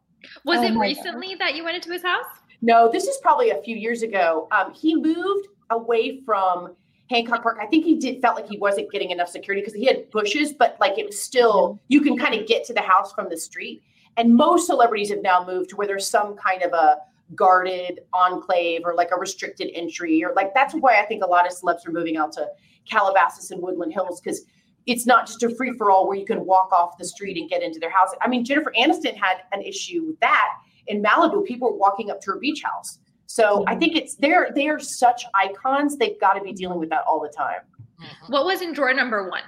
Was 0.46 0.60
Oh 0.60 0.64
it 0.64 0.74
my 0.74 0.86
recently 0.86 1.34
that 1.36 1.56
you 1.56 1.64
went 1.64 1.76
into 1.76 1.92
his 1.92 2.04
house? 2.04 2.26
No, 2.62 2.92
this 2.92 3.06
is 3.08 3.18
probably 3.18 3.50
a 3.50 3.62
few 3.64 3.76
years 3.76 4.04
ago. 4.04 4.48
Um, 4.52 4.74
he 4.74 4.96
moved 4.96 5.48
away 5.72 6.22
from 6.26 6.76
Hancock 7.10 7.42
Park. 7.42 7.58
I 7.60 7.66
think 7.66 7.86
he 7.86 7.96
did 7.96 8.22
felt 8.22 8.36
like 8.36 8.48
he 8.48 8.58
wasn't 8.58 8.92
getting 8.92 9.10
enough 9.10 9.30
security 9.30 9.62
because 9.62 9.74
he 9.74 9.86
had 9.86 10.12
bushes, 10.12 10.54
but 10.54 10.78
like 10.80 11.00
it 11.00 11.06
was 11.08 11.20
still 11.20 11.80
you 11.88 12.02
can 12.02 12.16
kind 12.16 12.36
of 12.40 12.46
get 12.48 12.64
to 12.66 12.74
the 12.74 12.82
house 12.82 13.12
from 13.14 13.28
the 13.30 13.38
street. 13.38 13.82
And 14.18 14.36
most 14.36 14.68
celebrities 14.68 15.10
have 15.10 15.22
now 15.22 15.46
moved 15.46 15.70
to 15.72 15.76
where 15.76 15.88
there's 15.88 16.08
some 16.08 16.36
kind 16.36 16.62
of 16.64 16.74
a 16.74 16.98
guarded 17.36 18.02
enclave 18.14 18.82
or 18.84 18.96
like 18.96 19.10
a 19.16 19.20
restricted 19.20 19.70
entry 19.76 20.24
or 20.24 20.34
like 20.36 20.54
that's 20.56 20.74
why 20.74 21.00
I 21.00 21.06
think 21.06 21.24
a 21.24 21.28
lot 21.28 21.46
of 21.46 21.54
celebs 21.54 21.88
are 21.88 21.92
moving 21.92 22.18
out 22.18 22.32
to 22.34 22.48
Calabasas 22.90 23.52
and 23.52 23.62
Woodland 23.62 23.94
Hills 23.94 24.20
because 24.20 24.46
it's 24.88 25.06
not 25.06 25.28
just 25.28 25.44
a 25.44 25.54
free 25.56 25.74
for 25.78 25.92
all 25.92 26.08
where 26.08 26.18
you 26.18 26.26
can 26.26 26.46
walk 26.46 26.72
off 26.72 26.98
the 26.98 27.06
street 27.06 27.38
and 27.38 27.50
get 27.50 27.62
into 27.62 27.80
their 27.80 27.92
house. 27.92 28.10
I 28.22 28.28
mean, 28.28 28.44
Jennifer 28.44 28.74
Aniston 28.78 29.16
had 29.16 29.42
an 29.52 29.62
issue 29.62 30.06
with 30.08 30.20
that 30.22 30.50
in 30.88 31.04
Malibu. 31.04 31.46
People 31.46 31.72
were 31.72 31.78
walking 31.78 32.10
up 32.10 32.20
to 32.22 32.32
her 32.32 32.40
beach 32.40 32.64
house. 32.64 32.98
So 33.28 33.64
I 33.68 33.72
mm-hmm. 33.72 33.80
think 33.80 33.96
it's 33.96 34.16
they're 34.16 34.50
they 34.56 34.68
are 34.68 34.80
such 34.80 35.24
icons. 35.36 35.98
They've 35.98 36.20
got 36.20 36.34
to 36.34 36.42
be 36.42 36.52
dealing 36.52 36.80
with 36.80 36.90
that 36.90 37.04
all 37.06 37.22
the 37.22 37.30
time. 37.30 37.62
Mm-hmm. 38.02 38.34
What 38.34 38.46
was 38.46 38.62
in 38.62 38.74
drawer 38.74 38.94
number 38.94 39.30
one? 39.30 39.44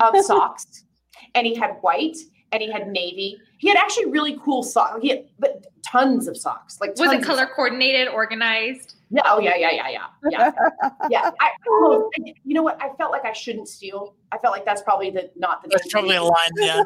Of 0.00 0.24
socks, 0.24 0.84
and 1.34 1.46
he 1.46 1.54
had 1.54 1.76
white, 1.82 2.16
and 2.52 2.62
he 2.62 2.70
had 2.70 2.88
navy. 2.88 3.38
He 3.58 3.68
had 3.68 3.76
actually 3.76 4.06
really 4.06 4.38
cool 4.42 4.62
socks. 4.62 4.98
He 5.02 5.08
had 5.08 5.24
but 5.38 5.66
tons 5.86 6.28
of 6.28 6.36
socks. 6.36 6.78
Like 6.80 6.96
Was 6.98 7.12
it 7.12 7.22
color 7.22 7.46
coordinated, 7.46 8.08
organized? 8.08 8.96
Yeah. 9.10 9.22
Oh 9.26 9.40
yeah. 9.40 9.56
Yeah. 9.56 9.70
Yeah. 9.72 9.88
Yeah. 9.90 10.06
Yeah. 10.30 10.90
yeah. 11.10 11.30
I, 11.40 11.50
well, 11.68 12.08
I- 12.18 12.34
you 12.44 12.54
know 12.54 12.62
what? 12.62 12.80
I 12.82 12.90
felt 12.96 13.10
like 13.12 13.24
I 13.24 13.32
shouldn't 13.32 13.68
steal. 13.68 14.14
I 14.32 14.38
felt 14.38 14.52
like 14.52 14.64
that's 14.64 14.82
probably 14.82 15.10
the 15.10 15.30
not 15.36 15.62
the. 15.62 15.68
That's 15.70 15.90
probably 15.92 16.14
do. 16.16 16.22
a 16.22 16.24
line. 16.24 16.50
Yeah. 16.56 16.82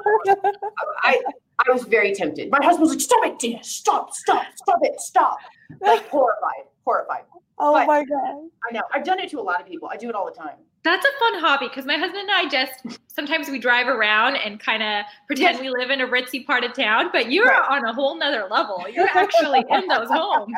I 1.03 1.21
I 1.67 1.73
was 1.73 1.85
very 1.85 2.15
tempted. 2.15 2.51
My 2.51 2.59
husband 2.63 2.81
was 2.83 2.91
like, 2.91 3.01
"Stop 3.01 3.25
it, 3.27 3.39
Dayna! 3.39 3.65
Stop! 3.65 4.13
Stop! 4.15 4.45
Stop 4.57 4.79
it! 4.83 5.01
Stop!" 5.01 5.39
Like 5.81 6.09
horrified, 6.09 6.65
horrified. 6.85 7.25
Oh 7.59 7.73
But- 7.75 7.87
my 7.87 8.05
god. 8.05 8.49
I 8.69 8.73
know. 8.73 8.83
I've 8.93 9.05
done 9.05 9.21
it 9.21 9.31
to 9.31 9.41
a 9.41 9.43
lot 9.43 9.61
of 9.61 9.67
people. 9.67 9.89
I 9.93 9.97
do 9.97 10.09
it 10.09 10.15
all 10.15 10.25
the 10.27 10.33
time. 10.33 10.57
That's 10.85 11.05
a 11.05 11.19
fun 11.19 11.41
hobby 11.41 11.69
because 11.69 11.87
my 11.87 11.97
husband 11.97 12.29
and 12.29 12.31
I 12.31 12.47
just 12.49 13.01
sometimes 13.09 13.49
we 13.49 13.59
drive 13.59 13.89
around 13.89 14.37
and 14.37 14.61
kind 14.61 14.83
of 14.83 15.05
pretend 15.27 15.55
Yes. 15.57 15.63
we 15.63 15.71
live 15.71 15.91
in 15.91 16.03
a 16.03 16.07
ritzy 16.07 16.45
part 16.47 16.63
of 16.63 16.75
town, 16.75 17.09
but 17.11 17.33
you're 17.33 17.47
Right. 17.47 17.67
on 17.71 17.85
a 17.87 17.93
whole 17.95 18.17
nother 18.19 18.47
level. 18.51 18.85
You're 18.93 19.09
actually 19.09 19.65
in 19.71 19.89
those 19.89 20.09
homes. 20.11 20.53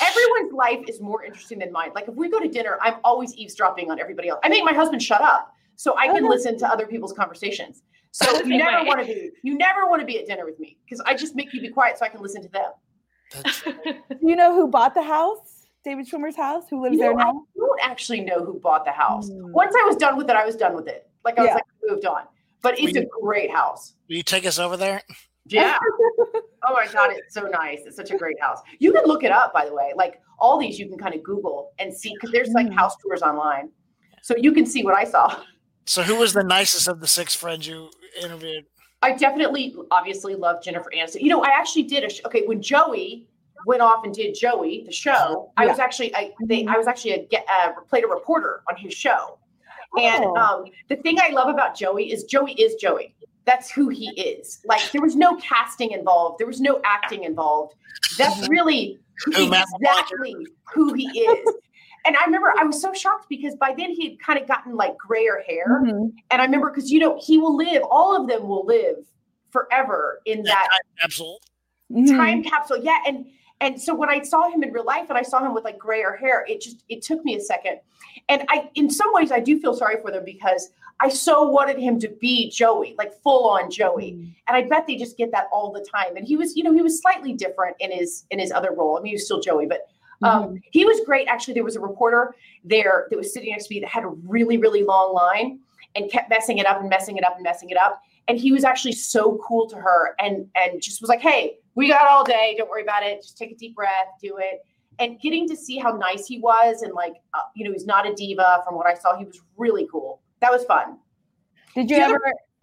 Everyone's 0.00 0.52
life 0.52 0.84
is 0.88 1.00
more 1.00 1.24
interesting 1.24 1.58
than 1.58 1.72
mine. 1.72 1.90
Like 1.94 2.06
if 2.08 2.14
we 2.14 2.30
go 2.30 2.38
to 2.40 2.48
dinner, 2.48 2.78
I'm 2.80 2.94
always 3.04 3.34
eavesdropping 3.34 3.90
on 3.90 4.00
everybody 4.00 4.28
else. 4.28 4.40
I 4.44 4.48
make 4.48 4.64
my 4.64 4.72
husband 4.72 5.02
shut 5.02 5.20
up 5.20 5.52
so 5.76 5.96
I 5.98 6.06
can 6.06 6.24
Oh. 6.24 6.28
listen 6.28 6.56
to 6.58 6.66
other 6.68 6.86
people's 6.86 7.12
conversations. 7.12 7.82
So 8.12 8.24
you 8.44 8.56
never 8.58 8.82
way. 8.82 8.86
want 8.86 9.00
to 9.00 9.06
be 9.06 9.30
you 9.42 9.56
never 9.58 9.86
want 9.88 10.00
to 10.00 10.06
be 10.06 10.18
at 10.20 10.26
dinner 10.26 10.44
with 10.44 10.58
me 10.60 10.78
because 10.84 11.00
I 11.04 11.14
just 11.14 11.34
make 11.34 11.52
you 11.52 11.60
be 11.60 11.68
quiet 11.68 11.98
so 11.98 12.04
I 12.06 12.08
can 12.10 12.22
listen 12.22 12.42
to 12.42 12.48
them. 12.48 12.70
That's, 13.32 13.60
Do 13.62 13.72
you 14.22 14.36
know 14.36 14.54
who 14.54 14.68
bought 14.68 14.94
the 14.94 15.02
house? 15.02 15.51
David 15.84 16.08
Schwimmer's 16.08 16.36
house? 16.36 16.64
Who 16.70 16.80
lives 16.82 16.94
You 16.94 17.00
there 17.02 17.14
know, 17.14 17.20
I 17.20 17.58
don't 17.58 17.80
actually 17.82 18.20
know 18.20 18.44
who 18.44 18.58
bought 18.60 18.84
the 18.84 18.92
house. 18.92 19.28
Hmm. 19.28 19.52
Once 19.52 19.74
I 19.76 19.84
was 19.84 19.96
done 19.96 20.16
with 20.16 20.28
it, 20.30 20.36
I 20.36 20.44
was 20.44 20.56
done 20.56 20.74
with 20.74 20.86
it. 20.88 21.08
Like 21.24 21.38
I 21.38 21.42
was 21.42 21.48
Yeah. 21.48 21.54
like 21.54 21.64
moved 21.84 22.06
on. 22.06 22.22
But 22.62 22.78
it's 22.78 22.96
a 22.96 23.00
We- 23.00 23.08
great 23.20 23.50
house. 23.50 23.94
will 24.08 24.16
you 24.16 24.22
take 24.22 24.46
us 24.46 24.58
over 24.58 24.76
there? 24.76 25.02
Yeah. 25.46 25.78
oh 26.64 26.72
my 26.72 26.86
god, 26.92 27.10
it's 27.12 27.34
so 27.34 27.42
nice. 27.48 27.80
It's 27.84 27.96
such 27.96 28.10
a 28.12 28.16
great 28.16 28.40
house. 28.40 28.60
You 28.78 28.92
can 28.92 29.04
look 29.06 29.24
it 29.24 29.32
up, 29.32 29.52
by 29.52 29.64
the 29.66 29.74
way. 29.74 29.92
Like 29.96 30.20
all 30.38 30.58
these, 30.58 30.78
you 30.78 30.88
can 30.88 30.96
kind 30.98 31.14
of 31.14 31.22
Google 31.24 31.72
and 31.80 31.92
see 31.92 32.12
because 32.14 32.30
there's 32.30 32.50
like 32.50 32.66
Mm. 32.68 32.74
house 32.74 32.94
tours 33.02 33.22
online, 33.22 33.70
so 34.22 34.36
you 34.36 34.52
can 34.52 34.64
see 34.66 34.84
what 34.84 34.94
I 34.94 35.02
saw. 35.04 35.34
So, 35.86 36.02
who 36.04 36.14
was 36.16 36.32
the 36.32 36.44
nicest 36.44 36.86
of 36.86 37.00
the 37.00 37.08
six 37.08 37.34
friends 37.34 37.66
you 37.66 37.90
interviewed? 38.22 38.64
I 39.02 39.14
definitely, 39.16 39.74
obviously, 39.90 40.36
love 40.36 40.62
Jennifer 40.62 40.88
Aniston. 40.94 41.22
You 41.22 41.28
know, 41.30 41.42
I 41.42 41.48
actually 41.48 41.82
did 41.82 42.04
a 42.04 42.08
sh- 42.10 42.20
okay 42.24 42.46
when 42.46 42.62
Joey 42.62 43.26
went 43.66 43.82
off 43.82 44.04
and 44.04 44.14
did 44.14 44.34
Joey 44.34 44.82
the 44.86 44.92
show. 44.92 45.52
I 45.56 45.66
was 45.66 45.78
actually 45.78 46.14
I 46.14 46.32
they 46.44 46.66
I 46.66 46.76
was 46.76 46.86
actually 46.86 47.12
a 47.12 47.26
get 47.26 47.46
uh, 47.50 47.72
played 47.88 48.04
a 48.04 48.08
reporter 48.08 48.62
on 48.68 48.76
his 48.76 48.92
show, 48.94 49.38
and 49.98 50.24
Oh. 50.24 50.36
um, 50.36 50.64
the 50.88 50.96
thing 50.96 51.18
I 51.20 51.30
love 51.30 51.48
about 51.48 51.76
Joey 51.76 52.12
is 52.12 52.24
Joey 52.24 52.52
is 52.52 52.74
Joey. 52.76 53.14
That's 53.44 53.70
who 53.70 53.88
he 53.88 54.06
is. 54.20 54.60
Like 54.64 54.80
there 54.92 55.02
was 55.02 55.16
no 55.16 55.36
casting 55.36 55.90
involved. 55.92 56.38
There 56.38 56.46
was 56.46 56.60
no 56.60 56.80
acting 56.84 57.24
involved. 57.24 57.74
That's 58.16 58.48
really 58.48 58.98
Who 59.26 59.52
exactly 59.52 60.34
who 60.72 60.94
he 60.94 61.06
is. 61.06 61.54
And 62.04 62.16
I 62.16 62.24
remember 62.24 62.52
I 62.58 62.64
was 62.64 62.80
so 62.80 62.92
shocked 62.92 63.26
because 63.28 63.54
by 63.56 63.74
then 63.76 63.90
he 63.90 64.08
had 64.10 64.18
kind 64.20 64.38
of 64.40 64.48
gotten 64.48 64.74
like 64.76 64.96
grayer 64.98 65.42
hair. 65.46 65.82
Mhm. 65.84 66.12
And 66.30 66.42
I 66.42 66.44
remember 66.44 66.70
because 66.70 66.90
you 66.90 66.98
know 66.98 67.16
he 67.20 67.38
will 67.38 67.56
live, 67.56 67.82
all 67.90 68.20
of 68.20 68.28
them 68.28 68.48
will 68.48 68.64
live 68.66 68.96
forever 69.50 70.20
in 70.24 70.42
that 70.44 70.68
Absolute. 71.02 71.38
Mhm. 71.92 72.16
time 72.16 72.42
capsule. 72.42 72.78
Yeah, 72.78 72.98
and 73.06 73.26
and 73.62 73.80
so 73.80 73.94
when 73.94 74.10
I 74.10 74.22
saw 74.22 74.50
him 74.50 74.62
in 74.62 74.72
real 74.72 74.84
life 74.84 75.06
and 75.08 75.16
I 75.16 75.22
saw 75.22 75.44
him 75.44 75.54
with 75.54 75.64
like 75.64 75.78
grayer 75.78 76.16
hair, 76.16 76.44
it 76.48 76.60
just 76.60 76.84
it 76.88 77.00
took 77.00 77.24
me 77.24 77.36
a 77.36 77.40
second. 77.40 77.78
And 78.28 78.44
I 78.48 78.68
in 78.74 78.90
some 78.90 79.12
ways 79.12 79.30
I 79.30 79.40
do 79.40 79.58
feel 79.60 79.74
sorry 79.74 79.96
for 80.02 80.10
them 80.10 80.24
because 80.24 80.70
I 81.00 81.08
so 81.08 81.44
wanted 81.48 81.78
him 81.78 81.98
to 82.00 82.08
be 82.08 82.50
Joey, 82.50 82.94
like 82.98 83.14
full 83.22 83.48
on 83.48 83.70
Joey. 83.70 84.12
Mm. 84.12 84.34
And 84.48 84.56
I 84.56 84.62
bet 84.62 84.86
they 84.86 84.96
just 84.96 85.16
get 85.16 85.30
that 85.30 85.46
all 85.52 85.72
the 85.72 85.86
time. 85.92 86.16
And 86.16 86.26
he 86.26 86.36
was, 86.36 86.56
you 86.56 86.64
know, 86.64 86.72
he 86.72 86.82
was 86.82 87.00
slightly 87.00 87.32
different 87.32 87.76
in 87.78 87.92
his 87.92 88.24
in 88.30 88.40
his 88.40 88.50
other 88.50 88.72
role. 88.72 88.98
I 88.98 89.00
mean, 89.00 89.10
he 89.10 89.14
was 89.14 89.24
still 89.24 89.40
Joey, 89.40 89.66
but 89.66 89.88
um, 90.22 90.60
he 90.70 90.84
was 90.84 91.00
great. 91.04 91.26
Actually, 91.28 91.54
there 91.54 91.64
was 91.64 91.76
a 91.76 91.80
reporter 91.80 92.34
there 92.64 93.06
that 93.10 93.16
was 93.16 93.32
sitting 93.32 93.50
next 93.50 93.66
to 93.66 93.74
me 93.74 93.80
that 93.80 93.88
had 93.88 94.04
a 94.04 94.08
really, 94.08 94.56
really 94.56 94.84
long 94.84 95.12
line 95.12 95.60
and 95.96 96.10
kept 96.10 96.30
messing 96.30 96.58
it 96.58 96.66
up 96.66 96.80
and 96.80 96.88
messing 96.88 97.16
it 97.16 97.24
up 97.24 97.34
and 97.34 97.42
messing 97.42 97.70
it 97.70 97.76
up. 97.76 98.02
And 98.28 98.38
he 98.38 98.52
was 98.52 98.64
actually 98.64 98.92
so 98.92 99.40
cool 99.46 99.68
to 99.68 99.76
her 99.76 100.14
and 100.18 100.46
and 100.54 100.80
just 100.80 101.00
was 101.00 101.08
like, 101.08 101.20
"Hey, 101.20 101.56
we 101.74 101.88
got 101.88 102.08
all 102.08 102.24
day. 102.24 102.54
Don't 102.56 102.70
worry 102.70 102.82
about 102.82 103.02
it. 103.02 103.22
Just 103.22 103.36
take 103.36 103.52
a 103.52 103.56
deep 103.56 103.74
breath, 103.74 104.08
do 104.22 104.38
it." 104.38 104.60
And 104.98 105.18
getting 105.20 105.48
to 105.48 105.56
see 105.56 105.78
how 105.78 105.92
nice 105.92 106.26
he 106.26 106.38
was 106.38 106.82
and 106.82 106.92
like, 106.92 107.14
uh, 107.34 107.40
you 107.56 107.64
know, 107.64 107.72
he's 107.72 107.86
not 107.86 108.06
a 108.06 108.14
diva. 108.14 108.62
From 108.64 108.76
what 108.76 108.86
I 108.86 108.94
saw, 108.94 109.16
he 109.16 109.24
was 109.24 109.40
really 109.56 109.88
cool. 109.90 110.20
That 110.40 110.52
was 110.52 110.64
fun. 110.64 110.98
Did 111.74 111.90
you 111.90 111.96
ever 111.96 112.20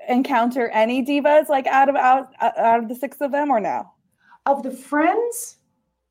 encounter 0.08 0.69
any 0.69 1.06
divas 1.06 1.50
like 1.50 1.67
out 1.67 1.89
of 1.89 1.95
out 1.95 2.32
out 2.41 2.80
of 2.80 2.88
the 2.88 2.95
six 2.95 3.17
of 3.22 3.32
them 3.32 3.50
or 3.50 3.60
no? 3.60 3.91
Of 4.45 4.63
the 4.63 4.72
friends, 4.72 5.58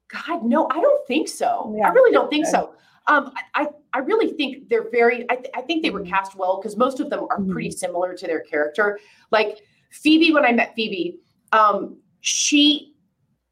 God, 0.08 0.44
no, 0.44 0.68
I 0.70 0.80
don't 0.80 1.06
think 1.06 1.28
so. 1.28 1.74
Yeah. 1.76 1.88
I 1.88 1.92
really 1.92 2.12
don't 2.12 2.30
think 2.30 2.46
so. 2.46 2.74
Um, 3.08 3.32
I, 3.54 3.68
I, 3.94 3.98
really 4.00 4.32
think 4.34 4.68
they're 4.68 4.90
very. 4.90 5.24
I, 5.30 5.36
th- 5.36 5.50
I 5.54 5.62
think 5.62 5.82
they 5.82 5.90
were 5.90 6.02
Mhm. 6.02 6.10
cast 6.10 6.36
well 6.36 6.58
because 6.60 6.76
most 6.76 7.00
of 7.00 7.08
them 7.08 7.26
are 7.30 7.40
pretty 7.42 7.70
similar 7.70 8.14
to 8.14 8.26
their 8.26 8.40
character. 8.40 8.98
Like 9.30 9.60
Phoebe, 9.90 10.32
when 10.32 10.44
I 10.44 10.52
met 10.52 10.74
Phoebe, 10.74 11.18
um, 11.52 11.96
she, 12.20 12.94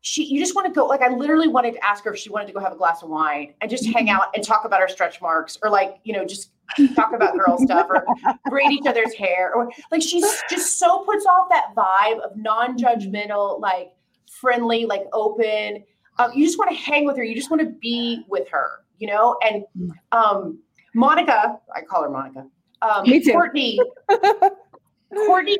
she, 0.02 0.24
you 0.24 0.38
just 0.38 0.54
want 0.54 0.66
to 0.66 0.72
go. 0.72 0.86
Like 0.86 1.00
I 1.00 1.08
literally 1.08 1.48
wanted 1.48 1.72
to 1.74 1.84
ask 1.84 2.04
her 2.04 2.12
if 2.12 2.18
she 2.18 2.28
wanted 2.28 2.48
to 2.48 2.52
go 2.52 2.60
have 2.60 2.72
a 2.72 2.76
glass 2.76 3.02
of 3.02 3.08
wine 3.08 3.54
and 3.60 3.70
just 3.70 3.86
hang 3.86 4.10
out 4.10 4.26
and 4.34 4.44
talk 4.44 4.64
about 4.66 4.80
her 4.80 4.88
stretch 4.88 5.20
marks, 5.22 5.58
or 5.62 5.70
like 5.70 5.96
you 6.04 6.12
know 6.12 6.24
just 6.24 6.50
talk 6.94 7.14
about 7.14 7.34
girl 7.38 7.58
stuff, 7.58 7.86
or 7.88 8.04
braid 8.50 8.70
each 8.70 8.86
other's 8.86 9.14
hair, 9.14 9.54
or 9.54 9.70
like 9.90 10.02
she's 10.02 10.42
just 10.50 10.78
so 10.78 10.98
puts 10.98 11.24
off 11.24 11.48
that 11.48 11.74
vibe 11.74 12.20
of 12.20 12.36
non-judgmental, 12.36 13.58
like 13.60 13.92
friendly, 14.30 14.84
like 14.84 15.04
open. 15.12 15.82
Um, 16.18 16.32
you 16.34 16.44
just 16.44 16.58
want 16.58 16.70
to 16.70 16.76
hang 16.76 17.04
with 17.06 17.16
her. 17.16 17.24
You 17.24 17.34
just 17.34 17.50
want 17.50 17.62
to 17.62 17.68
be 17.80 18.24
with 18.28 18.48
her, 18.48 18.84
you 18.98 19.06
know. 19.06 19.36
And 19.44 19.64
um, 20.12 20.58
Monica, 20.94 21.58
I 21.74 21.82
call 21.82 22.02
her 22.02 22.10
Monica. 22.10 22.46
Um, 22.82 23.02
Me 23.04 23.20
too. 23.20 23.32
Courteney, 23.32 23.78
Courteney, 25.14 25.58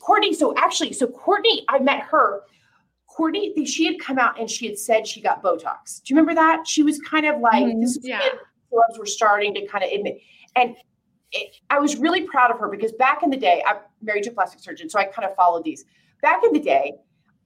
Courteney. 0.00 0.34
So 0.34 0.54
actually, 0.56 0.92
so 0.92 1.06
Courteney, 1.06 1.64
I 1.68 1.78
met 1.78 2.00
her. 2.02 2.42
Courteney, 3.08 3.64
she 3.66 3.84
had 3.86 3.98
come 3.98 4.18
out 4.18 4.38
and 4.38 4.48
she 4.48 4.66
had 4.66 4.78
said 4.78 5.06
she 5.06 5.20
got 5.20 5.42
Botox. 5.42 6.02
Do 6.04 6.12
you 6.14 6.16
remember 6.20 6.34
that? 6.34 6.66
She 6.68 6.82
was 6.82 7.00
kind 7.00 7.26
of 7.26 7.40
like 7.40 7.64
Mhm. 7.64 7.80
this. 7.80 7.96
was 7.96 8.06
Yeah. 8.06 8.20
when 8.70 8.82
Celebs 8.90 8.98
were 8.98 9.06
starting 9.06 9.54
to 9.54 9.66
kind 9.66 9.82
of 9.82 9.90
admit, 9.90 10.20
and 10.54 10.76
it, 11.32 11.56
I 11.68 11.78
was 11.80 11.96
really 11.96 12.22
proud 12.22 12.50
of 12.50 12.58
her 12.60 12.68
because 12.68 12.92
back 12.92 13.22
in 13.22 13.30
the 13.30 13.36
day, 13.36 13.62
I'm 13.66 13.78
married 14.02 14.24
to 14.24 14.30
a 14.30 14.34
plastic 14.34 14.60
surgeon, 14.60 14.88
so 14.88 14.98
I 14.98 15.04
kind 15.06 15.28
of 15.28 15.34
followed 15.34 15.64
these. 15.64 15.84
Back 16.22 16.42
in 16.44 16.52
the 16.52 16.60
day, 16.60 16.92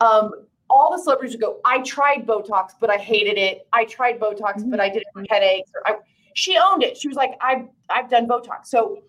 um, 0.01 0.31
all 0.73 0.91
the 0.91 1.03
celebrities 1.03 1.35
would 1.35 1.41
go, 1.41 1.61
"I 1.65 1.83
tried 1.83 2.27
Botox, 2.27 2.73
but 2.81 2.91
I 2.91 2.97
hated 2.97 3.39
it. 3.39 3.67
I 3.73 3.85
tried 3.85 4.19
Botox, 4.19 4.69
but 4.71 4.81
I 4.81 4.89
did 4.89 5.03
it 5.03 5.09
for 5.13 5.25
headaches." 5.29 5.71
Or 5.75 5.83
I, 5.87 5.97
she 6.35 6.57
owned 6.57 6.83
it. 6.83 6.97
She 6.97 7.09
was 7.09 7.17
like, 7.17 7.33
"I've 7.41 7.69
I've 7.91 8.09
done 8.09 8.27
Botox." 8.27 8.67
So, 8.67 9.03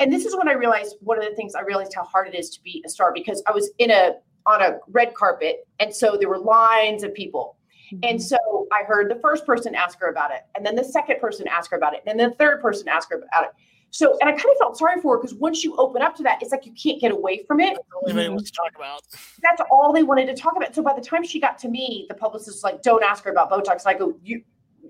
and 0.00 0.12
this 0.12 0.24
is 0.24 0.36
when 0.36 0.48
I 0.48 0.52
realized 0.52 0.96
one 1.00 1.18
of 1.18 1.24
the 1.24 1.34
things 1.36 1.54
I 1.54 1.60
realized 1.60 1.94
how 1.94 2.04
hard 2.04 2.28
it 2.28 2.34
is 2.34 2.50
to 2.50 2.62
be 2.62 2.82
a 2.86 2.88
star 2.88 3.12
because 3.12 3.42
I 3.46 3.52
was 3.52 3.70
in 3.78 3.90
a 3.90 4.14
on 4.46 4.62
a 4.62 4.78
red 4.88 5.14
carpet, 5.14 5.66
and 5.78 5.94
so 5.94 6.16
there 6.18 6.28
were 6.28 6.38
lines 6.38 7.02
of 7.02 7.14
people. 7.14 7.56
Mm-hmm. 7.92 8.04
And 8.04 8.22
so 8.22 8.38
I 8.72 8.84
heard 8.84 9.10
the 9.10 9.20
first 9.20 9.46
person 9.46 9.74
ask 9.74 10.00
her 10.00 10.08
about 10.08 10.30
it, 10.30 10.42
and 10.54 10.64
then 10.64 10.76
the 10.76 10.84
second 10.84 11.20
person 11.20 11.46
ask 11.46 11.70
her 11.70 11.76
about 11.76 11.94
it, 11.94 12.02
and 12.06 12.18
then 12.18 12.30
the 12.30 12.36
third 12.36 12.60
person 12.62 12.88
ask 12.88 13.10
her 13.10 13.16
about 13.18 13.44
it. 13.44 13.50
So, 13.92 14.16
and 14.22 14.28
I 14.28 14.32
kind 14.32 14.46
of 14.50 14.56
felt 14.58 14.78
sorry 14.78 15.00
for 15.02 15.16
her 15.16 15.20
because 15.20 15.34
once 15.36 15.62
you 15.62 15.76
open 15.76 16.00
up 16.00 16.16
to 16.16 16.22
that, 16.22 16.40
it's 16.40 16.50
like 16.50 16.64
you 16.64 16.72
can't 16.72 16.98
get 16.98 17.12
away 17.12 17.44
from 17.46 17.60
it. 17.60 17.76
Anybody 18.06 18.30
wants 18.30 18.50
to 18.50 18.56
talk 18.56 18.74
about? 18.74 19.02
That's 19.42 19.60
all 19.70 19.92
they 19.92 20.02
wanted 20.02 20.26
to 20.28 20.34
talk 20.34 20.56
about. 20.56 20.74
So 20.74 20.82
by 20.82 20.94
the 20.94 21.02
time 21.02 21.22
she 21.24 21.38
got 21.38 21.58
to 21.58 21.68
me, 21.68 22.06
the 22.08 22.14
publicist 22.14 22.56
was 22.56 22.64
like, 22.64 22.80
"Don't 22.80 23.04
ask 23.04 23.22
her 23.24 23.30
about 23.30 23.50
Botox." 23.50 23.84
And 23.84 23.94
I 23.94 23.98
go, 23.98 24.16
"You, 24.24 24.42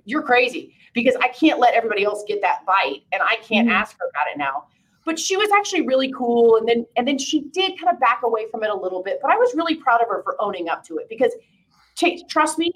you're 0.05 0.23
crazy," 0.23 0.77
because 0.95 1.17
I 1.17 1.29
can't 1.29 1.59
let 1.59 1.75
everybody 1.75 2.05
else 2.05 2.23
get 2.29 2.41
that 2.43 2.65
bite, 2.65 3.03
and 3.13 3.21
I 3.23 3.37
can't 3.43 3.69
Mhm. 3.69 3.73
ask 3.73 3.99
her 3.99 4.07
about 4.09 4.33
it 4.33 4.39
now. 4.39 4.67
But 5.05 5.19
she 5.19 5.37
was 5.37 5.51
actually 5.51 5.85
really 5.85 6.13
cool, 6.13 6.55
and 6.55 6.69
then 6.69 6.87
and 6.97 7.07
then 7.09 7.19
she 7.19 7.41
did 7.41 7.77
kind 7.81 7.93
of 7.93 7.99
back 7.99 8.21
away 8.23 8.47
from 8.53 8.63
it 8.63 8.71
a 8.71 8.77
little 8.77 9.03
bit. 9.03 9.19
But 9.21 9.33
I 9.33 9.37
was 9.37 9.53
really 9.57 9.75
proud 9.75 10.01
of 10.01 10.07
her 10.11 10.23
for 10.23 10.41
owning 10.41 10.69
up 10.69 10.85
to 10.85 10.99
it 10.99 11.09
because, 11.09 11.33
ta- 11.99 12.23
trust 12.29 12.57
me, 12.57 12.71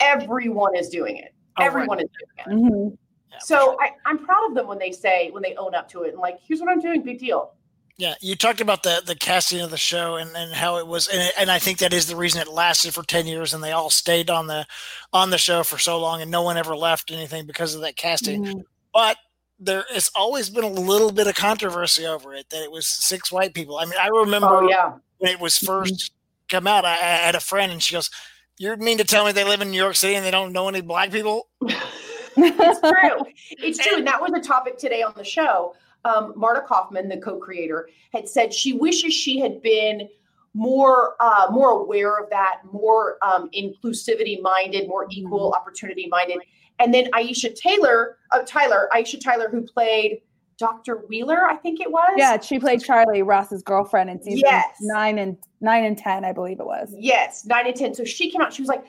everyone 0.00 0.76
is 0.76 0.90
doing 0.90 1.16
it. 1.16 1.32
Oh, 1.56 1.62
right. 1.62 1.66
everyone 1.66 1.98
is 1.98 2.10
doing 2.46 2.60
it. 2.60 2.62
Mhm. 2.62 2.98
So. 3.40 3.76
I, 3.80 3.90
I'm 4.04 4.24
proud 4.24 4.48
of 4.48 4.54
them 4.54 4.66
when 4.66 4.78
they 4.78 4.92
say 4.92 5.30
when 5.30 5.42
they 5.42 5.54
own 5.56 5.74
up 5.74 5.88
to 5.90 6.02
it 6.02 6.10
and 6.10 6.18
like, 6.18 6.38
here's 6.46 6.60
what 6.60 6.68
I'm 6.68 6.80
doing, 6.80 7.02
big 7.02 7.18
deal. 7.18 7.54
Yeah, 7.98 8.14
you 8.20 8.36
talked 8.36 8.60
about 8.62 8.82
the 8.82 9.02
the 9.04 9.14
casting 9.14 9.60
of 9.60 9.70
the 9.70 9.76
show 9.76 10.16
and, 10.16 10.34
and 10.34 10.52
how 10.52 10.78
it 10.78 10.86
was, 10.86 11.08
and, 11.08 11.30
and 11.38 11.50
I 11.50 11.58
think 11.58 11.78
that 11.78 11.92
is 11.92 12.06
the 12.06 12.16
reason 12.16 12.40
it 12.40 12.48
lasted 12.48 12.94
for 12.94 13.02
ten 13.02 13.26
years, 13.26 13.52
and 13.52 13.62
they 13.62 13.72
all 13.72 13.90
stayed 13.90 14.30
on 14.30 14.46
the 14.46 14.66
on 15.12 15.28
the 15.30 15.38
show 15.38 15.62
for 15.62 15.78
so 15.78 16.00
long, 16.00 16.22
and 16.22 16.30
no 16.30 16.40
one 16.42 16.56
ever 16.56 16.74
left 16.74 17.10
anything 17.10 17.46
because 17.46 17.74
of 17.74 17.82
that 17.82 17.96
casting. 17.96 18.44
Mhm. 18.44 18.64
But 18.94 19.18
there 19.60 19.84
has 19.92 20.10
always 20.14 20.48
been 20.48 20.64
a 20.64 20.68
little 20.68 21.12
bit 21.12 21.26
of 21.26 21.34
controversy 21.34 22.06
over 22.06 22.34
it 22.34 22.48
that 22.48 22.62
it 22.62 22.72
was 22.72 22.88
six 22.88 23.30
white 23.30 23.52
people. 23.54 23.78
I 23.78 23.84
mean, 23.84 23.94
I 24.00 24.08
remember 24.08 24.48
Oh 24.48 24.68
yeah. 24.68 24.94
when 25.18 25.30
it 25.30 25.38
was 25.38 25.58
first 25.58 26.12
come 26.48 26.66
out. 26.66 26.84
I, 26.86 26.94
I 26.94 26.96
had 26.96 27.34
a 27.34 27.40
friend, 27.40 27.70
and 27.70 27.82
she 27.82 27.94
goes, 27.94 28.10
"You 28.58 28.74
mean 28.78 28.98
to 28.98 29.04
tell 29.04 29.26
me 29.26 29.32
they 29.32 29.44
live 29.44 29.60
in 29.60 29.70
New 29.70 29.76
York 29.76 29.96
City 29.96 30.14
and 30.14 30.24
they 30.24 30.30
don't 30.30 30.52
know 30.52 30.66
any 30.66 30.80
black 30.80 31.12
people?" 31.12 31.48
it's 32.36 32.80
true. 32.80 33.32
It's 33.64 33.78
true. 33.78 33.98
And 33.98 34.06
that 34.06 34.20
was 34.20 34.32
a 34.34 34.40
topic 34.40 34.78
today 34.78 35.02
on 35.02 35.12
the 35.16 35.24
show. 35.24 35.74
Um, 36.04 36.32
Marta 36.36 36.62
Kauffman, 36.66 37.08
the 37.08 37.18
co-creator, 37.18 37.88
had 38.12 38.28
said 38.28 38.52
she 38.52 38.72
wishes 38.72 39.14
she 39.14 39.38
had 39.38 39.62
been 39.62 40.08
more 40.54 41.14
uh, 41.20 41.46
more 41.50 41.70
aware 41.70 42.18
of 42.18 42.28
that, 42.30 42.60
more 42.72 43.18
um, 43.22 43.48
inclusivity 43.56 44.40
minded, 44.42 44.88
more 44.88 45.06
equal 45.10 45.52
opportunity 45.52 46.08
minded. 46.08 46.38
And 46.78 46.92
then 46.92 47.10
Aisha 47.12 47.54
Taylor, 47.54 48.18
uh, 48.32 48.42
Tyler, 48.46 48.88
Aisha 48.92 49.20
Tyler, 49.20 49.48
who 49.48 49.62
played 49.62 50.20
Dr. 50.58 51.04
Wheeler, 51.08 51.44
I 51.44 51.56
think 51.56 51.80
it 51.80 51.90
was. 51.90 52.12
Yeah, 52.16 52.38
she 52.40 52.58
played 52.58 52.82
Charlie 52.82 53.22
Ross's 53.22 53.62
girlfriend 53.62 54.10
in 54.10 54.22
season 54.22 54.40
Yes. 54.44 54.76
nine 54.80 55.18
and 55.18 55.36
nine 55.60 55.84
and 55.84 55.96
ten, 55.96 56.24
I 56.24 56.32
believe 56.32 56.60
it 56.60 56.66
was. 56.66 56.94
Yes, 56.98 57.44
nine 57.46 57.66
and 57.66 57.76
ten. 57.76 57.94
So 57.94 58.04
she 58.04 58.30
came 58.30 58.40
out. 58.40 58.52
She 58.52 58.62
was 58.62 58.68
like, 58.68 58.84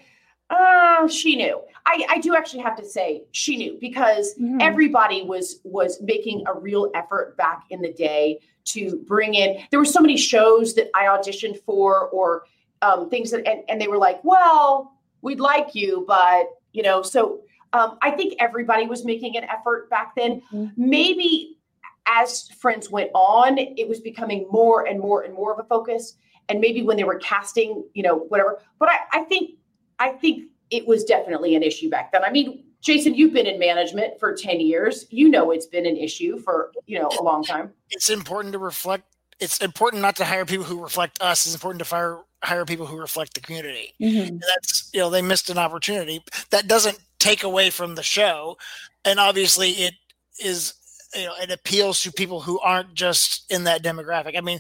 "Uh, 0.50 1.08
she 1.08 1.36
knew." 1.36 1.60
I, 1.86 2.06
I 2.10 2.18
do 2.20 2.34
actually 2.36 2.62
have 2.64 2.78
to 2.78 2.86
say 2.86 3.24
she 3.32 3.58
knew 3.58 3.78
because 3.82 4.36
Mhm. 4.39 4.62
everybody 4.62 5.24
was 5.24 5.60
was 5.64 6.02
making 6.02 6.44
a 6.48 6.54
real 6.54 6.89
effort 6.96 7.36
back 7.38 7.66
in 7.70 7.82
the 7.82 7.91
day 7.91 8.39
to 8.66 8.98
bring 9.08 9.34
in. 9.36 9.58
There 9.70 9.80
were 9.80 9.86
so 9.86 10.00
many 10.00 10.16
shows 10.18 10.74
that 10.76 10.89
I 10.96 11.04
auditioned 11.06 11.60
for, 11.66 12.08
or 12.10 12.44
um, 12.82 13.10
things 13.10 13.32
that, 13.32 13.46
and, 13.48 13.64
and 13.68 13.82
they 13.82 13.88
were 13.88 13.98
like, 13.98 14.24
"Well, 14.24 14.94
we'd 15.22 15.39
like 15.41 15.76
you, 15.76 16.06
but 16.08 16.48
you 16.72 16.84
know." 16.84 17.02
So 17.02 17.41
um, 17.74 17.98
I 18.02 18.12
think 18.12 18.36
everybody 18.39 18.86
was 18.88 19.04
making 19.04 19.36
an 19.36 19.44
effort 19.46 19.89
back 19.89 20.16
then. 20.16 20.41
Mhm. 20.54 20.72
Maybe 20.78 21.58
as 22.06 22.48
Friends 22.50 22.89
went 22.91 23.10
on, 23.16 23.58
it 23.58 23.88
was 23.88 24.00
becoming 24.00 24.46
more 24.52 24.86
and 24.86 25.00
more 25.00 25.24
and 25.24 25.34
more 25.34 25.54
of 25.54 25.60
a 25.60 25.64
focus 25.64 26.18
and 26.50 26.60
maybe 26.60 26.82
when 26.82 26.98
they 26.98 27.06
were 27.06 27.18
casting, 27.20 27.84
you 27.94 28.04
know, 28.04 28.18
whatever. 28.28 28.62
But 28.78 28.89
I, 28.89 28.98
I 29.14 29.24
think 29.24 29.52
I 30.00 30.10
think 30.10 30.50
it 30.70 30.88
was 30.88 31.04
definitely 31.04 31.56
an 31.56 31.64
issue 31.64 31.89
back 31.89 32.12
then. 32.12 32.24
I 32.24 32.32
mean, 32.32 32.64
Jason, 32.82 33.16
you've 33.16 33.34
been 33.34 33.48
in 33.48 33.60
management 33.60 34.20
for 34.20 34.36
10 34.36 34.60
years. 34.60 35.06
You 35.10 35.30
know 35.30 35.52
it's 35.52 35.66
been 35.66 35.86
an 35.86 35.96
issue 35.96 36.38
for, 36.39 36.72
you 36.86 37.00
know, 37.00 37.10
a 37.20 37.24
long 37.24 37.44
time. 37.44 37.72
It's 37.91 38.10
important 38.10 38.54
to 38.54 38.60
reflect. 38.60 39.06
It's 39.39 39.60
important 39.60 40.02
not 40.02 40.16
to 40.18 40.26
hire 40.26 40.46
people 40.46 40.66
who 40.66 40.82
reflect 40.82 41.22
us. 41.22 41.46
It's 41.46 41.56
important 41.56 41.80
to 41.80 41.86
fire 41.86 42.20
hire 42.44 42.66
people 42.66 42.86
who 42.86 42.98
reflect 42.98 43.34
the 43.34 43.39
community. 43.39 43.94
Mhm. 44.02 44.41
That's 44.41 44.89
you 44.94 45.00
know 45.00 45.10
they 45.10 45.22
missed 45.22 45.50
an 45.50 45.58
opportunity. 45.58 46.24
That 46.50 46.68
doesn't 46.68 47.00
take 47.20 47.44
away 47.44 47.70
from 47.70 47.96
the 47.96 48.04
show, 48.04 48.58
and 49.06 49.20
obviously 49.20 49.72
it 49.72 49.94
is 50.39 50.74
you 51.16 51.26
know 51.26 51.36
it 51.41 51.52
appeals 51.52 52.02
to 52.02 52.12
people 52.12 52.41
who 52.41 52.60
aren't 52.60 52.94
just 52.94 53.50
in 53.52 53.64
that 53.64 53.82
demographic. 53.82 54.38
I 54.38 54.41
mean, 54.41 54.60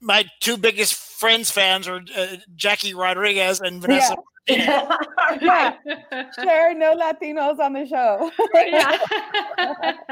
my 0.00 0.24
two 0.40 0.56
biggest 0.56 0.94
friends 0.94 1.50
fans 1.50 1.86
are 1.86 2.02
uh, 2.16 2.36
Jackie 2.56 2.94
Rodriguez 2.94 3.60
and 3.60 3.80
Vanessa. 3.80 4.16
Right. 5.42 5.74
Sure, 6.38 6.74
no 6.74 6.94
Latinos 6.96 7.58
on 7.58 7.72
the 7.72 7.86
show. 7.86 8.30
yeah. 8.54 8.98
and 9.58 10.08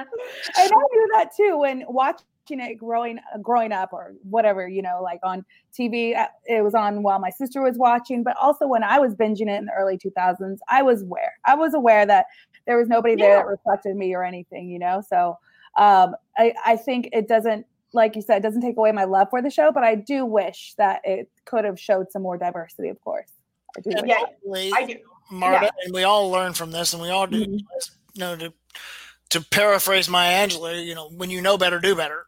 I 0.57 0.69
knew 0.69 1.09
that 1.15 1.31
too 1.37 1.59
when 1.59 1.85
watching 1.89 2.25
it 2.49 2.77
growing 2.77 3.19
growing 3.43 3.73
up 3.73 3.93
or 3.93 4.15
whatever, 4.23 4.67
you 4.69 4.83
know, 4.83 5.01
like 5.03 5.21
on 5.23 5.45
TV. 5.79 6.17
uh, 6.17 6.27
It 6.47 6.63
was 6.65 6.75
on 6.75 7.03
while 7.03 7.19
my 7.19 7.31
sister 7.31 7.63
was 7.63 7.77
watching, 7.79 8.23
but 8.23 8.37
also 8.37 8.67
when 8.67 8.83
I 8.83 8.99
was 8.99 9.15
binging 9.15 9.43
it 9.49 9.59
in 9.59 9.67
the 9.67 9.73
early 9.79 9.99
2000s, 9.99 10.59
I 10.69 10.83
was 10.83 11.03
aware. 11.03 11.33
I 11.45 11.55
was 11.55 11.75
aware 11.75 12.07
that 12.07 12.27
there 12.67 12.77
was 12.79 12.89
nobody 12.89 13.17
there 13.17 13.37
that 13.37 13.47
reflected 13.47 13.97
me 13.97 14.15
or 14.15 14.25
anything, 14.25 14.69
you 14.69 14.79
know. 14.79 15.03
So 15.09 15.39
um, 15.77 16.15
I, 16.39 16.55
I 16.65 16.77
think 16.77 17.09
it 17.13 17.29
doesn't, 17.29 17.67
like 17.93 18.17
you 18.17 18.23
said, 18.23 18.39
it 18.39 18.43
doesn't 18.43 18.63
take 18.63 18.77
away 18.77 18.93
my 18.93 19.05
love 19.05 19.29
for 19.31 19.43
the 19.43 19.51
show, 19.51 19.71
but 19.73 19.85
I 19.85 19.95
do 19.95 20.25
wish 20.25 20.75
that 20.79 21.01
it 21.05 21.29
could 21.45 21.65
have 21.65 21.79
showed 21.79 22.11
some 22.11 22.23
more 22.23 22.39
diversity. 22.39 22.89
Of 22.89 23.01
course, 23.03 23.33
I 23.77 23.81
do. 23.81 23.91
And 23.97 24.09
Yeah, 24.09 24.19
hopefully, 24.19 24.73
I 24.75 24.87
do. 24.87 24.97
Marta, 25.31 25.67
yeah. 25.67 25.85
and 25.85 25.95
we 25.95 26.03
all 26.05 26.31
learn 26.31 26.53
from 26.53 26.71
this, 26.71 26.93
and 26.93 27.03
we 27.03 27.09
all 27.11 27.27
do. 27.27 27.45
Mhm. 27.47 27.61
You 28.15 28.21
know, 28.21 28.37
to 28.37 28.53
to 29.31 29.41
paraphrase 29.41 30.11
Maya 30.11 30.47
Angelou, 30.47 30.85
you 30.85 30.95
know, 30.95 31.09
when 31.09 31.31
you 31.31 31.41
know 31.41 31.57
better, 31.57 31.79
do 31.79 31.95
better. 31.95 32.27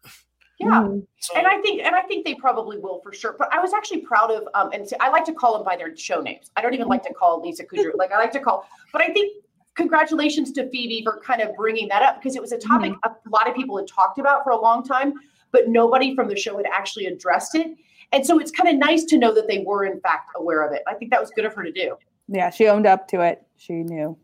Yeah. 0.58 0.68
Mhm. 0.68 1.06
So, 1.20 1.36
And 1.36 1.46
I 1.46 1.60
think, 1.60 1.82
and 1.82 1.94
I 1.94 2.00
think 2.02 2.24
they 2.24 2.34
probably 2.34 2.78
will 2.78 3.00
for 3.02 3.12
sure. 3.12 3.34
But 3.38 3.52
I 3.52 3.60
was 3.60 3.74
actually 3.74 4.00
proud 4.00 4.30
of, 4.30 4.48
um, 4.54 4.70
and 4.72 4.88
I 5.00 5.10
like 5.10 5.24
to 5.26 5.34
call 5.34 5.52
them 5.52 5.64
by 5.64 5.76
their 5.76 5.94
show 5.96 6.22
names. 6.22 6.50
I 6.56 6.62
don't 6.62 6.72
even 6.72 6.88
like 6.88 7.02
to 7.02 7.12
call 7.12 7.42
Lisa 7.42 7.64
Kudrow. 7.66 7.94
Like 7.96 8.12
I 8.12 8.16
like 8.18 8.32
to 8.32 8.40
call, 8.40 8.66
but 8.90 9.02
I 9.02 9.12
think 9.12 9.44
congratulations 9.74 10.52
to 10.52 10.70
Phoebe 10.70 11.02
for 11.02 11.20
kind 11.20 11.42
of 11.42 11.54
bringing 11.56 11.88
that 11.88 12.00
up 12.02 12.16
because 12.16 12.36
it 12.36 12.40
was 12.40 12.52
a 12.52 12.58
topic 12.58 12.92
a 13.04 13.10
lot 13.28 13.48
of 13.48 13.54
people 13.54 13.76
had 13.76 13.88
talked 13.88 14.18
about 14.18 14.44
for 14.44 14.50
a 14.50 14.60
long 14.60 14.82
time, 14.82 15.12
but 15.50 15.68
nobody 15.68 16.14
from 16.14 16.28
the 16.28 16.36
show 16.36 16.56
had 16.56 16.66
actually 16.72 17.06
addressed 17.06 17.54
it. 17.54 17.76
And 18.12 18.24
so 18.24 18.38
it's 18.38 18.50
kind 18.50 18.68
of 18.68 18.76
nice 18.76 19.04
to 19.04 19.18
know 19.18 19.34
that 19.34 19.48
they 19.48 19.58
were 19.66 19.84
in 19.84 20.00
fact 20.00 20.30
aware 20.36 20.62
of 20.66 20.72
it. 20.72 20.82
I 20.86 20.94
think 20.94 21.10
that 21.10 21.20
was 21.20 21.30
good 21.30 21.44
of 21.44 21.54
her 21.54 21.62
to 21.64 21.72
do. 21.72 21.96
Yeah, 22.28 22.50
she 22.50 22.68
owned 22.68 22.86
up 22.86 23.08
to 23.08 23.20
it. 23.20 23.42
She 23.56 23.72
knew. 23.74 24.16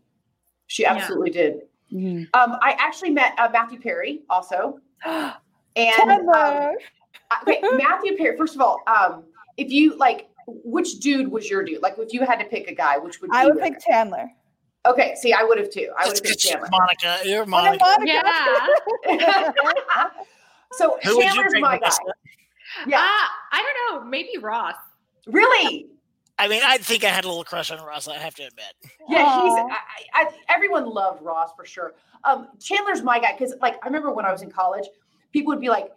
She 0.67 0.85
absolutely 0.85 1.29
did. 1.31 1.61
Mhm. 1.91 2.27
Um, 2.33 2.57
I 2.61 2.75
actually 2.79 3.09
met 3.09 3.33
uh, 3.37 3.49
Matthew 3.51 3.79
Perry 3.79 4.21
also, 4.29 4.79
and 5.05 5.33
um, 6.09 6.75
okay, 7.41 7.59
Matthew 7.73 8.15
Perry. 8.17 8.37
First 8.37 8.55
of 8.55 8.61
all, 8.61 8.81
um, 8.87 9.25
if 9.57 9.69
you 9.71 9.97
like, 9.97 10.29
which 10.47 10.99
dude 10.99 11.27
was 11.29 11.49
your 11.49 11.63
dude? 11.63 11.81
Like, 11.81 11.95
if 11.97 12.13
you 12.13 12.25
had 12.25 12.37
to 12.39 12.45
pick 12.45 12.69
a 12.69 12.73
guy, 12.73 12.97
which 12.97 13.19
would 13.21 13.29
I 13.33 13.45
would 13.45 13.59
pick? 13.59 13.73
pick 13.73 13.83
Chandler. 13.85 14.31
Okay, 14.87 15.13
see, 15.15 15.33
I 15.33 15.43
would 15.43 15.57
have 15.59 15.69
too. 15.69 15.91
I 15.99 16.07
would 16.07 16.15
That's 16.15 16.19
have 16.19 16.23
picked 16.23 16.41
'cause 16.43 16.51
Chandler. 16.51 16.69
Monica, 16.71 17.17
you're 17.25 17.43
Oh, 17.43 17.45
Monica. 17.45 17.85
Yeah. 18.05 19.51
so 20.71 20.97
Who 21.03 21.21
Chandler's 21.21 21.53
my 21.59 21.77
guy. 21.77 21.89
Vanessa? 22.83 22.89
Yeah, 22.89 22.97
Uh, 22.97 23.27
I 23.51 23.73
don't 23.89 24.03
know. 24.03 24.09
Maybe 24.09 24.37
Ross. 24.39 24.75
really. 25.27 25.87
I 26.39 26.47
mean, 26.47 26.61
I 26.65 26.77
think 26.79 27.03
I 27.03 27.09
had 27.09 27.23
a 27.23 27.27
little 27.27 27.43
crush 27.43 27.69
on 27.69 27.79
Ross. 27.85 28.07
I 28.07 28.17
have 28.17 28.33
to 28.35 28.43
admit. 28.43 28.73
Yeah, 29.07 29.41
he's. 29.43 29.53
I, 29.53 29.77
I, 30.13 30.31
everyone 30.49 30.85
loved 30.87 31.21
Ross 31.21 31.51
for 31.55 31.65
sure. 31.65 31.93
Um, 32.23 32.47
Chandler's 32.59 33.03
my 33.03 33.19
guy 33.19 33.33
because, 33.33 33.53
like, 33.61 33.75
I 33.83 33.87
remember 33.87 34.11
when 34.11 34.25
I 34.25 34.31
was 34.31 34.41
in 34.41 34.49
college, 34.49 34.87
people 35.33 35.49
would 35.53 35.61
be 35.61 35.69
like, 35.69 35.91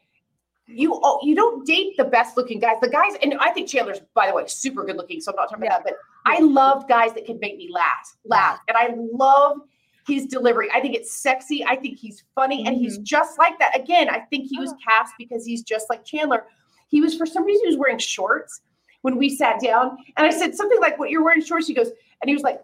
"You, 0.66 1.00
oh, 1.02 1.20
you 1.22 1.34
don't 1.34 1.64
date 1.66 1.96
the 1.96 2.04
best 2.04 2.36
looking 2.36 2.58
guys." 2.58 2.76
The 2.82 2.90
guys, 2.90 3.12
and 3.22 3.34
I 3.40 3.52
think 3.52 3.68
Chandler's, 3.70 4.00
by 4.12 4.26
the 4.26 4.34
way, 4.34 4.44
super 4.46 4.84
good 4.84 4.96
looking. 4.96 5.20
So 5.22 5.32
I'm 5.32 5.36
not 5.36 5.48
talking 5.48 5.66
about 5.66 5.82
that, 5.84 5.94
but 5.94 6.30
I 6.30 6.40
love 6.40 6.86
guys 6.88 7.14
that 7.14 7.24
can 7.24 7.38
make 7.40 7.56
me 7.56 7.70
laugh, 7.72 8.14
laugh, 8.26 8.58
and 8.68 8.76
I 8.76 8.90
love 8.96 9.58
his 10.06 10.26
delivery. 10.26 10.68
I 10.74 10.80
think 10.80 10.94
it's 10.94 11.10
sexy. 11.12 11.64
I 11.64 11.76
think 11.76 11.96
he's 11.98 12.22
funny, 12.34 12.66
and 12.66 12.76
he's 12.76 12.98
just 12.98 13.38
like 13.38 13.58
that. 13.60 13.78
Again, 13.78 14.10
I 14.10 14.18
think 14.20 14.46
he 14.50 14.58
was 14.58 14.74
cast 14.86 15.14
because 15.18 15.46
he's 15.46 15.62
just 15.62 15.88
like 15.88 16.04
Chandler. 16.04 16.44
He 16.88 17.00
was 17.00 17.16
for 17.16 17.26
some 17.26 17.44
reason 17.44 17.64
he 17.64 17.68
was 17.68 17.78
wearing 17.78 17.98
shorts 17.98 18.60
when 19.02 19.16
we 19.16 19.28
sat 19.28 19.60
down, 19.60 19.96
and 20.16 20.26
I 20.26 20.30
said 20.30 20.54
something 20.54 20.80
like, 20.80 20.98
"What 20.98 21.10
you're 21.10 21.24
wearing 21.24 21.42
shorts?" 21.42 21.66
He 21.66 21.74
goes, 21.74 21.90
and 22.22 22.28
he 22.28 22.34
was 22.34 22.42
like, 22.42 22.60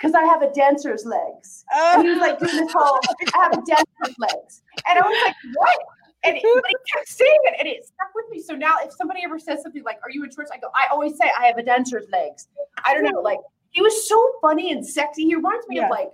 "Cause 0.00 0.14
I 0.14 0.24
have 0.24 0.42
a 0.42 0.52
dancer's 0.52 1.04
legs." 1.04 1.64
And 1.74 2.02
he 2.02 2.10
was 2.10 2.18
like 2.18 2.38
doing 2.38 2.56
this 2.56 2.72
whole, 2.72 2.98
"I 3.34 3.42
have 3.42 3.52
a 3.52 3.62
dancer's 3.66 4.18
legs," 4.18 4.62
and 4.88 4.98
I 4.98 5.02
was 5.02 5.22
like, 5.24 5.34
"What?" 5.54 5.78
And 6.26 6.36
it, 6.38 6.42
but 6.42 6.64
he 6.66 6.74
kept 6.92 7.08
saying 7.08 7.38
it, 7.44 7.56
and 7.58 7.68
it 7.68 7.84
stuck 7.84 8.08
with 8.14 8.24
me. 8.30 8.40
So 8.40 8.54
now, 8.54 8.76
if 8.82 8.92
somebody 8.94 9.20
ever 9.24 9.38
says 9.38 9.62
something 9.62 9.82
like, 9.84 9.98
"Are 10.02 10.10
you 10.10 10.24
in 10.24 10.30
shorts?" 10.30 10.50
I 10.52 10.58
go, 10.58 10.68
"I 10.74 10.86
always 10.90 11.16
say 11.18 11.30
I 11.38 11.46
have 11.46 11.58
a 11.58 11.62
dancer's 11.62 12.06
legs." 12.10 12.48
I 12.84 12.94
don't 12.94 13.04
know, 13.04 13.20
like 13.20 13.38
he 13.70 13.82
was 13.82 14.08
so 14.08 14.32
funny 14.40 14.72
and 14.72 14.86
sexy. 14.86 15.24
He 15.24 15.34
reminds 15.34 15.66
me 15.68 15.76
Yeah. 15.76 15.84
of 15.84 15.90
like 15.90 16.10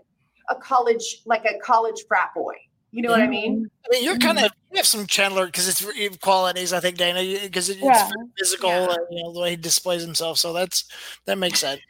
a 0.48 0.56
college, 0.56 1.22
like 1.26 1.44
a 1.44 1.58
college 1.60 2.04
frat 2.08 2.30
boy. 2.34 2.56
You 2.92 3.02
know 3.02 3.10
what 3.10 3.20
I 3.22 3.26
mean? 3.28 3.70
I 3.86 3.88
mean, 3.90 4.04
you're 4.04 4.18
kind 4.18 4.38
of 4.38 4.50
you 4.70 4.76
have 4.76 4.86
some 4.86 5.06
Chandler 5.06 5.46
because 5.46 5.68
it's 5.68 5.80
you 5.96 6.10
qualities. 6.20 6.72
I 6.72 6.80
think 6.80 6.96
Dayna 6.96 7.42
because 7.42 7.68
it's 7.68 7.80
Yeah. 7.80 8.08
very 8.08 8.28
physical, 8.38 8.70
Yeah. 8.70 8.86
uh, 8.86 8.96
you 9.10 9.22
know, 9.22 9.32
the 9.32 9.40
way 9.40 9.50
he 9.50 9.56
displays 9.56 10.02
himself. 10.02 10.38
So 10.38 10.52
that's 10.52 10.84
that 11.26 11.38
makes 11.38 11.60
sense. 11.60 11.80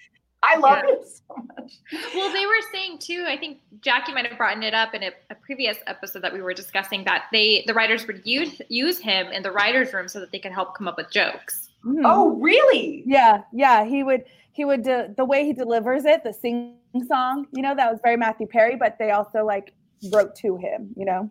I 0.43 0.57
love 0.57 0.79
Yeah. 0.87 0.95
him 0.95 0.99
so 1.05 1.35
much. 1.57 1.73
Well, 2.15 2.33
they 2.33 2.47
were 2.47 2.61
saying 2.73 2.99
too. 2.99 3.25
I 3.27 3.37
think 3.37 3.59
Jackie 3.81 4.13
might 4.13 4.27
have 4.27 4.37
brought 4.39 4.63
it 4.63 4.75
up 4.75 4.95
in 4.95 5.03
a, 5.03 5.11
a 5.31 5.35
previous 5.35 5.77
episode 5.87 6.23
that 6.23 6.33
we 6.33 6.43
were 6.43 6.55
discussing 6.55 7.05
that 7.05 7.25
they 7.33 7.65
the 7.67 7.75
writers 7.75 8.07
would 8.07 8.23
use 8.25 8.61
use 8.69 8.99
him 8.99 9.29
in 9.29 9.43
the 9.43 9.53
writers' 9.53 9.93
room 9.93 10.09
so 10.09 10.21
that 10.21 10.33
they 10.33 10.39
could 10.39 10.53
help 10.53 10.75
come 10.75 10.89
up 10.89 10.97
with 10.97 11.11
jokes. 11.11 11.71
Mhm. 11.85 12.03
Oh, 12.05 12.31
really? 12.31 13.03
Yeah, 13.07 13.43
yeah. 13.53 13.85
He 13.85 14.03
would 14.03 14.25
he 14.53 14.65
would 14.67 14.83
de- 14.83 15.15
the 15.17 15.25
way 15.25 15.45
he 15.47 15.53
delivers 15.55 16.05
it, 16.05 16.25
the 16.25 16.33
sing 16.35 16.75
song, 17.07 17.47
you 17.53 17.63
know, 17.63 17.75
that 17.75 17.91
was 17.91 18.01
very 18.03 18.17
Matthew 18.17 18.47
Perry, 18.47 18.77
but 18.77 18.99
they 18.99 19.13
also 19.13 19.45
like 19.47 19.73
wrote 20.13 20.35
to 20.37 20.57
him, 20.57 20.91
you 20.97 21.05
know. 21.05 21.31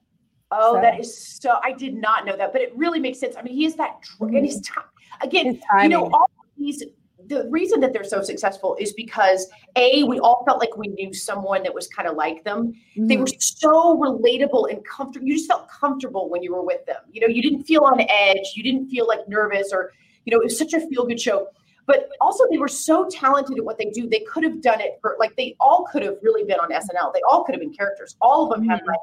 Oh, 0.51 0.76
So- 0.76 0.82
that 0.82 0.99
is 0.99 1.38
so. 1.41 1.59
I 1.63 1.72
did 1.72 1.95
not 1.95 2.26
know 2.26 2.36
that, 2.36 2.51
but 2.51 2.61
it 2.61 2.76
really 2.76 2.99
makes 2.99 3.20
sense. 3.20 3.36
I 3.38 3.41
mean, 3.41 3.53
he 3.53 3.65
is 3.65 3.76
that, 3.76 4.01
dr- 4.01 4.34
and 4.34 4.45
he's 4.45 4.61
ti- 4.61 4.74
again, 5.22 5.61
you 5.82 5.89
know, 5.89 6.09
all 6.11 6.30
these 6.57 6.84
the 7.28 7.47
reason 7.49 7.80
that 7.80 7.93
they're 7.93 8.03
so 8.03 8.22
successful 8.22 8.76
is 8.80 8.93
because 8.93 9.47
a 9.76 10.03
we 10.03 10.20
all 10.20 10.43
felt 10.45 10.59
like 10.59 10.76
we 10.78 10.88
knew 10.88 11.13
someone 11.13 11.61
that 11.63 11.74
was 11.74 11.88
kind 11.88 12.07
of 12.07 12.15
like 12.15 12.43
them. 12.43 12.74
They 12.95 13.15
mm-hmm. 13.15 13.22
were 13.22 13.28
so 13.39 13.97
relatable 13.97 14.72
and 14.72 14.84
comfortable. 14.86 15.28
You 15.28 15.36
just 15.36 15.47
felt 15.47 15.70
comfortable 15.70 16.30
when 16.30 16.41
you 16.41 16.53
were 16.53 16.63
with 16.63 16.86
them. 16.86 17.01
You 17.11 17.22
know, 17.22 17.28
you 17.28 17.41
didn't 17.41 17.63
feel 17.63 17.84
on 17.84 18.01
edge. 18.01 18.53
You 18.55 18.63
didn't 18.63 18.89
feel 18.89 19.07
like 19.07 19.28
nervous 19.28 19.72
or 19.72 19.91
you 20.26 20.32
know, 20.32 20.41
it 20.41 20.45
was 20.45 20.57
such 20.57 20.74
a 20.74 20.80
feel 20.88 21.05
good 21.05 21.20
show 21.20 21.47
but 21.90 22.08
also 22.22 22.44
they 22.52 22.60
were 22.60 22.68
so 22.68 23.10
talented 23.10 23.58
at 23.58 23.66
what 23.66 23.80
they 23.80 23.86
do. 23.86 24.08
They 24.08 24.20
could 24.20 24.44
have 24.44 24.62
done 24.62 24.80
it 24.80 25.00
for 25.02 25.18
like 25.20 25.36
they 25.36 25.56
all 25.60 25.88
could 25.92 26.04
have 26.04 26.18
really 26.22 26.44
been 26.44 26.60
on 26.60 26.70
SNL. 26.70 27.12
They 27.16 27.22
all 27.28 27.44
could 27.44 27.56
have 27.56 27.62
been 27.62 27.74
characters. 27.74 28.16
All 28.22 28.44
of 28.44 28.52
them 28.52 28.68
mm-hmm. 28.68 28.88
like 28.88 29.00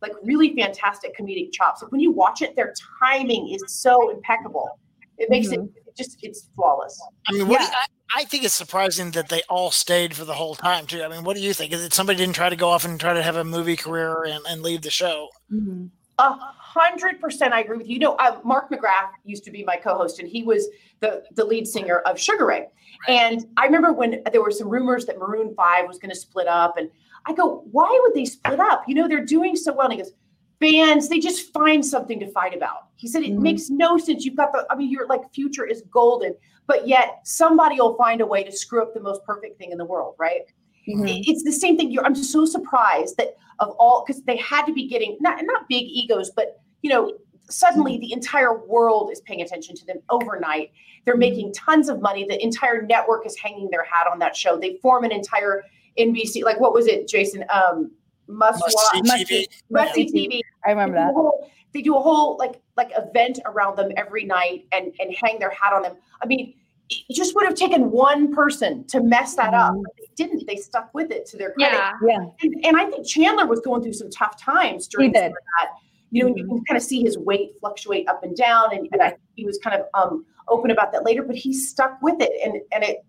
like 0.00 0.12
really 0.24 0.56
fantastic 0.56 1.14
comedic 1.14 1.52
chops. 1.52 1.82
Like 1.82 1.92
when 1.92 2.00
you 2.00 2.10
watch 2.10 2.40
it, 2.40 2.56
their 2.56 2.72
timing 2.98 3.50
is 3.50 3.62
so 3.66 4.10
impeccable. 4.10 4.78
It 5.18 5.28
makes 5.28 5.48
mm-hmm. 5.48 5.64
it, 5.64 5.82
it 5.86 5.96
just 5.98 6.16
it's 6.22 6.48
flawless. 6.56 6.98
I 7.28 7.32
mean, 7.32 7.46
what 7.46 7.60
yeah. 7.60 7.74
I, 8.14 8.22
I 8.22 8.24
think 8.24 8.44
it's 8.44 8.54
surprising 8.54 9.10
that 9.10 9.28
they 9.28 9.42
all 9.50 9.70
stayed 9.70 10.16
for 10.16 10.24
the 10.24 10.32
whole 10.32 10.54
time 10.54 10.86
too. 10.86 11.02
I 11.02 11.08
mean, 11.08 11.24
what 11.24 11.36
do 11.36 11.42
you 11.42 11.52
think? 11.52 11.74
Is 11.74 11.84
it 11.84 11.92
somebody 11.92 12.16
didn't 12.16 12.36
try 12.36 12.48
to 12.48 12.56
go 12.56 12.70
off 12.70 12.86
and 12.86 12.98
try 12.98 13.12
to 13.12 13.22
have 13.22 13.36
a 13.36 13.44
movie 13.44 13.76
career 13.76 14.24
and, 14.24 14.42
and 14.48 14.62
leave 14.62 14.80
the 14.80 14.90
show? 14.90 15.28
Mm-hmm. 15.52 15.88
Uh, 16.18 16.38
100% 16.76 17.52
I 17.52 17.60
agree 17.60 17.76
with 17.76 17.88
you. 17.88 17.94
You 17.94 18.00
know, 18.00 18.14
uh, 18.16 18.40
Mark 18.44 18.70
McGrath 18.70 19.10
used 19.24 19.44
to 19.44 19.50
be 19.50 19.64
my 19.64 19.76
co 19.76 19.96
host, 19.96 20.18
and 20.18 20.28
he 20.28 20.42
was 20.42 20.68
the, 21.00 21.22
the 21.34 21.44
lead 21.44 21.66
singer 21.66 21.98
of 22.00 22.18
Sugar 22.18 22.46
Ray. 22.46 22.66
Right. 23.08 23.14
And 23.22 23.46
I 23.56 23.64
remember 23.64 23.92
when 23.92 24.22
there 24.30 24.42
were 24.42 24.50
some 24.50 24.68
rumors 24.68 25.06
that 25.06 25.18
Maroon 25.18 25.54
5 25.54 25.88
was 25.88 25.98
going 25.98 26.10
to 26.10 26.16
split 26.16 26.46
up. 26.46 26.76
And 26.76 26.90
I 27.26 27.32
go, 27.32 27.64
why 27.70 27.98
would 28.02 28.14
they 28.14 28.24
split 28.24 28.60
up? 28.60 28.84
You 28.86 28.94
know, 28.94 29.08
they're 29.08 29.24
doing 29.24 29.56
so 29.56 29.72
well. 29.72 29.86
And 29.86 29.94
he 29.94 30.02
goes, 30.02 30.12
bands, 30.60 31.08
they 31.08 31.18
just 31.18 31.52
find 31.52 31.84
something 31.84 32.20
to 32.20 32.30
fight 32.30 32.54
about. 32.54 32.88
He 32.96 33.08
said, 33.08 33.22
it 33.22 33.32
mm-hmm. 33.32 33.42
makes 33.42 33.70
no 33.70 33.98
sense. 33.98 34.24
You've 34.24 34.36
got 34.36 34.52
the, 34.52 34.66
I 34.70 34.76
mean, 34.76 34.90
your 34.90 35.06
like 35.06 35.32
future 35.32 35.64
is 35.64 35.82
golden, 35.90 36.34
but 36.66 36.86
yet 36.86 37.20
somebody 37.24 37.76
will 37.80 37.96
find 37.96 38.20
a 38.20 38.26
way 38.26 38.44
to 38.44 38.52
screw 38.52 38.82
up 38.82 38.94
the 38.94 39.00
most 39.00 39.24
perfect 39.24 39.58
thing 39.58 39.72
in 39.72 39.78
the 39.78 39.84
world, 39.84 40.14
right? 40.18 40.42
Mhm. 40.88 41.22
it's 41.26 41.44
the 41.44 41.52
same 41.52 41.76
thing. 41.76 41.90
You're, 41.90 42.04
I'm 42.04 42.14
so 42.14 42.44
surprised 42.44 43.16
that 43.18 43.36
of 43.58 43.70
all 43.78 44.04
because 44.06 44.22
they 44.22 44.36
had 44.38 44.64
to 44.66 44.72
be 44.72 44.88
getting 44.88 45.16
not 45.20 45.38
not 45.44 45.68
big 45.68 45.84
egos, 45.84 46.30
but 46.30 46.60
you 46.82 46.90
know, 46.90 47.12
suddenly 47.48 47.98
the 47.98 48.12
entire 48.12 48.64
world 48.66 49.10
is 49.12 49.20
paying 49.22 49.42
attention 49.42 49.76
to 49.76 49.84
them 49.86 49.98
overnight. 50.08 50.72
They're 51.04 51.16
making 51.16 51.52
tons 51.52 51.88
of 51.88 52.00
money. 52.00 52.24
The 52.24 52.42
entire 52.42 52.82
network 52.82 53.26
is 53.26 53.36
hanging 53.36 53.68
their 53.70 53.84
hat 53.84 54.06
on 54.10 54.18
that 54.20 54.36
show. 54.36 54.56
They 54.58 54.76
form 54.76 55.04
an 55.04 55.12
entire 55.12 55.62
NBC. 55.98 56.42
Like 56.44 56.58
what 56.60 56.72
was 56.72 56.86
it, 56.86 57.06
Jason? 57.08 57.44
Um, 57.50 57.90
must 58.26 58.60
Must 58.60 58.76
watch, 58.94 59.08
see 59.08 59.24
TV. 59.24 59.46
must 59.70 59.98
Yeah. 59.98 60.04
TV. 60.04 60.40
I 60.64 60.70
remember 60.70 60.94
They 60.96 61.00
do 61.02 61.06
that. 61.06 61.14
whole- 61.14 61.50
They 61.72 61.82
do 61.82 61.96
a 61.96 62.00
whole 62.00 62.36
like 62.38 62.60
like 62.76 62.90
event 62.96 63.38
around 63.44 63.76
them 63.76 63.92
every 63.96 64.24
night 64.24 64.66
and 64.72 64.92
and 65.00 65.14
hang 65.14 65.38
their 65.38 65.50
hat 65.50 65.72
on 65.72 65.82
them. 65.82 65.96
I 66.22 66.26
mean, 66.26 66.54
it 66.90 67.14
just 67.14 67.34
would 67.36 67.44
have 67.46 67.54
taken 67.54 67.90
one 67.90 68.34
person 68.34 68.84
to 68.88 69.00
mess 69.00 69.34
that 69.36 69.54
up. 69.54 69.74
But 69.74 69.92
they 69.96 70.08
didn't. 70.16 70.46
They 70.46 70.56
stuck 70.56 70.92
with 70.92 71.10
it 71.10 71.24
to 71.26 71.36
their 71.36 71.52
credit. 71.52 71.76
Yeah. 71.76 71.92
Yeah. 72.06 72.24
And, 72.42 72.64
and 72.66 72.76
I 72.76 72.86
think 72.86 73.06
Chandler 73.06 73.46
was 73.46 73.60
going 73.60 73.82
through 73.82 73.92
some 73.92 74.10
tough 74.10 74.40
times 74.40 74.88
during 74.88 75.08
He 75.08 75.12
did. 75.12 75.20
some 75.22 75.32
of 75.32 75.34
that. 75.60 75.68
You 76.12 76.22
know, 76.24 76.28
and 76.28 76.36
you 76.38 76.44
can 76.44 76.64
kind 76.64 76.76
of 76.76 76.82
see 76.82 77.00
his 77.02 77.16
weight 77.16 77.52
fluctuate 77.60 78.08
up 78.08 78.24
and 78.24 78.36
down, 78.36 78.74
and, 78.76 78.88
and 78.90 79.00
I 79.00 79.14
he 79.36 79.46
was 79.46 79.58
kind 79.62 79.80
of 79.80 79.86
um, 79.94 80.26
open 80.48 80.72
about 80.72 80.90
that 80.90 81.04
later. 81.04 81.22
But 81.22 81.36
he 81.36 81.52
stuck 81.54 82.02
with 82.02 82.16
it, 82.20 82.32
and 82.44 82.60
and 82.72 82.82
it 82.82 83.04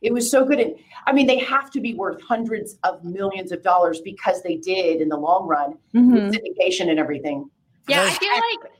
it 0.00 0.10
was 0.14 0.30
so 0.30 0.42
good. 0.42 0.58
And 0.60 0.74
I 1.06 1.12
mean, 1.12 1.26
they 1.26 1.36
have 1.40 1.70
to 1.72 1.80
be 1.82 1.92
worth 1.92 2.18
hundreds 2.22 2.78
of 2.84 3.04
millions 3.04 3.52
of 3.52 3.62
dollars 3.62 4.00
because 4.00 4.42
they 4.42 4.56
did 4.56 5.02
in 5.02 5.10
the 5.10 5.18
long 5.18 5.46
run 5.46 5.74
Mhm. 5.94 6.12
with 6.14 6.34
syndication 6.34 6.88
and 6.88 6.98
everything. 6.98 7.50
Yeah, 7.88 8.02
I 8.02 8.10
feel 8.14 8.30
like 8.32 8.72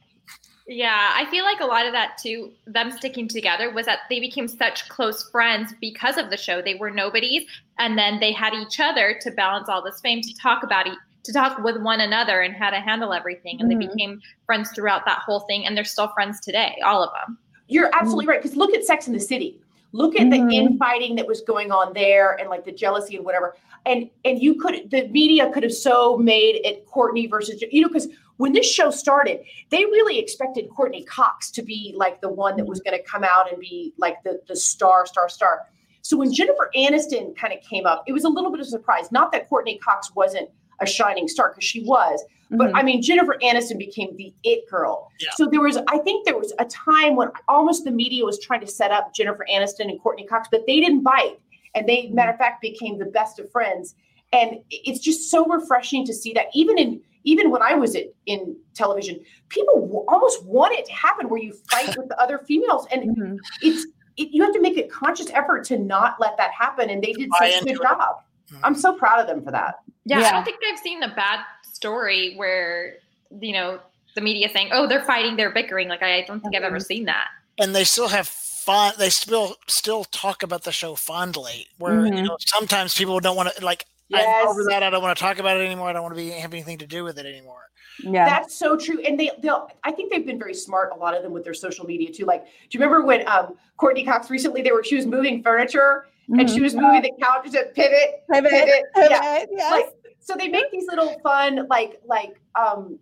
yeah, 0.68 1.12
I 1.14 1.30
feel 1.30 1.44
like 1.44 1.60
a 1.60 1.66
lot 1.66 1.86
of 1.86 1.92
that 1.92 2.18
too, 2.18 2.52
them 2.66 2.90
sticking 2.90 3.28
together 3.28 3.72
was 3.72 3.86
that 3.86 4.00
they 4.10 4.18
became 4.18 4.48
such 4.48 4.88
close 4.88 5.28
friends 5.30 5.72
because 5.80 6.16
of 6.16 6.30
the 6.30 6.36
show. 6.36 6.60
They 6.60 6.74
were 6.74 6.90
nobodies 6.90 7.46
and 7.78 7.96
then 7.96 8.18
they 8.18 8.32
had 8.32 8.52
each 8.52 8.80
other 8.80 9.16
to 9.20 9.30
balance 9.30 9.68
all 9.68 9.82
this 9.82 10.00
fame 10.00 10.22
to 10.22 10.34
talk 10.34 10.62
about 10.64 10.86
it 10.86 10.98
to 11.24 11.32
talk 11.32 11.58
with 11.58 11.76
one 11.82 12.00
another 12.00 12.40
and 12.40 12.54
how 12.54 12.70
to 12.70 12.80
handle 12.80 13.12
everything. 13.12 13.60
And 13.60 13.68
Mhm. 13.70 13.80
they 13.80 13.86
became 13.86 14.20
friends 14.46 14.70
throughout 14.70 15.04
that 15.06 15.18
whole 15.18 15.40
thing 15.40 15.66
and 15.66 15.76
they're 15.76 15.84
still 15.84 16.08
friends 16.08 16.40
today, 16.40 16.76
all 16.84 17.02
of 17.02 17.10
them. 17.12 17.38
You're 17.68 17.90
absolutely 17.92 18.26
right. 18.26 18.40
Because 18.40 18.56
look 18.56 18.72
at 18.74 18.84
Sex 18.84 19.08
in 19.08 19.12
the 19.12 19.20
City. 19.20 19.60
Look 19.92 20.14
at 20.16 20.26
Mhm. 20.26 20.48
the 20.48 20.56
infighting 20.56 21.16
that 21.16 21.26
was 21.26 21.40
going 21.40 21.72
on 21.72 21.92
there 21.94 22.38
and 22.40 22.48
like 22.48 22.64
the 22.64 22.72
jealousy 22.72 23.16
and 23.16 23.24
whatever. 23.24 23.56
And 23.86 24.10
and 24.24 24.40
you 24.40 24.54
could 24.54 24.90
the 24.90 25.08
media 25.08 25.50
could 25.52 25.62
have 25.62 25.72
so 25.72 26.16
made 26.16 26.60
it 26.64 26.86
Courteney 26.86 27.26
versus 27.26 27.62
you 27.70 27.80
know, 27.80 27.88
because 27.88 28.08
when 28.38 28.52
this 28.52 28.70
show 28.70 28.90
started, 28.90 29.40
they 29.70 29.84
really 29.84 30.18
expected 30.18 30.68
Courteney 30.74 31.04
Cox 31.04 31.50
to 31.52 31.62
be 31.62 31.94
like 31.96 32.20
the 32.20 32.28
one 32.28 32.56
that 32.56 32.66
was 32.66 32.80
going 32.80 32.96
to 32.96 33.02
come 33.02 33.24
out 33.24 33.50
and 33.50 33.60
be 33.60 33.92
like 33.98 34.22
the 34.24 34.40
the 34.48 34.56
star, 34.56 35.06
star, 35.06 35.28
star. 35.28 35.66
So 36.02 36.16
when 36.16 36.32
Jennifer 36.32 36.70
Aniston 36.76 37.36
kind 37.36 37.52
of 37.52 37.60
came 37.62 37.86
up, 37.86 38.04
it 38.06 38.12
was 38.12 38.24
a 38.24 38.28
little 38.28 38.50
bit 38.50 38.60
of 38.60 38.66
a 38.66 38.70
surprise. 38.70 39.10
Not 39.10 39.32
that 39.32 39.48
Courteney 39.48 39.78
Cox 39.78 40.14
wasn't 40.14 40.48
a 40.80 40.86
shining 40.86 41.26
star 41.26 41.48
because 41.50 41.64
she 41.64 41.82
was, 41.82 42.22
but 42.50 42.70
Mhm. 42.70 42.72
I 42.76 42.82
mean, 42.82 43.02
Jennifer 43.02 43.36
Aniston 43.42 43.78
became 43.78 44.14
the 44.16 44.32
it 44.44 44.68
girl. 44.70 45.10
Yeah. 45.18 45.30
So 45.34 45.46
there 45.46 45.60
was, 45.62 45.78
I 45.88 45.98
think 45.98 46.24
there 46.26 46.38
was 46.38 46.52
a 46.58 46.64
time 46.66 47.16
when 47.16 47.30
almost 47.48 47.84
the 47.84 47.90
media 47.90 48.24
was 48.24 48.38
trying 48.38 48.60
to 48.60 48.66
set 48.68 48.92
up 48.92 49.14
Jennifer 49.14 49.44
Aniston 49.52 49.90
and 49.90 50.00
Courteney 50.00 50.26
Cox, 50.26 50.46
but 50.50 50.64
they 50.66 50.78
didn't 50.78 51.02
bite. 51.02 51.38
And 51.74 51.88
they, 51.88 52.08
matter 52.08 52.30
of 52.30 52.38
fact, 52.38 52.60
became 52.60 52.98
the 52.98 53.06
best 53.06 53.40
of 53.40 53.50
friends. 53.50 53.96
And 54.32 54.60
it's 54.70 55.00
just 55.00 55.30
so 55.30 55.44
refreshing 55.46 56.04
to 56.06 56.14
see 56.14 56.32
that 56.34 56.46
even 56.54 56.78
in, 56.78 57.00
even 57.26 57.50
when 57.50 57.60
I 57.60 57.74
was 57.74 57.94
in, 57.94 58.06
in 58.26 58.56
television, 58.74 59.20
people 59.50 59.74
w- 59.80 60.04
almost 60.08 60.42
want 60.46 60.72
it 60.78 60.86
to 60.86 60.92
happen 60.92 61.28
where 61.28 61.42
you 61.42 61.52
fight 61.70 61.94
with 61.96 62.08
the 62.08 62.18
other 62.20 62.38
females. 62.48 62.86
And 62.90 63.02
Mhm. 63.18 63.36
it's, 63.60 63.86
it, 64.16 64.28
you 64.32 64.42
have 64.42 64.54
to 64.54 64.60
make 64.62 64.78
a 64.78 64.84
conscious 64.88 65.28
effort 65.30 65.64
to 65.66 65.76
not 65.78 66.16
let 66.18 66.36
that 66.38 66.52
happen. 66.52 66.88
And 66.88 67.02
they 67.02 67.12
did 67.12 67.28
such 67.38 67.52
a 67.60 67.64
good 67.64 67.70
it. 67.72 67.82
job. 67.82 68.16
Mhm. 68.50 68.60
I'm 68.62 68.74
so 68.74 68.94
proud 68.94 69.20
of 69.20 69.26
them 69.26 69.42
for 69.44 69.50
that. 69.50 69.74
Yeah, 70.06 70.20
I 70.20 70.30
don't 70.32 70.44
think 70.44 70.58
I've 70.72 70.78
seen 70.78 71.02
a 71.02 71.14
bad 71.14 71.40
story 71.74 72.34
where, 72.36 72.94
you 73.40 73.52
know, 73.52 73.80
the 74.14 74.20
media 74.22 74.48
saying, 74.48 74.70
"Oh, 74.72 74.86
they're 74.86 75.04
fighting, 75.04 75.36
they're 75.36 75.50
bickering." 75.52 75.88
Like 75.88 76.02
I 76.02 76.22
don't 76.22 76.40
think 76.40 76.54
I've 76.56 76.62
ever 76.62 76.80
seen 76.80 77.04
that. 77.06 77.28
and 77.58 77.74
they 77.74 77.84
still 77.84 78.08
have 78.08 78.28
fun. 78.28 78.92
They 78.98 79.10
still 79.10 79.56
still 79.66 80.04
talk 80.04 80.42
about 80.42 80.62
the 80.64 80.72
show 80.72 80.94
fondly. 80.94 81.66
Where 81.78 82.06
you 82.06 82.12
Mhm. 82.12 82.26
know 82.26 82.36
sometimes 82.40 82.94
people 82.94 83.18
don't 83.20 83.36
want 83.36 83.48
to 83.54 83.64
like. 83.64 83.84
Yes. 84.08 84.24
I'm 84.42 84.48
over 84.48 84.64
that. 84.68 84.82
I 84.82 84.90
don't 84.90 85.02
want 85.02 85.16
to 85.16 85.22
talk 85.22 85.38
about 85.38 85.56
it 85.56 85.64
anymore. 85.64 85.88
I 85.88 85.92
don't 85.92 86.02
want 86.02 86.14
to 86.14 86.20
be 86.20 86.30
have 86.30 86.52
anything 86.52 86.78
to 86.78 86.86
do 86.86 87.02
with 87.04 87.18
it 87.18 87.26
anymore. 87.26 87.62
Yeah. 88.00 88.24
That's 88.28 88.54
so 88.54 88.76
true. 88.76 89.00
And 89.00 89.18
they 89.18 89.30
they'll 89.42 89.68
I 89.84 89.90
think 89.92 90.12
they've 90.12 90.24
been 90.26 90.38
very 90.38 90.54
smart, 90.54 90.92
a 90.94 90.96
lot 90.96 91.16
of 91.16 91.22
them 91.22 91.32
with 91.32 91.44
their 91.44 91.54
social 91.54 91.86
media 91.86 92.12
too. 92.12 92.24
Like, 92.24 92.44
do 92.44 92.50
you 92.78 92.80
remember 92.80 93.04
when 93.04 93.26
um 93.28 93.54
Courteney 93.78 94.04
Cox 94.04 94.30
recently 94.30 94.62
they 94.62 94.70
were 94.72 94.84
she 94.84 94.96
was 94.96 95.06
moving 95.06 95.42
furniture 95.42 96.06
and 96.28 96.40
Mhm. 96.40 96.54
she 96.54 96.60
was 96.60 96.74
moving 96.74 97.02
the 97.02 97.12
couch 97.22 97.50
to 97.52 97.64
pivot, 97.74 98.22
Pivot, 98.32 98.50
pivot. 98.50 98.82
pivot, 98.94 99.10
Yeah. 99.10 99.44
yes. 99.50 99.72
Like 99.72 99.86
so 100.20 100.34
they 100.36 100.48
make 100.48 100.70
these 100.70 100.86
little 100.88 101.18
fun 101.20 101.66
like 101.68 102.00
like 102.04 102.40
um 102.54 102.98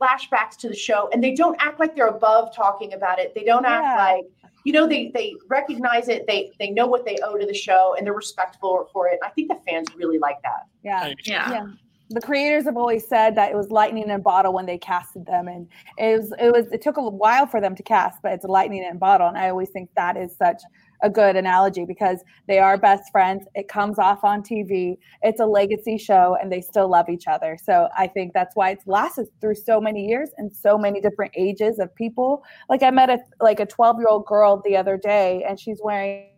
flashbacks 0.00 0.56
to 0.58 0.68
the 0.68 0.74
show 0.76 1.08
and 1.12 1.22
they 1.24 1.34
don't 1.34 1.56
act 1.60 1.80
like 1.80 1.96
they're 1.96 2.06
above 2.08 2.54
talking 2.54 2.92
about 2.92 3.18
it. 3.18 3.34
They 3.34 3.44
don't 3.44 3.64
act 3.66 3.82
Yeah. 3.84 4.04
like 4.14 4.24
you 4.66 4.72
know 4.72 4.86
they 4.86 5.10
they 5.14 5.34
recognize 5.48 6.08
it 6.08 6.26
they 6.26 6.50
they 6.58 6.70
know 6.70 6.86
what 6.86 7.04
they 7.04 7.16
owe 7.24 7.36
to 7.38 7.46
the 7.46 7.54
show 7.54 7.94
and 7.96 8.06
they're 8.06 8.12
respectful 8.12 8.88
for 8.92 9.06
it 9.08 9.18
i 9.24 9.30
think 9.30 9.48
the 9.48 9.58
fans 9.66 9.86
really 9.96 10.18
like 10.18 10.40
that 10.42 10.66
yeah. 10.86 11.12
Yeah. 11.24 11.50
Yeah. 11.50 11.66
The 12.10 12.20
creators 12.20 12.64
have 12.66 12.76
always 12.76 13.06
said 13.06 13.34
that 13.34 13.50
it 13.50 13.56
was 13.56 13.72
lightning 13.72 14.04
in 14.04 14.10
a 14.10 14.18
bottle 14.20 14.52
when 14.52 14.64
they 14.64 14.78
casted 14.78 15.26
them, 15.26 15.48
and 15.48 15.66
it 15.98 16.20
was 16.20 16.32
it 16.38 16.52
was 16.52 16.70
it 16.70 16.80
took 16.80 16.98
a 16.98 17.02
while 17.02 17.48
for 17.48 17.60
them 17.60 17.74
to 17.74 17.82
cast, 17.82 18.22
but 18.22 18.32
it's 18.32 18.44
lightning 18.44 18.84
in 18.84 18.92
a 18.92 18.98
bottle, 18.98 19.26
and 19.26 19.36
I 19.36 19.48
always 19.48 19.70
think 19.70 19.90
that 19.96 20.16
is 20.16 20.36
such 20.36 20.62
a 21.02 21.10
good 21.10 21.36
analogy 21.36 21.84
because 21.84 22.20
they 22.48 22.58
are 22.58 22.76
best 22.78 23.04
friends. 23.12 23.44
It 23.54 23.68
comes 23.68 23.98
off 23.98 24.24
on 24.24 24.42
TV. 24.42 24.96
It's 25.22 25.40
a 25.40 25.46
legacy 25.46 25.98
show, 25.98 26.36
and 26.40 26.50
they 26.50 26.60
still 26.60 26.88
love 26.88 27.08
each 27.08 27.26
other. 27.26 27.58
So 27.62 27.88
I 27.96 28.06
think 28.06 28.32
that's 28.32 28.54
why 28.56 28.70
it's 28.70 28.86
lasted 28.86 29.26
through 29.40 29.56
so 29.56 29.80
many 29.80 30.06
years 30.06 30.30
and 30.38 30.54
so 30.54 30.78
many 30.78 31.00
different 31.00 31.32
ages 31.36 31.78
of 31.78 31.94
people. 31.94 32.42
Like 32.68 32.82
I 32.82 32.90
met 32.90 33.10
a 33.10 33.18
like 33.40 33.60
a 33.60 33.66
twelve 33.66 33.96
year 33.98 34.08
old 34.08 34.26
girl 34.26 34.62
the 34.64 34.76
other 34.76 34.96
day, 34.96 35.44
and 35.48 35.58
she's 35.58 35.80
wearing 35.82 36.28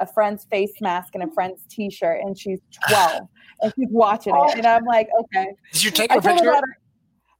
a 0.00 0.06
friend's 0.06 0.44
face 0.44 0.72
mask 0.80 1.14
and 1.14 1.22
a 1.22 1.32
friend's 1.32 1.62
t-shirt 1.68 2.20
and 2.20 2.38
she's 2.38 2.60
12 2.88 3.22
and 3.62 3.72
she's 3.76 3.88
watching 3.90 4.34
it 4.34 4.58
and 4.58 4.66
i'm 4.66 4.84
like 4.84 5.08
okay 5.18 5.46
Did 5.72 5.84
you 5.84 5.90
take 5.90 6.14
a 6.14 6.20
picture? 6.20 6.60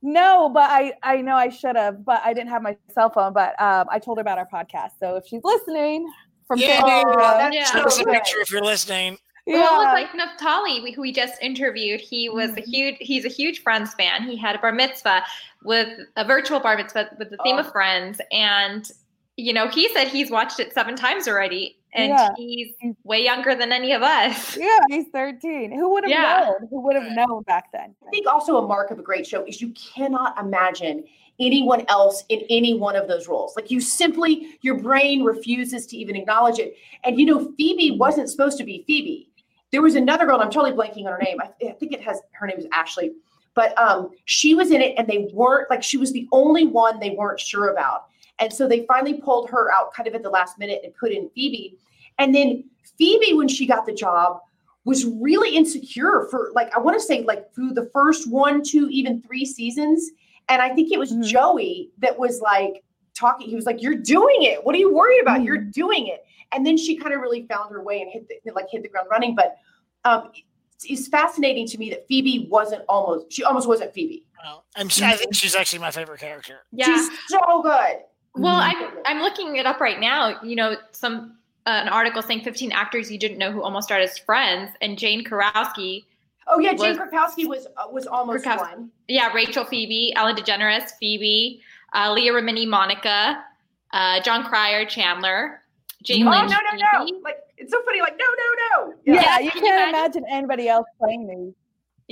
no 0.02 0.48
but 0.48 0.70
i 0.70 0.92
i 1.02 1.20
know 1.20 1.36
i 1.36 1.48
should 1.48 1.76
have 1.76 2.04
but 2.04 2.20
i 2.24 2.32
didn't 2.32 2.50
have 2.50 2.62
my 2.62 2.76
cell 2.90 3.10
phone 3.10 3.32
but 3.32 3.60
um 3.60 3.86
i 3.90 3.98
told 3.98 4.18
her 4.18 4.22
about 4.22 4.38
our 4.38 4.48
podcast 4.52 4.90
so 5.00 5.16
if 5.16 5.26
she's 5.26 5.42
listening 5.44 6.10
from 6.46 6.58
Yeah. 6.58 6.78
San 6.80 6.86
Diego, 6.86 7.14
Oh, 7.18 7.48
Yeah. 7.52 7.64
Send 7.64 7.86
us 7.86 8.00
a 8.00 8.04
picture 8.04 8.40
if 8.40 8.50
you're 8.50 8.64
listening. 8.64 9.18
Well, 9.46 9.56
it 9.58 9.84
was 9.84 9.84
yeah. 9.84 9.92
like 9.92 10.10
Naftali, 10.10 10.82
we- 10.82 10.90
who 10.90 11.02
we 11.02 11.12
just 11.12 11.40
interviewed. 11.40 12.00
He 12.00 12.28
was 12.28 12.50
a 12.50 12.54
mm-hmm. 12.54 12.70
huge. 12.70 12.96
He's 13.00 13.24
a 13.24 13.28
huge 13.28 13.62
Friends 13.62 13.94
fan. 13.94 14.24
He 14.24 14.36
had 14.36 14.56
a 14.56 14.58
bar 14.58 14.72
mitzvah 14.72 15.22
with 15.62 15.88
a 16.16 16.24
virtual 16.24 16.58
bar 16.58 16.76
mitzvah 16.76 17.10
with 17.18 17.30
the 17.30 17.36
theme 17.44 17.56
Oh. 17.56 17.60
of 17.60 17.70
Friends, 17.70 18.20
and 18.32 18.90
you 19.36 19.52
know, 19.52 19.68
he 19.68 19.88
said 19.92 20.08
he's 20.08 20.30
watched 20.30 20.58
it 20.60 20.72
seven 20.72 20.96
times 20.96 21.28
already, 21.28 21.76
and 21.92 22.08
Yeah. 22.10 22.28
he's 22.36 22.72
way 23.04 23.22
younger 23.22 23.54
than 23.54 23.70
any 23.70 23.92
of 23.92 24.02
us. 24.02 24.56
yeah 24.60 24.78
he's 24.88 25.06
13 25.12 25.70
who 25.72 25.90
would 25.92 26.04
have 26.04 26.10
Yeah. 26.10 26.44
known 26.46 26.68
who 26.70 26.80
would 26.80 26.96
have 26.96 27.12
known 27.12 27.42
back 27.42 27.70
then 27.72 27.94
I 28.06 28.10
think 28.10 28.26
also 28.26 28.56
a 28.58 28.66
mark 28.66 28.90
of 28.90 28.98
a 28.98 29.02
great 29.02 29.26
show 29.26 29.44
is 29.44 29.60
you 29.60 29.72
cannot 29.94 30.38
imagine 30.38 31.04
anyone 31.40 31.84
else 31.88 32.24
in 32.28 32.40
any 32.50 32.74
one 32.74 32.96
of 32.96 33.08
those 33.08 33.28
roles. 33.28 33.54
Like 33.56 33.70
you 33.70 33.80
simply, 33.80 34.58
your 34.62 34.80
brain 34.80 35.22
refuses 35.22 35.86
to 35.88 35.96
even 35.96 36.16
acknowledge 36.16 36.58
it. 36.58 36.76
And 37.04 37.18
you 37.18 37.26
know, 37.26 37.52
Phoebe 37.56 37.96
wasn't 37.98 38.30
supposed 38.30 38.58
to 38.58 38.64
be 38.64 38.84
Phoebe. 38.86 39.30
There 39.72 39.82
was 39.82 39.94
another 39.94 40.26
girl, 40.26 40.40
I'm 40.40 40.50
totally 40.50 40.72
blanking 40.72 41.06
on 41.06 41.12
her 41.12 41.18
name. 41.18 41.38
I, 41.40 41.50
I 41.68 41.72
think 41.72 41.92
it 41.92 42.00
has 42.02 42.20
her 42.32 42.46
name 42.46 42.58
is 42.58 42.66
Ashley, 42.72 43.12
but 43.54 43.76
um, 43.78 44.10
she 44.24 44.54
was 44.54 44.70
in 44.70 44.80
it 44.80 44.94
and 44.96 45.06
they 45.06 45.28
weren't 45.32 45.68
like 45.70 45.82
she 45.82 45.98
was 45.98 46.12
the 46.12 46.28
only 46.32 46.66
one 46.66 47.00
they 47.00 47.10
weren't 47.10 47.40
sure 47.40 47.68
about. 47.68 48.06
And 48.38 48.52
so 48.52 48.68
they 48.68 48.84
finally 48.86 49.14
pulled 49.14 49.50
her 49.50 49.72
out 49.72 49.92
kind 49.94 50.06
of 50.06 50.14
at 50.14 50.22
the 50.22 50.30
last 50.30 50.58
minute 50.58 50.80
and 50.84 50.94
put 50.94 51.10
in 51.10 51.30
Phoebe. 51.34 51.76
And 52.18 52.34
then 52.34 52.64
Phoebe, 52.98 53.34
when 53.34 53.48
she 53.48 53.66
got 53.66 53.86
the 53.86 53.94
job, 53.94 54.40
was 54.84 55.04
really 55.04 55.56
insecure 55.56 56.28
for 56.30 56.50
like, 56.54 56.74
I 56.74 56.78
want 56.78 56.98
to 56.98 57.04
say 57.04 57.22
like 57.22 57.52
through 57.54 57.72
the 57.72 57.90
first 57.92 58.30
one, 58.30 58.62
two, 58.62 58.88
even 58.88 59.20
three 59.20 59.44
seasons. 59.44 60.10
And 60.48 60.62
I 60.62 60.74
think 60.74 60.92
it 60.92 60.98
was 60.98 61.12
Mhm. 61.12 61.24
Joey 61.24 61.90
that 61.98 62.18
was 62.18 62.40
like 62.40 62.84
talking. 63.14 63.48
He 63.48 63.54
was 63.56 63.66
like, 63.66 63.82
You're 63.82 63.94
doing 63.94 64.42
it. 64.42 64.64
What 64.64 64.74
are 64.74 64.78
you 64.78 64.92
worried 64.94 65.20
about? 65.20 65.42
You're 65.42 65.58
doing 65.58 66.06
it. 66.06 66.24
And 66.52 66.64
then 66.64 66.76
she 66.76 66.96
kind 66.96 67.14
of 67.14 67.20
really 67.20 67.46
found 67.46 67.72
her 67.72 67.82
way 67.82 68.00
and 68.02 68.10
hit 68.10 68.28
the, 68.28 68.52
like 68.52 68.66
hit 68.70 68.82
the 68.82 68.88
ground 68.88 69.08
running. 69.10 69.34
But 69.34 69.56
um, 70.04 70.30
it's, 70.74 70.84
it's 70.84 71.08
fascinating 71.08 71.66
to 71.68 71.78
me 71.78 71.90
that 71.90 72.06
Phoebe 72.06 72.46
wasn't 72.50 72.84
almost, 72.88 73.32
she 73.32 73.42
almost 73.42 73.66
wasn't 73.66 73.92
Phoebe. 73.92 74.24
Well, 74.44 74.64
I'm, 74.76 74.86
I 75.02 75.16
think 75.16 75.34
she's 75.34 75.56
actually 75.56 75.80
my 75.80 75.90
favorite 75.90 76.20
character. 76.20 76.58
Yeah. 76.70 76.86
She's 76.86 77.10
so 77.28 77.62
good. 77.62 77.96
Well, 78.36 78.60
Mhm. 78.60 78.74
I'm 78.74 78.98
I'm 79.06 79.20
looking 79.22 79.56
it 79.56 79.66
up 79.66 79.80
right 79.80 79.98
now. 79.98 80.40
You 80.42 80.54
know, 80.56 80.76
some 80.92 81.38
uh, 81.66 81.70
an 81.82 81.88
article 81.88 82.22
saying 82.22 82.42
15 82.42 82.70
actors 82.70 83.10
you 83.10 83.18
didn't 83.18 83.38
know 83.38 83.50
who 83.50 83.62
almost 83.62 83.88
starred 83.88 84.02
as 84.04 84.16
friends, 84.18 84.70
and 84.82 84.96
Jane 84.98 85.24
Krakowski. 85.24 86.04
Oh 86.48 86.58
yeah, 86.60 86.74
Jane 86.74 86.96
Was- 86.96 86.98
Krakowski 86.98 87.46
was 87.46 87.66
uh, 87.76 87.88
was 87.90 88.06
almost 88.06 88.44
Krakowski. 88.44 88.58
one. 88.70 88.90
Yeah, 89.08 89.32
Rachel, 89.32 89.64
Phoebe, 89.64 90.12
Ellen 90.16 90.36
DeGeneres, 90.36 90.92
Phoebe, 91.00 91.60
uh, 91.94 92.12
Leah 92.12 92.32
Remini, 92.32 92.66
Monica, 92.68 93.44
uh, 93.92 94.20
Jon 94.20 94.44
Cryer, 94.44 94.84
Chandler, 94.86 95.62
Jane 96.02 96.26
Oh 96.26 96.30
Lynch, 96.30 96.50
no 96.50 96.56
no 96.56 97.04
no! 97.04 97.20
Like 97.24 97.38
it's 97.56 97.72
so 97.72 97.82
funny. 97.84 98.00
Like 98.00 98.16
no 98.18 98.26
no 98.26 98.88
no. 98.90 98.94
Yeah, 99.04 99.22
Yeah, 99.22 99.38
you 99.40 99.50
can 99.50 99.64
you 99.64 99.70
can't 99.70 99.88
imagine? 99.90 100.22
imagine 100.22 100.24
anybody 100.30 100.68
else 100.68 100.86
playing 101.00 101.26
these. 101.26 101.54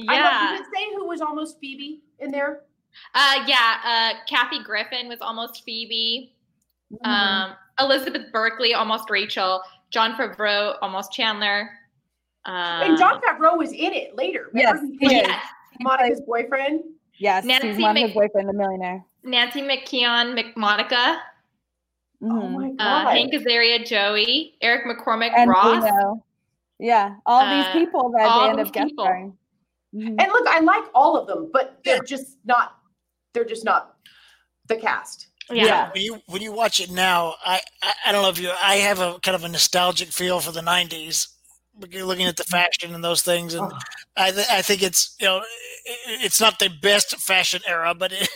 I 0.08 0.16
know, 0.16 0.22
Yeah, 0.24 0.56
does 0.58 0.66
say 0.74 0.92
who 0.96 1.06
was 1.06 1.20
almost 1.20 1.60
Phoebe 1.60 2.00
in 2.18 2.30
there? 2.32 2.62
uh, 3.14 3.44
yeah. 3.46 3.76
Uh, 3.84 4.18
Kathy 4.28 4.62
Griffin 4.62 5.06
was 5.08 5.20
almost 5.20 5.62
Phoebe. 5.64 6.32
Mm-hmm. 6.92 7.08
Um, 7.10 7.52
Elizabeth 7.78 8.32
Berkley, 8.32 8.74
almost 8.74 9.10
Rachel. 9.10 9.62
Jon 9.90 10.14
Favreau, 10.16 10.74
almost 10.82 11.12
Chandler. 11.12 11.70
Um, 12.46 12.54
and 12.90 12.98
Jon 12.98 13.20
Favreau 13.20 13.56
was 13.56 13.72
in 13.72 13.92
it 13.92 14.16
later. 14.16 14.50
Yes, 14.54 14.74
Remember 14.74 14.96
he 15.00 15.08
he 15.08 15.16
is. 15.16 15.26
played 15.26 15.36
Monica's 15.80 16.20
boyfriend. 16.26 16.80
Yes, 17.18 17.44
Nancy 17.44 17.68
he's 17.68 17.78
Monica's 17.78 18.08
Mc- 18.10 18.14
boyfriend, 18.14 18.48
the 18.48 18.52
millionaire. 18.52 19.04
Nancy 19.22 19.62
McKeon, 19.62 20.38
McMonica, 20.38 21.18
Oh 22.22 22.26
Mhm. 22.26 22.52
my 22.52 22.68
uh, 22.68 23.04
god! 23.04 23.12
Hank 23.16 23.32
Azaria, 23.34 23.84
Joey, 23.86 24.56
Eric 24.62 24.84
McCormack, 24.86 25.32
and 25.36 25.50
Ross. 25.50 25.80
Bruno. 25.80 26.24
Yeah, 26.78 27.16
all 27.26 27.42
Uh, 27.42 27.54
these 27.56 27.72
people 27.84 28.10
that 28.10 28.22
they 28.42 28.48
end 28.50 28.60
up 28.60 28.72
guest 28.72 28.88
people. 28.88 29.04
starring. 29.04 29.38
Mhm. 29.94 30.16
and 30.20 30.32
look, 30.32 30.46
I 30.48 30.58
like 30.60 30.84
all 30.94 31.16
of 31.16 31.26
them, 31.26 31.50
but 31.52 31.78
they're 31.84 32.02
just 32.02 32.36
not. 32.44 32.76
They're 33.32 33.44
just 33.44 33.64
not 33.64 33.96
the 34.68 34.76
cast. 34.76 35.28
Yeah. 35.50 35.64
Yeah. 35.66 35.90
When 35.92 36.02
you 36.02 36.22
when 36.26 36.40
you 36.42 36.52
watch 36.52 36.80
it 36.80 36.90
now, 36.90 37.34
I, 37.44 37.60
I 37.82 37.92
I 38.06 38.12
don't 38.12 38.22
know 38.22 38.30
if 38.30 38.38
you 38.40 38.50
I 38.62 38.76
have 38.76 39.00
a 39.00 39.18
kind 39.20 39.34
of 39.34 39.44
a 39.44 39.48
nostalgic 39.48 40.08
feel 40.08 40.40
for 40.40 40.50
the 40.52 40.62
'90s. 40.62 41.28
Looking 41.80 42.26
at 42.26 42.36
the 42.36 42.44
mm. 42.44 42.50
fashion 42.50 42.94
and 42.94 43.02
those 43.02 43.22
things, 43.22 43.54
and 43.54 43.66
Oh. 43.72 43.78
I 44.16 44.30
th- 44.30 44.46
I 44.48 44.62
think 44.62 44.82
it's 44.82 45.16
you 45.18 45.26
know 45.26 45.38
it- 45.38 46.24
it's 46.24 46.40
not 46.40 46.58
the 46.60 46.68
best 46.68 47.16
fashion 47.16 47.62
era, 47.66 47.94
but 47.94 48.12
it, 48.12 48.28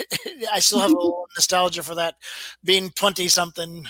I 0.53 0.59
still 0.59 0.81
have 0.81 0.91
a 0.91 0.95
little 0.97 1.29
nostalgia 1.37 1.83
for 1.83 1.95
that 1.95 2.17
being 2.65 2.91
twenty 2.91 3.29
something. 3.29 3.87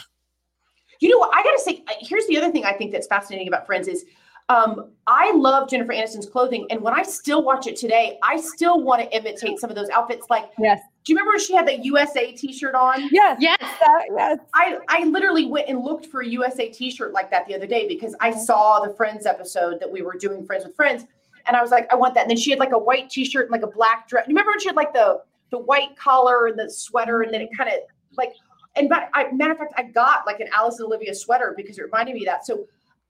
You 1.01 1.09
know 1.11 1.19
what? 1.19 1.31
I 1.35 1.43
gotta 1.43 1.61
say, 1.61 1.83
here's 2.01 2.27
the 2.27 2.37
other 2.37 2.51
thing 2.51 2.65
I 2.65 2.73
think 2.73 2.93
that's 2.93 3.07
fascinating 3.07 3.49
about 3.49 3.67
Friends 3.67 3.89
is 3.89 4.05
um, 4.49 4.91
I 5.07 5.33
love 5.33 5.69
Jennifer 5.69 5.93
Aniston's 5.93 6.27
clothing, 6.27 6.67
and 6.71 6.81
when 6.81 6.95
I 6.95 7.03
still 7.03 7.43
watch 7.43 7.67
it 7.67 7.77
today, 7.77 8.19
I 8.23 8.41
still 8.41 8.83
want 8.83 9.03
to 9.03 9.17
imitate 9.17 9.59
some 9.59 9.69
of 9.69 9.77
those 9.77 9.91
outfits. 9.91 10.27
Like, 10.31 10.51
Yes, 10.59 10.81
do 11.05 11.13
you 11.13 11.19
remember 11.19 11.39
she 11.39 11.55
had 11.55 11.67
that 11.69 11.85
USA 11.85 12.33
T-shirt 12.33 12.75
on? 12.75 13.09
yes, 13.13 13.39
Yes. 13.41 13.59
that- 13.61 14.05
yes. 14.17 14.39
I 14.55 14.79
I 14.89 15.05
literally 15.05 15.47
went 15.47 15.69
and 15.69 15.83
looked 15.85 16.07
for 16.07 16.21
a 16.23 16.27
USA 16.27 16.69
T-shirt 16.71 17.13
like 17.13 17.31
that 17.31 17.47
the 17.47 17.55
other 17.55 17.67
day 17.67 17.87
because 17.89 18.15
I 18.21 18.31
saw 18.31 18.81
the 18.81 18.95
Friends 18.95 19.27
episode 19.27 19.81
that 19.81 19.91
we 19.91 20.03
were 20.03 20.15
doing 20.15 20.45
Friends 20.47 20.65
with 20.65 20.75
Friends, 20.77 21.05
and 21.47 21.57
I 21.57 21.61
was 21.63 21.71
like, 21.71 21.87
I 21.93 21.97
want 21.97 22.15
that. 22.15 22.23
And 22.23 22.31
then 22.31 22.37
she 22.39 22.51
had 22.51 22.59
like 22.59 22.73
a 22.73 22.79
white 22.79 23.11
T-shirt 23.11 23.45
and 23.47 23.53
like 23.53 23.63
a 23.63 23.75
black 23.75 24.09
dress. 24.09 24.25
You 24.29 24.33
remember 24.33 24.53
when 24.53 24.61
she 24.61 24.69
had 24.69 24.77
like 24.77 24.93
the 24.95 25.21
the 25.51 25.59
white 25.59 25.97
collar 25.97 26.47
and 26.47 26.59
the 26.59 26.71
sweater, 26.71 27.21
and 27.23 27.33
then 27.33 27.43
it 27.43 27.51
kind 27.57 27.69
of 27.71 27.77
like. 28.17 28.33
And 28.77 28.89
but 28.89 29.09
I, 29.15 29.31
matter 29.33 29.53
of 29.53 29.59
fact, 29.59 29.75
I 29.77 29.83
got 29.83 30.27
like 30.27 30.41
an 30.41 30.49
Alice 30.55 30.79
and 30.79 30.87
Olivia 30.87 31.15
sweater 31.15 31.53
because 31.57 31.79
it 31.79 31.83
reminded 31.83 32.15
me 32.15 32.21
of 32.21 32.27
that. 32.27 32.47
So 32.47 32.67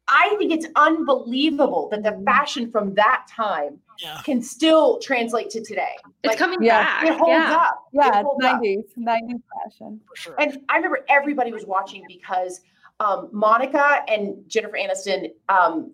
I 0.08 0.34
think 0.38 0.52
it's 0.52 0.66
unbelievable 0.76 1.88
that 1.90 2.02
the 2.02 2.20
fashion 2.24 2.70
from 2.70 2.94
that 2.94 3.26
time 3.30 3.78
Yeah, 3.98 4.20
can 4.24 4.40
still 4.42 4.98
translate 5.00 5.50
to 5.50 5.60
today. 5.62 5.96
It's 6.22 6.28
Like, 6.32 6.38
coming 6.38 6.62
Yeah. 6.62 6.84
back. 6.84 7.04
It 7.04 7.14
holds 7.18 7.30
yeah. 7.30 7.56
up. 7.56 7.84
It 7.92 7.96
Yeah, 7.96 8.08
it's 8.08 8.16
holds 8.28 8.44
up. 8.44 8.60
90s, 8.62 8.84
90s 8.96 9.42
fashion. 9.64 10.00
for 10.08 10.16
sure. 10.16 10.40
And 10.40 10.60
I 10.68 10.76
remember 10.76 11.04
everybody 11.08 11.52
was 11.52 11.66
watching 11.66 12.04
because 12.06 12.60
um, 13.00 13.28
Monica 13.32 14.02
and 14.08 14.42
Jennifer 14.48 14.76
Aniston, 14.76 15.30
um, 15.48 15.92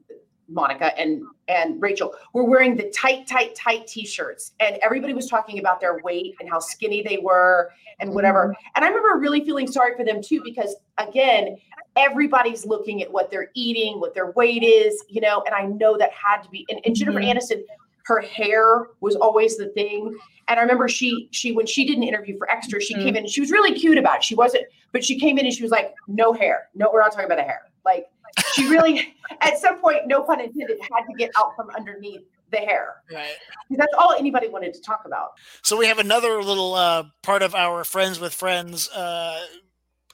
Monica 0.49 0.99
and 0.99 1.23
and 1.49 1.81
Rachel 1.81 2.15
were 2.33 2.45
wearing 2.45 2.77
the 2.77 2.91
tight, 2.91 3.27
tight, 3.27 3.55
tight 3.55 3.87
t-shirts, 3.87 4.53
and 4.61 4.79
everybody 4.83 5.13
was 5.13 5.29
talking 5.29 5.59
about 5.59 5.81
their 5.81 6.01
weight 6.03 6.35
and 6.41 6.49
how 6.49 6.59
skinny 6.59 7.03
they 7.03 7.19
were 7.19 7.71
and 8.01 8.15
whatever. 8.15 8.55
And 8.75 8.85
I 8.85 8.89
remember 8.89 9.19
really 9.19 9.45
feeling 9.45 9.67
sorry 9.71 9.95
for 9.97 10.05
them 10.05 10.23
too 10.23 10.41
because 10.45 10.77
again, 10.99 11.57
everybody's 11.97 12.65
looking 12.67 13.03
at 13.03 13.13
what 13.13 13.31
they're 13.31 13.51
eating, 13.55 14.01
what 14.01 14.15
their 14.15 14.31
weight 14.33 14.63
is, 14.63 15.05
you 15.09 15.21
know. 15.21 15.43
And 15.47 15.55
I 15.55 15.67
know 15.67 15.97
that 15.99 16.11
had 16.13 16.43
to 16.43 16.51
be. 16.51 16.67
And, 16.71 16.81
and 16.85 16.95
Jennifer 16.97 17.21
Mhm. 17.21 17.35
Aniston, 17.37 17.63
her 18.07 18.21
hair 18.21 18.89
was 19.01 19.17
always 19.17 19.57
the 19.57 19.69
thing. 19.69 20.17
And 20.49 20.59
I 20.59 20.63
remember 20.63 20.89
she 20.89 21.29
she 21.31 21.53
when 21.53 21.67
she 21.67 21.87
did 21.87 21.97
an 21.97 22.03
interview 22.03 22.37
for 22.37 22.51
Extra, 22.51 22.81
she 22.81 22.95
came 22.95 23.17
in 23.17 23.25
and 23.25 23.31
she 23.31 23.41
was 23.41 23.51
really 23.51 23.73
cute 23.75 23.97
about 23.99 24.17
it. 24.17 24.25
She 24.25 24.35
wasn't, 24.35 24.65
but 24.93 25.05
she 25.05 25.19
came 25.19 25.39
in 25.39 25.47
and 25.47 25.55
she 25.55 25.63
was 25.63 25.71
like, 25.73 25.95
"No 26.07 26.33
hair. 26.33 26.69
No, 26.75 26.91
we're 26.93 27.01
not 27.01 27.13
talking 27.13 27.27
about 27.27 27.39
the 27.39 27.45
hair." 27.45 27.63
Like 27.85 28.09
she 28.55 28.69
really, 28.69 29.15
at 29.41 29.59
some 29.59 29.81
point, 29.81 30.07
no 30.07 30.23
pun 30.23 30.41
intended, 30.41 30.79
had 30.81 31.05
to 31.07 31.15
get 31.17 31.31
out 31.37 31.55
from 31.57 31.71
underneath 31.71 32.23
the 32.51 32.59
hair. 32.59 32.97
Right. 33.13 33.35
That's 33.71 33.93
all 33.99 34.13
anybody 34.13 34.49
wanted 34.49 34.75
to 34.75 34.81
talk 34.81 35.03
about. 35.05 35.33
So 35.63 35.77
we 35.77 35.87
have 35.87 35.99
another 35.99 36.43
little 36.43 36.75
uh, 36.75 37.05
part 37.23 37.43
of 37.43 37.55
our 37.55 37.85
Friends 37.85 38.21
with 38.21 38.33
Friends 38.33 38.91
uh, 38.91 39.41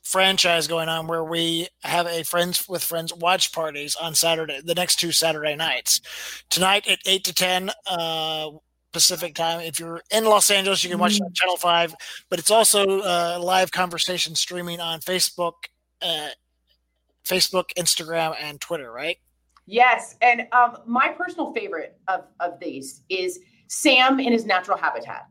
franchise 0.02 0.66
going 0.66 0.88
on 0.88 1.06
where 1.06 1.22
we 1.22 1.68
have 1.84 2.06
a 2.06 2.24
Friends 2.24 2.68
with 2.68 2.82
Friends 2.82 3.14
watch 3.14 3.52
parties 3.52 3.94
on 3.96 4.14
Saturday, 4.14 4.60
the 4.64 4.74
next 4.74 4.96
two 4.96 5.12
Saturday 5.12 5.54
nights. 5.54 6.00
Tonight 6.50 6.88
at 6.88 6.98
8 7.06 7.24
to 7.24 7.34
10 7.34 7.70
uh, 7.86 8.50
Pacific 8.92 9.34
time. 9.34 9.60
If 9.60 9.78
you're 9.78 10.02
in 10.10 10.24
Los 10.24 10.50
Angeles, 10.50 10.82
you 10.82 10.90
can 10.90 10.98
watch 10.98 11.16
it 11.16 11.22
on 11.22 11.32
Channel 11.32 11.56
5, 11.56 11.94
but 12.28 12.38
it's 12.38 12.50
also 12.50 13.00
uh, 13.00 13.38
live 13.40 13.70
conversation 13.70 14.34
streaming 14.34 14.80
on 14.80 15.00
Facebook, 15.00 15.52
uh, 16.02 16.28
Facebook, 17.30 17.70
Instagram, 17.78 18.34
and 18.40 18.60
Twitter, 18.60 18.90
right? 18.90 19.16
Yes, 19.66 20.16
and 20.20 20.48
um, 20.52 20.78
my 20.86 21.08
personal 21.08 21.52
favorite 21.52 21.96
of 22.08 22.24
of 22.40 22.58
these 22.60 23.02
is 23.08 23.38
Sam 23.68 24.18
in 24.18 24.32
his 24.32 24.44
natural 24.44 24.76
habitat. 24.76 25.26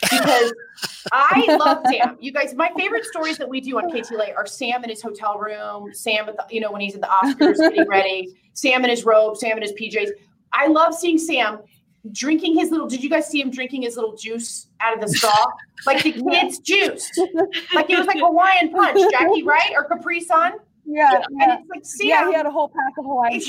Because 0.00 0.52
I 1.12 1.56
love 1.58 1.84
Sam. 1.90 2.16
You 2.20 2.32
guys, 2.32 2.54
my 2.54 2.70
favorite 2.76 3.04
stories 3.04 3.36
that 3.38 3.48
we 3.48 3.60
do 3.60 3.78
on 3.78 3.90
KTLA 3.90 4.34
are 4.34 4.46
Sam 4.46 4.82
in 4.84 4.90
his 4.90 5.02
hotel 5.02 5.38
room, 5.38 5.92
Sam 5.92 6.28
at 6.28 6.36
the, 6.36 6.46
you 6.50 6.60
know, 6.60 6.72
when 6.72 6.80
he's 6.80 6.94
at 6.94 7.00
the 7.00 7.06
Oscars 7.06 7.58
getting 7.58 7.88
ready, 7.88 8.34
Sam 8.54 8.82
in 8.84 8.90
his 8.90 9.04
robe, 9.04 9.36
Sam 9.36 9.56
in 9.56 9.62
his 9.62 9.72
PJs. 9.72 10.08
I 10.52 10.68
love 10.68 10.94
seeing 10.94 11.18
Sam 11.18 11.58
drinking 12.12 12.58
his 12.58 12.70
little, 12.70 12.86
did 12.86 13.02
you 13.02 13.10
guys 13.10 13.26
see 13.28 13.40
him 13.40 13.50
drinking 13.50 13.82
his 13.82 13.96
little 13.96 14.16
juice 14.16 14.68
out 14.80 14.94
of 14.94 15.00
the 15.00 15.08
straw? 15.08 15.44
Like 15.86 16.02
the 16.02 16.12
kid's 16.30 16.58
juice. 16.58 17.10
Like 17.74 17.88
it 17.90 17.98
was 17.98 18.06
like 18.06 18.18
Hawaiian 18.18 18.70
punch, 18.70 18.98
Jackie, 19.10 19.42
right? 19.42 19.72
Or 19.76 19.84
Capri 19.84 20.20
Sun. 20.20 20.54
Yeah, 20.86 21.14
And 21.14 21.24
yeah. 21.40 21.58
it's 21.60 21.68
like 21.68 21.84
Sam. 21.84 22.06
Yeah, 22.08 22.28
he 22.28 22.34
had 22.34 22.46
a 22.46 22.50
whole 22.50 22.68
pack 22.68 22.92
of 22.98 23.04
Hawaiian 23.04 23.40
It's- 23.40 23.48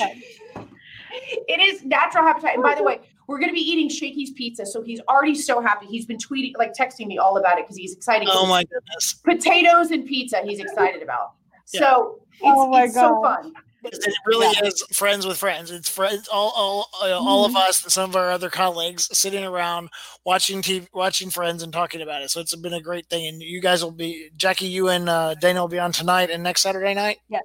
punch. 0.53 0.67
it 1.47 1.59
is 1.61 1.83
natural 1.83 2.23
habitat. 2.25 2.53
And 2.55 2.63
by 2.63 2.75
the 2.75 2.83
way, 2.83 2.99
we're 3.27 3.39
going 3.39 3.49
to 3.49 3.53
be 3.53 3.61
eating 3.61 3.89
Shakey's 3.89 4.31
pizza. 4.31 4.65
So 4.65 4.81
he's 4.81 5.01
already 5.09 5.35
so 5.35 5.61
happy. 5.61 5.85
He's 5.87 6.05
been 6.05 6.17
tweeting, 6.17 6.53
like 6.57 6.73
texting 6.73 7.07
me 7.07 7.17
all 7.17 7.37
about 7.37 7.57
it 7.57 7.65
because 7.65 7.77
he's 7.77 7.93
excited. 7.93 8.27
Oh 8.31 8.45
my 8.45 8.63
goodness. 8.63 9.13
Potatoes 9.23 9.91
and 9.91 10.05
pizza 10.05 10.41
he's 10.43 10.59
excited 10.59 11.01
about. 11.01 11.33
Yeah. 11.73 11.79
So 11.81 12.19
it's, 12.33 12.41
Oh 12.43 12.69
my 12.69 12.83
it's 12.83 12.93
so 12.93 13.19
God. 13.21 13.51
Fun. 13.91 14.01
It 14.11 14.13
really 14.25 14.47
is 14.67 14.81
friends 14.91 15.25
with 15.25 15.37
friends. 15.37 15.71
It's 15.71 15.89
friends, 15.89 16.27
all, 16.27 16.51
all, 16.55 16.89
uh, 17.01 17.17
all 17.17 17.45
of 17.45 17.55
us 17.55 17.83
and 17.83 17.91
some 17.91 18.09
of 18.09 18.15
our 18.15 18.31
other 18.31 18.49
colleagues 18.49 19.07
sitting 19.17 19.43
around 19.43 19.89
watching 20.25 20.61
TV, 20.61 20.87
watching 20.93 21.29
Friends 21.29 21.63
and 21.63 21.71
talking 21.73 22.01
about 22.01 22.21
it. 22.21 22.31
So 22.31 22.39
it's 22.39 22.55
been 22.55 22.73
a 22.73 22.81
great 22.81 23.07
thing. 23.07 23.27
And 23.27 23.41
you 23.41 23.61
guys 23.61 23.83
will 23.83 23.91
be, 23.91 24.29
Jackie, 24.35 24.67
you 24.67 24.89
and 24.89 25.09
uh, 25.09 25.35
Dayna 25.41 25.61
will 25.61 25.67
be 25.67 25.79
on 25.79 25.91
tonight 25.91 26.29
and 26.29 26.43
next 26.43 26.61
Saturday 26.61 26.93
night. 26.93 27.19
Yes, 27.29 27.43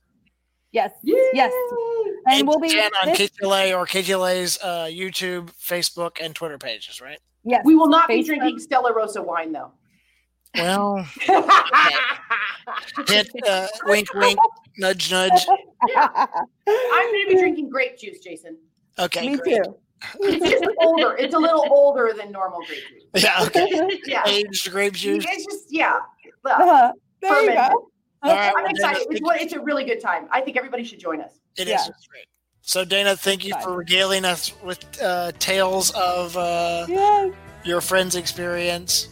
yes. 0.73 0.93
Yes. 1.03 1.53
And 2.29 2.47
we'll 2.47 2.61
be 2.61 2.69
Jan 2.69 2.91
on 3.03 3.09
this- 3.09 3.31
KTLA 3.31 3.77
or 3.77 3.87
KTLA's 3.87 4.59
uh, 4.63 4.85
YouTube, 4.85 5.51
Facebook, 5.61 6.19
and 6.23 6.35
Twitter 6.35 6.59
pages, 6.59 7.01
right? 7.01 7.19
yes. 7.45 7.63
We 7.65 7.75
will 7.75 7.89
not 7.89 8.09
be 8.09 8.23
drinking 8.23 8.59
Stella 8.59 8.93
Rosa 8.93 9.23
wine 9.23 9.53
though. 9.53 9.73
Well, 10.57 11.07
hint, 13.07 13.29
uh, 13.49 13.67
wink, 13.85 14.13
wink, 14.15 14.39
nudge, 14.79 15.11
nudge. 15.11 15.47
I'm 15.97 17.13
going 17.13 17.25
to 17.25 17.27
be 17.29 17.37
drinking 17.39 17.71
grape 17.71 17.99
juice, 17.99 18.19
Jason. 18.21 18.57
Okay, 18.99 19.29
Me 19.31 19.37
great. 19.37 19.63
too. 19.65 19.77
It's 20.21 20.51
just 20.51 20.65
older. 20.81 21.15
It's 21.17 21.35
a 21.35 21.39
little 21.39 21.67
older 21.71 22.13
than 22.17 22.33
normal 22.33 22.61
grape 22.67 22.83
juice. 22.89 23.05
Yeah, 23.25 23.45
okay. 23.45 23.69
Yeah. 24.07 24.23
Aged 24.27 24.71
grape 24.71 24.95
juice. 24.95 25.25
It's 25.29 25.45
just, 25.45 25.67
yeah. 25.71 25.99
Uh-huh. 26.45 26.93
There 27.21 27.31
you 27.43 27.51
fermented. 27.51 27.73
go. 27.73 27.87
All 28.23 28.35
right, 28.35 28.49
I'm 28.49 28.55
well, 28.55 28.65
Dayna, 28.65 28.71
excited. 28.71 29.07
It's, 29.11 29.21
what, 29.23 29.41
it's 29.41 29.53
a 29.55 29.61
really 29.61 29.85
good 29.85 30.01
time. 30.01 30.27
I 30.31 30.41
think 30.41 30.57
everybody 30.57 30.85
should 30.85 30.99
join 31.01 31.21
us. 31.21 31.39
It 31.57 31.63
is 31.63 31.69
Yeah. 31.69 31.87
it's 31.89 32.07
great. 32.07 32.27
So, 32.63 32.85
Dayna, 32.85 33.19
thank 33.19 33.45
you 33.45 33.53
Fun. 33.55 33.63
for 33.63 33.77
regaling 33.77 34.25
us 34.25 34.53
with 34.63 34.85
uh, 35.03 35.33
tales 35.39 35.91
of 35.93 36.37
uh, 36.37 36.87
Yes. 36.89 37.33
your 37.65 37.81
friend's 37.81 38.17
experience. 38.17 39.09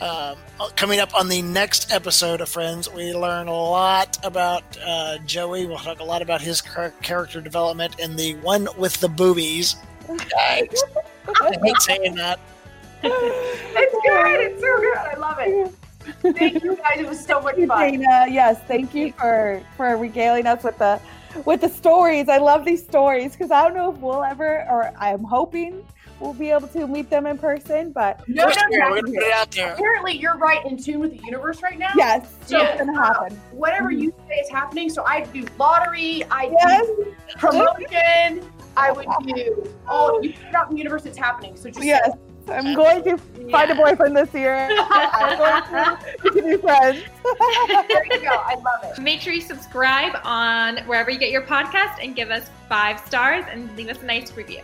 Um, 0.00 0.38
coming 0.76 1.00
up 1.00 1.14
on 1.14 1.28
the 1.28 1.42
next 1.42 1.92
episode 1.92 2.40
of 2.40 2.48
Friends, 2.48 2.88
we 2.90 3.12
learn 3.12 3.48
a 3.48 3.52
lot 3.52 4.16
about 4.24 4.62
uh, 4.84 5.18
Joey. 5.26 5.66
We'll 5.66 5.78
talk 5.78 6.00
a 6.00 6.04
lot 6.04 6.22
about 6.22 6.40
his 6.40 6.62
char- 6.62 6.92
character 7.02 7.40
development 7.40 7.98
in 7.98 8.14
the 8.14 8.34
one 8.36 8.68
with 8.76 8.98
the 9.00 9.08
boobies. 9.08 9.76
Yikes. 10.06 10.78
I 11.40 11.56
hate 11.62 11.80
saying 11.80 12.14
that. 12.14 12.38
It's 13.02 14.06
good. 14.06 14.40
It's 14.40 14.60
so 14.60 14.76
good. 14.78 14.96
I 14.96 15.14
love 15.18 15.36
it. 15.40 15.74
Thank 16.36 16.62
you 16.62 16.76
guys. 16.76 17.00
It 17.00 17.08
was 17.08 17.24
so 17.24 17.40
much 17.40 17.56
fun. 17.56 17.66
Dayna. 17.66 18.32
Yes, 18.32 18.58
thank 18.66 18.94
you 18.94 19.12
for 19.12 19.62
for 19.76 19.96
regaling 19.96 20.46
us 20.46 20.64
with 20.64 20.78
the 20.78 21.00
with 21.44 21.60
the 21.60 21.68
stories. 21.68 22.28
I 22.28 22.38
love 22.38 22.64
these 22.64 22.82
stories 22.82 23.32
because 23.32 23.50
I 23.50 23.64
don't 23.64 23.76
know 23.76 23.92
if 23.92 23.98
we'll 23.98 24.24
ever, 24.24 24.66
or 24.70 24.92
I'm 24.98 25.22
hoping 25.22 25.84
we'll 26.20 26.34
be 26.34 26.50
able 26.50 26.68
to 26.68 26.86
meet 26.86 27.10
them 27.10 27.26
in 27.26 27.38
person. 27.38 27.92
But 27.92 28.26
No, 28.28 28.46
no, 28.48 28.54
We're 28.70 28.78
no. 28.78 28.88
going 28.90 29.04
to 29.06 29.12
put 29.12 29.22
it 29.22 29.32
out 29.32 29.50
there. 29.50 29.72
Apparently, 29.74 30.12
you're 30.18 30.36
right 30.36 30.64
in 30.66 30.76
tune 30.82 31.00
with 31.00 31.12
the 31.16 31.24
universe 31.24 31.62
right 31.62 31.78
now. 31.78 31.90
yes, 31.96 32.26
So, 32.46 32.60
it's 32.60 32.78
gonna 32.80 32.94
happen. 33.00 33.36
Uh, 33.36 33.40
whatever 33.52 33.90
you 33.90 34.12
say 34.28 34.34
is 34.36 34.48
happening. 34.50 34.88
So 34.90 35.04
I 35.04 35.22
do 35.24 35.44
lottery. 35.58 36.24
I 36.30 36.50
Yes. 36.60 36.86
do 36.86 37.14
promotion. 37.36 38.50
I 38.76 38.92
would 38.92 39.06
do 39.26 39.74
all. 39.88 40.22
You 40.22 40.32
put 40.34 40.42
it 40.48 40.54
out 40.54 40.68
in 40.68 40.74
the 40.76 40.78
universe. 40.78 41.04
It's 41.06 41.18
happening. 41.18 41.56
So 41.56 41.68
just 41.68 41.84
Yes, 41.84 42.10
I'm 42.48 42.74
going 42.74 43.02
to 43.04 43.18
find 43.50 43.70
a 43.70 43.74
boyfriend 43.74 44.16
this 44.16 44.32
year. 44.32 44.68
I'm 44.90 45.36
going 45.36 45.62
to, 45.64 46.30
to 46.30 46.42
be 46.42 46.56
friends. 46.62 47.02
there 47.88 48.04
you 48.06 48.20
go. 48.22 48.28
I 48.30 48.54
love 48.54 48.96
it. 48.96 49.02
Make 49.02 49.20
sure 49.20 49.32
you 49.32 49.40
subscribe 49.40 50.18
on 50.24 50.78
wherever 50.86 51.10
you 51.10 51.18
get 51.18 51.30
your 51.30 51.42
podcast 51.42 51.96
and 52.02 52.14
give 52.14 52.30
us 52.30 52.48
five 52.68 53.00
stars 53.00 53.44
and 53.50 53.74
leave 53.76 53.88
us 53.88 54.00
a 54.02 54.06
nice 54.06 54.34
review. 54.36 54.62